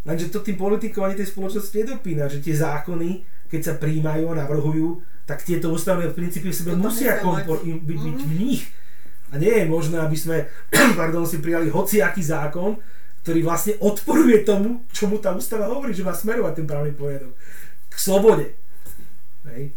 Lenže 0.02 0.32
to 0.32 0.40
tým 0.40 0.56
politikom 0.56 1.04
ani 1.04 1.14
tej 1.14 1.28
spoločnosti 1.28 1.76
nedopína, 1.76 2.26
že 2.26 2.40
tie 2.40 2.56
zákony, 2.56 3.22
keď 3.46 3.60
sa 3.60 3.72
príjmajú 3.76 4.32
a 4.32 4.38
navrhujú, 4.40 4.98
tak 5.22 5.44
tieto 5.44 5.70
ústavné 5.70 6.10
princípy 6.10 6.48
v 6.48 6.56
sebe 6.56 6.72
To 6.72 6.80
musia 6.80 7.20
kompor- 7.20 7.62
byť, 7.62 7.78
byť 8.00 8.18
Mhm. 8.18 8.26
v 8.26 8.34
nich. 8.34 8.62
A 9.28 9.38
nie 9.38 9.52
je 9.52 9.64
možné, 9.64 9.96
aby 9.96 10.16
sme 10.16 10.36
pardon, 10.98 11.22
si 11.22 11.38
prijali 11.38 11.68
hociaký 11.68 12.18
zákon, 12.18 12.80
ktorý 13.22 13.40
vlastne 13.46 13.74
odporuje 13.78 14.42
tomu, 14.42 14.82
čo 14.90 15.06
mu 15.06 15.22
tá 15.22 15.30
ústava 15.30 15.70
hovorí, 15.70 15.94
že 15.94 16.02
má 16.02 16.10
smerovať 16.10 16.52
ten 16.58 16.66
právny 16.66 16.90
poriadok. 16.90 17.30
K 17.86 17.96
slobode. 17.96 18.58
Hej. 19.46 19.70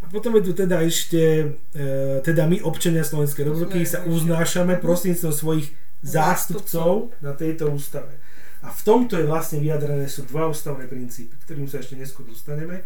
A 0.00 0.04
potom 0.08 0.32
je 0.40 0.48
tu 0.48 0.52
teda 0.56 0.80
ešte, 0.80 1.52
e, 1.76 1.84
teda 2.24 2.48
my 2.48 2.64
občania 2.64 3.04
Slovenskej 3.04 3.44
republiky 3.44 3.84
sa 3.84 4.08
uznášame 4.08 4.80
prostredníctvom 4.80 5.34
svojich 5.36 5.68
zástupcov 6.00 7.12
na 7.20 7.36
tejto 7.36 7.68
ústave. 7.68 8.16
A 8.64 8.72
v 8.72 8.80
tomto 8.84 9.20
je 9.20 9.28
vlastne 9.28 9.60
vyjadrené 9.60 10.08
sú 10.08 10.24
dva 10.28 10.48
ústavné 10.48 10.88
princípy, 10.88 11.36
ktorým 11.44 11.68
sa 11.68 11.80
ešte 11.80 11.96
neskôr 11.96 12.24
dostaneme. 12.24 12.84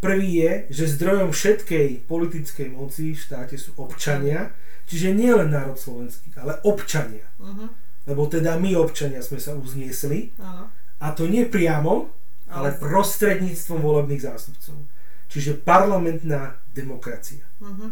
Prvý 0.00 0.44
je, 0.44 0.52
že 0.72 0.96
zdrojom 0.96 1.32
všetkej 1.32 2.04
politickej 2.04 2.68
moci 2.72 3.16
v 3.16 3.20
štáte 3.20 3.56
sú 3.56 3.76
občania, 3.80 4.52
čiže 4.88 5.16
nie 5.16 5.32
len 5.32 5.52
národ 5.52 5.76
slovenský, 5.76 6.32
ale 6.36 6.60
občania. 6.64 7.24
Mhm. 7.40 7.85
Lebo 8.06 8.30
teda 8.30 8.54
my 8.56 8.78
občania 8.78 9.18
sme 9.18 9.42
sa 9.42 9.52
uzniesli, 9.52 10.30
Áno. 10.38 10.70
a 11.02 11.06
to 11.10 11.26
nie 11.26 11.42
priamo, 11.44 12.10
ale 12.46 12.70
Ale- 12.70 12.78
prostredníctvom 12.78 13.82
volebných 13.82 14.22
zástupcov. 14.22 14.78
Čiže 15.26 15.58
parlamentná 15.58 16.54
demokracia. 16.70 17.42
Mhm. 17.58 17.90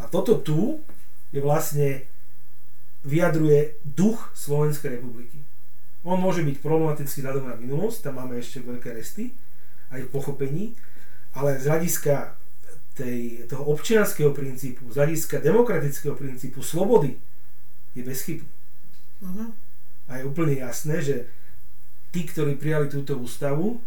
A 0.00 0.08
toto 0.08 0.40
tu 0.40 0.80
je 1.30 1.44
vlastne 1.44 2.08
vyjadruje 3.04 3.80
duch 3.84 4.32
Slovenskej 4.32 4.96
republiky. 4.96 5.40
On 6.04 6.16
môže 6.16 6.40
byť 6.40 6.64
problematický 6.64 7.20
vzhľadom 7.20 7.48
na 7.48 7.56
minulosť, 7.56 8.08
tam 8.08 8.16
máme 8.20 8.40
ešte 8.40 8.64
veľké 8.64 8.96
resty, 8.96 9.36
aj 9.92 10.08
v 10.08 10.12
pochopení, 10.12 10.64
ale 11.36 11.60
z 11.60 11.68
hľadiska 11.68 12.32
tej, 12.96 13.44
toho 13.48 13.68
občianského 13.76 14.32
princípu, 14.32 14.88
z 14.92 14.96
hľadiska 14.96 15.40
demokratického 15.44 16.16
princípu, 16.16 16.64
slobody, 16.64 17.20
je 17.92 18.02
bezchybný. 18.04 18.48
Mhm. 19.20 19.52
A 20.10 20.18
je 20.18 20.26
úplne 20.26 20.58
jasné, 20.58 20.98
že 21.04 21.16
tí, 22.10 22.26
ktorí 22.26 22.58
prijali 22.58 22.90
túto 22.90 23.14
ústavu 23.14 23.78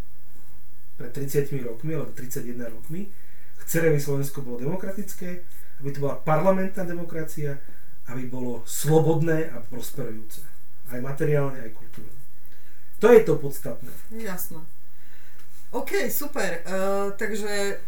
pred 0.96 1.12
30 1.12 1.52
rokmi, 1.68 1.92
alebo 1.98 2.16
31 2.16 2.70
rokmi, 2.70 3.12
chceli, 3.68 3.92
aby 3.92 4.00
Slovensko 4.00 4.46
bolo 4.46 4.64
demokratické, 4.64 5.44
aby 5.84 5.90
to 5.92 6.00
bola 6.00 6.16
parlamentná 6.22 6.88
demokracia, 6.88 7.60
aby 8.08 8.28
bolo 8.28 8.64
slobodné 8.64 9.52
a 9.52 9.60
prosperujúce. 9.68 10.44
Aj 10.92 11.00
materiálne, 11.00 11.60
aj 11.60 11.72
kultúrne. 11.76 12.16
To 13.04 13.12
je 13.12 13.22
to 13.28 13.36
podstatné. 13.36 13.92
Jasné. 14.16 14.64
OK, 15.74 16.08
super. 16.08 16.64
Uh, 16.64 17.12
takže 17.18 17.82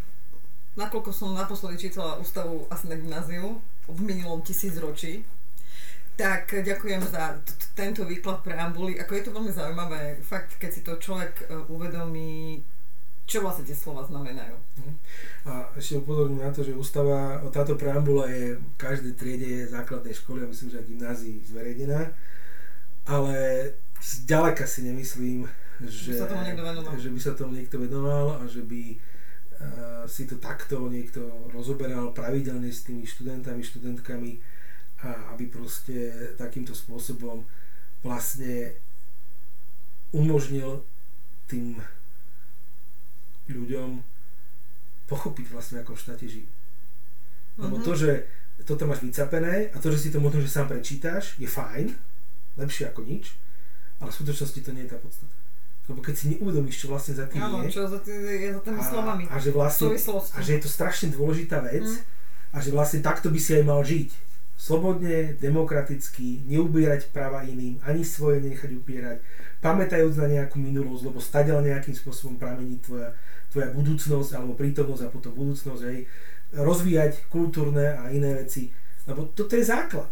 nakoľko 0.75 1.11
som 1.13 1.37
naposledy 1.37 1.87
čítala 1.87 2.19
ústavu 2.19 2.67
asi 2.67 2.91
na 2.91 2.99
gymnáziu 2.99 3.61
v 3.87 3.99
minulom 4.01 4.41
tisícročí, 4.41 5.23
tak 6.15 6.51
ďakujem 6.51 7.01
za 7.03 7.35
t- 7.43 7.51
t- 7.53 7.71
tento 7.75 8.07
výklad 8.07 8.39
preambuly. 8.39 8.95
Ako 8.99 9.11
je 9.15 9.23
to 9.27 9.35
veľmi 9.35 9.51
zaujímavé, 9.51 10.19
fakt, 10.23 10.55
keď 10.55 10.69
si 10.71 10.81
to 10.81 10.95
človek 10.95 11.47
uh, 11.47 11.67
uvedomí, 11.67 12.63
čo 13.25 13.41
vlastne 13.41 13.65
tie 13.65 13.75
slova 13.75 14.05
znamenajú. 14.05 14.53
A 15.49 15.67
ešte 15.75 15.97
upozorním 15.99 16.45
na 16.45 16.53
to, 16.53 16.61
že 16.61 16.77
ústava, 16.77 17.41
táto 17.49 17.73
preambula 17.73 18.29
je 18.29 18.55
v 18.55 18.65
každej 18.77 19.13
triede 19.17 19.65
základnej 19.65 20.13
školy 20.13 20.45
a 20.45 20.49
myslím, 20.49 20.69
že 20.69 20.79
aj 20.79 20.89
gymnázii 20.93 21.35
zverejnená, 21.49 22.01
ale 23.09 23.37
zďaleka 23.97 24.69
si 24.69 24.85
nemyslím, 24.85 25.49
že, 25.83 26.15
By 26.15 26.21
sa 26.21 26.29
tomu 26.29 26.43
niekto 26.45 26.63
venoval. 26.63 26.91
že 26.95 27.09
by 27.11 27.19
sa 27.19 27.31
tomu 27.33 27.51
niekto 27.57 27.77
venoval 27.81 28.25
a 28.39 28.43
že 28.47 28.61
by 28.63 28.81
uh, 28.95 28.97
si 30.07 30.23
to 30.29 30.37
takto 30.37 30.87
niekto 30.87 31.25
rozoberal 31.51 32.13
pravidelne 32.13 32.69
s 32.71 32.85
tými 32.85 33.03
študentami, 33.03 33.59
študentkami 33.59 34.37
a 34.97 35.07
aby 35.31 35.45
proste 35.47 35.95
takýmto 36.35 36.71
spôsobom 36.71 37.43
vlastne 37.99 38.71
umožnil 40.11 40.81
tým 41.45 41.77
ľuďom 43.47 44.01
pochopiť 45.05 45.45
vlastne, 45.47 45.77
ako 45.79 45.93
v 45.93 46.01
štáte 46.01 46.25
žijú. 46.25 46.49
Lebo 47.57 47.77
Mhm. 47.77 47.83
to, 47.83 47.91
že 47.93 48.11
toto 48.63 48.83
máš 48.83 48.99
vycapené 49.01 49.69
a 49.69 49.77
to, 49.77 49.89
že 49.89 49.99
si 49.99 50.09
to 50.09 50.17
možno, 50.17 50.39
že 50.39 50.49
sám 50.49 50.67
prečítaš, 50.67 51.37
je 51.37 51.45
fajn, 51.45 51.93
lepšie 52.55 52.87
ako 52.87 53.03
nič, 53.03 53.35
ale 53.99 54.09
v 54.09 54.15
skutočnosti 54.15 54.59
to 54.59 54.71
nie 54.71 54.83
je 54.83 54.91
tá 54.91 54.97
podstata. 54.97 55.35
Lebo 55.85 56.01
keď 56.01 56.15
si 56.15 56.25
neuvedomíš, 56.31 56.77
čo 56.77 56.87
vlastne 56.89 57.13
za 57.13 57.29
tým 57.29 57.37
Áno, 57.39 57.61
je, 57.61 57.69
čo 57.69 57.85
za, 57.85 57.99
tý, 57.99 58.09
je 58.09 58.49
za 58.49 58.61
tými 58.63 58.81
slovami. 58.81 59.23
a, 59.29 59.35
že 59.37 59.49
vlastne, 59.51 59.93
a 60.33 60.39
že 60.41 60.51
je 60.51 60.61
to 60.61 60.69
strašne 60.71 61.07
dôležitá 61.11 61.61
vec 61.61 61.85
Mm. 61.85 62.01
a 62.49 62.57
že 62.57 62.69
vlastne 62.71 62.99
takto 62.99 63.29
by 63.29 63.37
si 63.37 63.51
aj 63.53 63.63
mal 63.63 63.83
žiť. 63.83 64.09
Slobodne, 64.55 65.35
demokraticky, 65.35 66.47
neubierať 66.47 67.11
práva 67.11 67.43
iným, 67.43 67.75
ani 67.83 68.07
svoje 68.07 68.39
nechať 68.39 68.71
upierať, 68.71 69.17
pamätajúc 69.59 70.15
na 70.15 70.27
nejakú 70.31 70.57
minulosť, 70.57 71.03
lebo 71.11 71.19
stadiaľ 71.19 71.59
nejakým 71.61 71.91
spôsobom 71.91 72.39
pramení 72.39 72.79
tvoja, 72.79 73.11
tvoja 73.51 73.69
budúcnosť 73.75 74.31
alebo 74.31 74.55
prítomnosť 74.55 75.03
a 75.05 75.13
potom 75.13 75.35
budúcnosť, 75.35 75.81
hej, 75.91 76.07
rozvíjať 76.55 77.27
kultúrne 77.27 77.99
a 77.99 78.07
iné 78.15 78.31
veci, 78.31 78.71
lebo 79.05 79.27
toto 79.35 79.59
je 79.59 79.65
základ. 79.67 80.07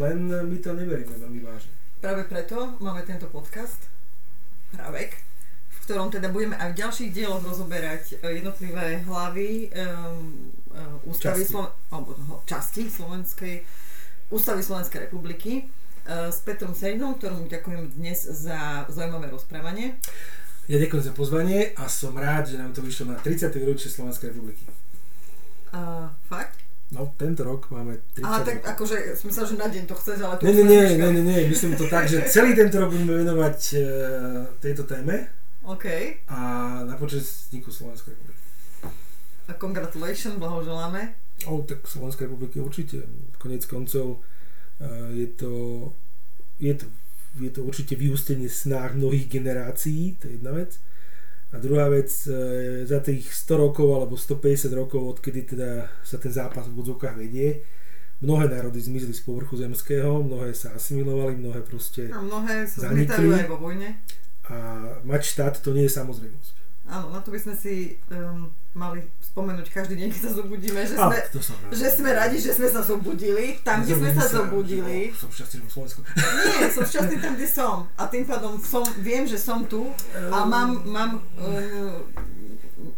Len 0.00 0.24
my 0.24 0.56
to 0.64 0.72
neberieme 0.72 1.12
veľmi 1.12 1.40
vážne. 1.44 1.76
Práve 2.00 2.24
preto 2.24 2.80
máme 2.80 3.04
tento 3.04 3.28
podcast, 3.28 3.92
Právek, 4.72 5.20
v 5.82 5.84
ktorom 5.90 6.14
teda 6.14 6.30
budeme 6.30 6.54
aj 6.54 6.78
v 6.78 6.78
ďalších 6.78 7.10
dieloch 7.10 7.42
rozoberať 7.42 8.22
e, 8.22 8.38
jednotlivé 8.38 9.02
hlavy 9.02 9.74
um, 9.74 10.54
ústavy 11.10 11.42
Časti. 11.42 11.50
Sloven- 11.50 11.74
alebo 11.90 12.10
časti 12.46 12.82
Slovenskej 12.86 13.54
ústavy 14.30 14.62
Slovenskej 14.62 15.10
republiky 15.10 15.66
uh, 16.06 16.30
s 16.30 16.40
Petrom 16.46 16.72
Serinom, 16.72 17.18
ktorom 17.18 17.50
ďakujem 17.50 17.98
dnes 17.98 18.24
za 18.24 18.86
zaujímavé 18.88 19.28
rozprávanie. 19.28 19.98
Ja 20.70 20.78
ďakujem 20.78 21.02
za 21.02 21.12
pozvanie 21.12 21.74
a 21.74 21.90
som 21.90 22.14
rád, 22.14 22.54
že 22.54 22.56
nám 22.62 22.72
to 22.72 22.80
vyšlo 22.80 23.12
na 23.12 23.18
30. 23.18 23.50
výročie 23.58 23.90
Slovenskej 23.90 24.30
republiky. 24.30 24.64
Uh, 25.74 26.08
fakt? 26.30 26.62
No, 26.94 27.10
tento 27.18 27.42
rok 27.42 27.66
máme 27.74 27.98
30 28.14 28.22
Aha, 28.22 28.38
tak 28.46 28.56
rokov. 28.62 28.70
akože 28.76 28.96
som 29.18 29.26
myslela, 29.32 29.48
že 29.50 29.56
na 29.58 29.68
deň 29.68 29.84
to 29.90 29.94
chceš, 29.98 30.18
ale 30.22 30.34
to 30.38 30.42
Nie, 30.46 30.52
nie, 30.52 30.64
nie, 30.94 31.08
nie, 31.10 31.22
nie, 31.26 31.38
myslím 31.50 31.74
to 31.74 31.90
tak, 31.90 32.04
že 32.06 32.22
celý 32.30 32.54
tento 32.54 32.78
rok 32.78 32.92
budeme 32.92 33.24
venovať 33.24 33.58
e, 33.72 33.80
tejto 34.60 34.84
téme 34.84 35.41
OK. 35.62 35.84
a 36.28 36.38
na 36.84 36.96
počas 36.98 37.46
vzniku 37.48 37.70
Slovenskej 37.70 38.14
republiky. 38.14 38.40
A 39.48 39.52
congratulations, 39.54 40.38
blahoželáme. 40.38 41.14
O, 41.46 41.62
tak 41.62 41.86
Slovenskej 41.86 42.26
republiky 42.26 42.60
určite. 42.60 43.02
Konec 43.38 43.66
koncov 43.66 44.22
e, 44.78 45.18
je 45.22 45.26
to, 45.26 45.52
je 46.58 46.74
to, 46.74 46.86
je 47.38 47.50
to 47.50 47.60
určite 47.62 47.94
vyústenie 47.98 48.46
snách 48.46 48.94
mnohých 48.94 49.26
generácií, 49.30 50.18
to 50.18 50.30
je 50.30 50.32
jedna 50.38 50.52
vec. 50.54 50.78
A 51.52 51.58
druhá 51.58 51.90
vec, 51.90 52.08
e, 52.26 52.86
za 52.86 52.98
tých 53.02 53.28
100 53.34 53.62
rokov 53.62 53.88
alebo 53.92 54.14
150 54.16 54.72
rokov, 54.72 55.18
odkedy 55.18 55.42
teda 55.42 55.90
sa 56.06 56.16
ten 56.18 56.32
zápas 56.32 56.70
v 56.70 56.78
budzovkách 56.78 57.16
vedie, 57.18 57.62
mnohé 58.22 58.46
národy 58.48 58.78
zmizli 58.78 59.10
z 59.10 59.20
povrchu 59.26 59.58
zemského, 59.58 60.22
mnohé 60.22 60.54
sa 60.54 60.72
asimilovali, 60.78 61.36
mnohé 61.36 61.60
proste 61.66 62.06
A 62.14 62.22
mnohé 62.22 62.64
sa 62.70 62.88
Zanikli. 62.88 63.34
aj 63.34 63.50
vo 63.50 63.58
vojne. 63.58 63.98
A 64.50 64.54
mať 65.06 65.22
štát 65.22 65.54
to 65.62 65.70
nie 65.70 65.86
je 65.86 65.92
samozrejmosť. 65.94 66.54
Áno, 66.82 67.14
na 67.14 67.22
to 67.22 67.30
by 67.30 67.38
sme 67.38 67.54
si 67.54 67.94
um, 68.10 68.50
mali 68.74 69.06
spomenúť 69.22 69.70
každý 69.70 69.94
deň, 70.02 70.08
keď 70.12 70.22
sa 70.28 70.32
zobudíme, 70.34 70.82
že 70.82 70.98
sme, 70.98 71.18
som 71.38 71.56
že 71.70 71.88
sme 71.94 72.10
radi, 72.10 72.36
že 72.42 72.52
sme 72.58 72.68
sa 72.68 72.82
zobudili, 72.82 73.62
tam, 73.62 73.86
kde 73.86 74.02
sme 74.02 74.10
sa 74.10 74.26
zobudili. 74.26 75.14
Som 75.14 75.30
šťastný, 75.30 75.62
že 75.62 75.66
v 75.70 75.72
Slovensku. 75.72 76.00
Nie, 76.02 76.68
som 76.74 76.82
šťastný 76.82 77.16
tam, 77.22 77.32
kde 77.38 77.48
som. 77.48 77.86
A 77.94 78.10
tým 78.10 78.26
pádom 78.26 78.58
som, 78.58 78.82
viem, 78.98 79.24
že 79.30 79.38
som 79.38 79.62
tu 79.62 79.94
a 80.12 80.42
mám, 80.42 80.82
mám 80.82 81.10
um, 81.38 82.02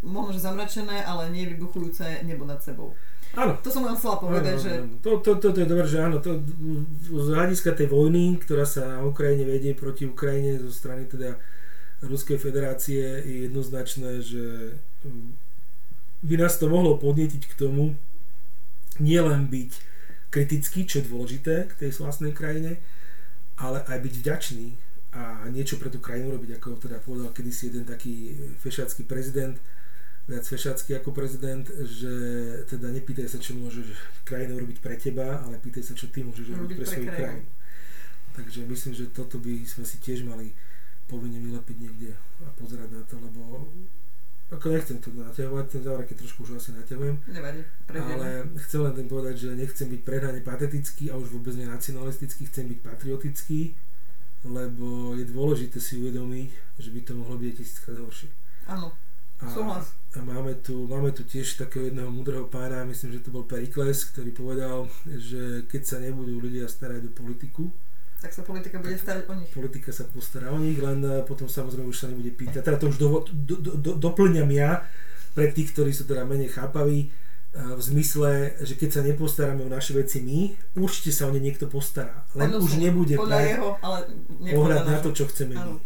možno, 0.01 0.33
že 0.33 0.49
zamračené, 0.49 1.05
ale 1.05 1.29
nevybuchujúce 1.29 2.25
nebo 2.25 2.49
nad 2.49 2.65
sebou. 2.65 2.97
Áno. 3.35 3.53
To 3.61 3.71
som 3.71 3.83
len 3.83 3.99
chcela 3.99 4.17
povedať, 4.19 4.55
Áno, 4.57 4.63
že. 4.63 4.73
To, 5.03 5.11
to, 5.19 5.31
to, 5.43 5.49
to 5.51 5.59
je 5.63 5.69
dobré, 5.69 5.87
že 5.87 5.99
áno, 5.99 6.23
to, 6.23 6.39
z 7.11 7.29
hľadiska 7.35 7.75
tej 7.75 7.91
vojny, 7.91 8.39
ktorá 8.39 8.63
sa 8.63 8.87
na 8.87 8.99
Ukrajine 9.03 9.45
vedie 9.47 9.75
proti 9.75 10.07
Ukrajine 10.07 10.63
zo 10.63 10.71
strany 10.71 11.11
teda 11.11 11.35
Ruskej 12.05 12.37
federácie 12.37 13.01
je 13.25 13.37
jednoznačné, 13.49 14.21
že 14.21 14.77
mm, 15.05 15.31
by 16.25 16.35
nás 16.37 16.61
to 16.61 16.69
mohlo 16.69 17.01
podnetiť 17.01 17.43
k 17.49 17.55
tomu 17.59 17.97
nielen 19.01 19.51
byť 19.51 19.73
kritický, 20.31 20.87
čo 20.87 21.01
je 21.01 21.09
dôležité 21.11 21.55
k 21.71 21.73
tej 21.79 21.91
vlastnej 21.99 22.35
krajine, 22.35 22.79
ale 23.59 23.83
aj 23.87 23.99
byť 24.03 24.15
vďačný 24.19 24.67
a 25.15 25.47
niečo 25.47 25.79
pre 25.79 25.95
tú 25.95 26.03
krajinu 26.03 26.35
robiť, 26.35 26.59
ako 26.59 26.83
teda 26.83 26.99
povedal 26.99 27.31
kedysi 27.31 27.71
jeden 27.71 27.87
taký 27.87 28.35
fešácky 28.59 29.07
prezident, 29.07 29.55
fešácky 30.25 30.97
ako 30.97 31.13
prezident, 31.13 31.69
že 31.85 32.13
teda 32.65 32.89
nepýtaj 32.89 33.29
sa, 33.29 33.37
čo 33.37 33.53
môžeš 33.61 33.93
krajinou 34.25 34.57
robiť 34.57 34.79
pre 34.81 34.97
teba, 34.97 35.45
ale 35.45 35.61
pýtaj 35.61 35.85
sa, 35.85 35.95
čo 35.95 36.09
ty 36.09 36.25
môžeš 36.25 36.57
robiť, 36.57 36.77
pre 36.81 36.85
pre 36.85 36.87
svoju 36.89 37.09
krajinu. 37.13 37.51
Takže 38.35 38.61
myslím, 38.67 38.93
že 38.97 39.05
toto 39.13 39.37
by 39.39 39.63
sme 39.69 39.85
si 39.85 39.97
tiež 40.01 40.25
mali 40.25 40.57
povinne 41.07 41.37
vylepiť 41.39 41.77
niekde 41.77 42.11
a 42.41 42.49
pozerať 42.57 42.89
na 42.91 43.03
to, 43.05 43.21
lebo 43.21 43.69
ako 44.49 44.67
nechcem 44.73 44.97
to 45.01 45.13
naťahovať, 45.13 45.67
ten 45.69 45.83
záver, 45.83 46.05
keď 46.09 46.17
trošku 46.25 46.49
už 46.49 46.61
asi 46.61 46.71
naťahujem, 46.73 47.17
nevadí, 47.33 47.61
ale 47.91 48.49
chcem 48.65 48.81
len 48.81 48.95
tým 48.97 49.09
povedať, 49.09 49.35
že 49.41 49.49
nechcem 49.57 49.89
byť 49.89 50.01
prehnane 50.05 50.41
patetický 50.41 51.13
a 51.13 51.19
už 51.21 51.33
vôbec 51.37 51.57
nie 51.57 51.69
nacionalistický, 51.69 52.49
chcem 52.49 52.69
byť 52.73 52.79
patriotický, 52.81 53.77
lebo 54.45 55.17
je 55.17 55.25
dôležité 55.29 55.81
si 55.81 56.01
uvedomiť, 56.01 56.49
že 56.81 56.89
by 56.93 57.01
to 57.03 57.13
mohlo 57.17 57.37
byť 57.41 57.53
tisíckrát 57.57 57.99
horšie. 57.99 58.29
Áno, 58.69 58.93
A, 59.43 59.51
Súhlas. 59.51 59.91
a 60.15 60.23
máme, 60.23 60.55
tu, 60.63 60.87
máme 60.87 61.11
tu 61.11 61.27
tiež 61.27 61.59
takého 61.59 61.91
jedného 61.91 62.07
múdreho 62.07 62.47
pána, 62.47 62.87
myslím, 62.87 63.19
že 63.19 63.25
to 63.27 63.35
bol 63.35 63.43
Perikles, 63.43 64.07
ktorý 64.15 64.31
povedal, 64.31 64.87
že 65.05 65.67
keď 65.67 65.83
sa 65.83 65.97
nebudú 65.99 66.39
ľudia 66.39 66.71
starať 66.71 67.11
o 67.11 67.13
politiku, 67.13 67.75
tak 68.25 68.33
sa 68.33 68.41
politika 68.41 68.81
bude 68.81 68.97
starať 68.97 69.29
o 69.29 69.35
nich. 69.37 69.53
politika 69.53 69.93
sa 69.93 70.09
postará 70.09 70.49
o 70.49 70.57
nich, 70.57 70.81
len 70.81 71.05
eh, 71.05 71.21
potom 71.29 71.45
samozrejme 71.45 71.93
už 71.93 71.99
sa 72.01 72.09
nebude 72.09 72.33
pýtať. 72.33 72.65
Teda 72.65 72.81
to 72.81 72.89
už 72.89 72.97
do, 72.97 73.21
do, 73.29 73.55
do, 73.61 73.73
do, 73.77 73.91
doplňam 74.01 74.49
ja 74.49 74.81
pre 75.37 75.53
tých, 75.53 75.77
ktorí 75.77 75.93
sú 75.93 76.09
teda 76.09 76.25
menej 76.25 76.57
chápaví, 76.57 77.13
eh, 77.13 77.77
v 77.77 77.81
zmysle, 77.85 78.57
že 78.65 78.81
keď 78.81 78.91
sa 78.97 79.01
nepostaráme 79.05 79.61
o 79.61 79.69
naše 79.69 79.93
veci 79.93 80.25
my, 80.25 80.57
určite 80.81 81.13
sa 81.13 81.29
o 81.29 81.37
ne 81.37 81.41
niekto 81.45 81.69
postará. 81.69 82.25
Len 82.33 82.49
Ono 82.49 82.65
už 82.65 82.81
nebude 82.81 83.13
podľa 83.13 83.41
jeho, 83.45 83.69
ale 83.85 83.99
podľa 84.41 84.89
na 84.89 84.97
to, 85.05 85.13
čo 85.13 85.29
chceme 85.29 85.61
my. 85.61 85.61
Áno. 85.61 85.77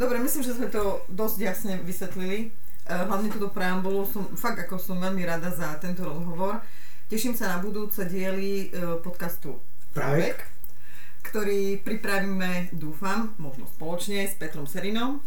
Dobre, 0.00 0.16
myslím, 0.16 0.40
že 0.40 0.56
sme 0.56 0.72
to 0.72 1.04
dosť 1.12 1.36
jasne 1.44 1.76
vysvetlili. 1.84 2.56
Eh, 2.90 3.06
Hlavne 3.06 3.30
túto 3.30 3.54
preambulu. 3.54 4.02
Som, 4.02 4.26
fakt 4.34 4.58
ako 4.66 4.74
som 4.74 4.98
veľmi 4.98 5.22
rada 5.22 5.46
za 5.54 5.78
tento 5.78 6.02
rozhovor. 6.02 6.58
Teším 7.06 7.38
sa 7.38 7.54
na 7.54 7.58
budúce 7.62 8.02
diely 8.10 8.74
eh, 8.74 8.98
podcastu. 8.98 9.62
Právek, 9.94 10.42
ktorý 11.22 11.78
pripravíme, 11.86 12.74
dúfam, 12.74 13.34
možno 13.38 13.70
spoločne 13.70 14.26
s 14.26 14.34
Petrom 14.34 14.66
Serinom. 14.66 15.22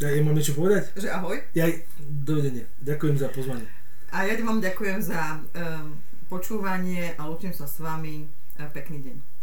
Ja, 0.00 0.12
ja 0.12 0.20
mám 0.20 0.36
niečo 0.36 0.56
povedať? 0.56 0.92
Že 0.96 1.08
ahoj. 1.08 1.36
Ja, 1.56 1.68
dovidenia. 2.00 2.68
Ďakujem 2.84 3.16
za 3.16 3.28
pozvanie. 3.32 3.68
A 4.12 4.28
ja 4.28 4.36
vám 4.40 4.60
ďakujem 4.60 5.00
za 5.00 5.40
um, 5.40 5.96
počúvanie 6.28 7.16
a 7.16 7.24
lúčim 7.24 7.52
sa 7.56 7.64
s 7.64 7.80
vami. 7.80 8.28
Pekný 8.56 9.04
deň. 9.04 9.35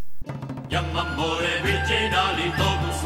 Jam 0.72 0.86
amore 0.96 1.54
virginali 1.64 2.48
nobus 2.58 3.00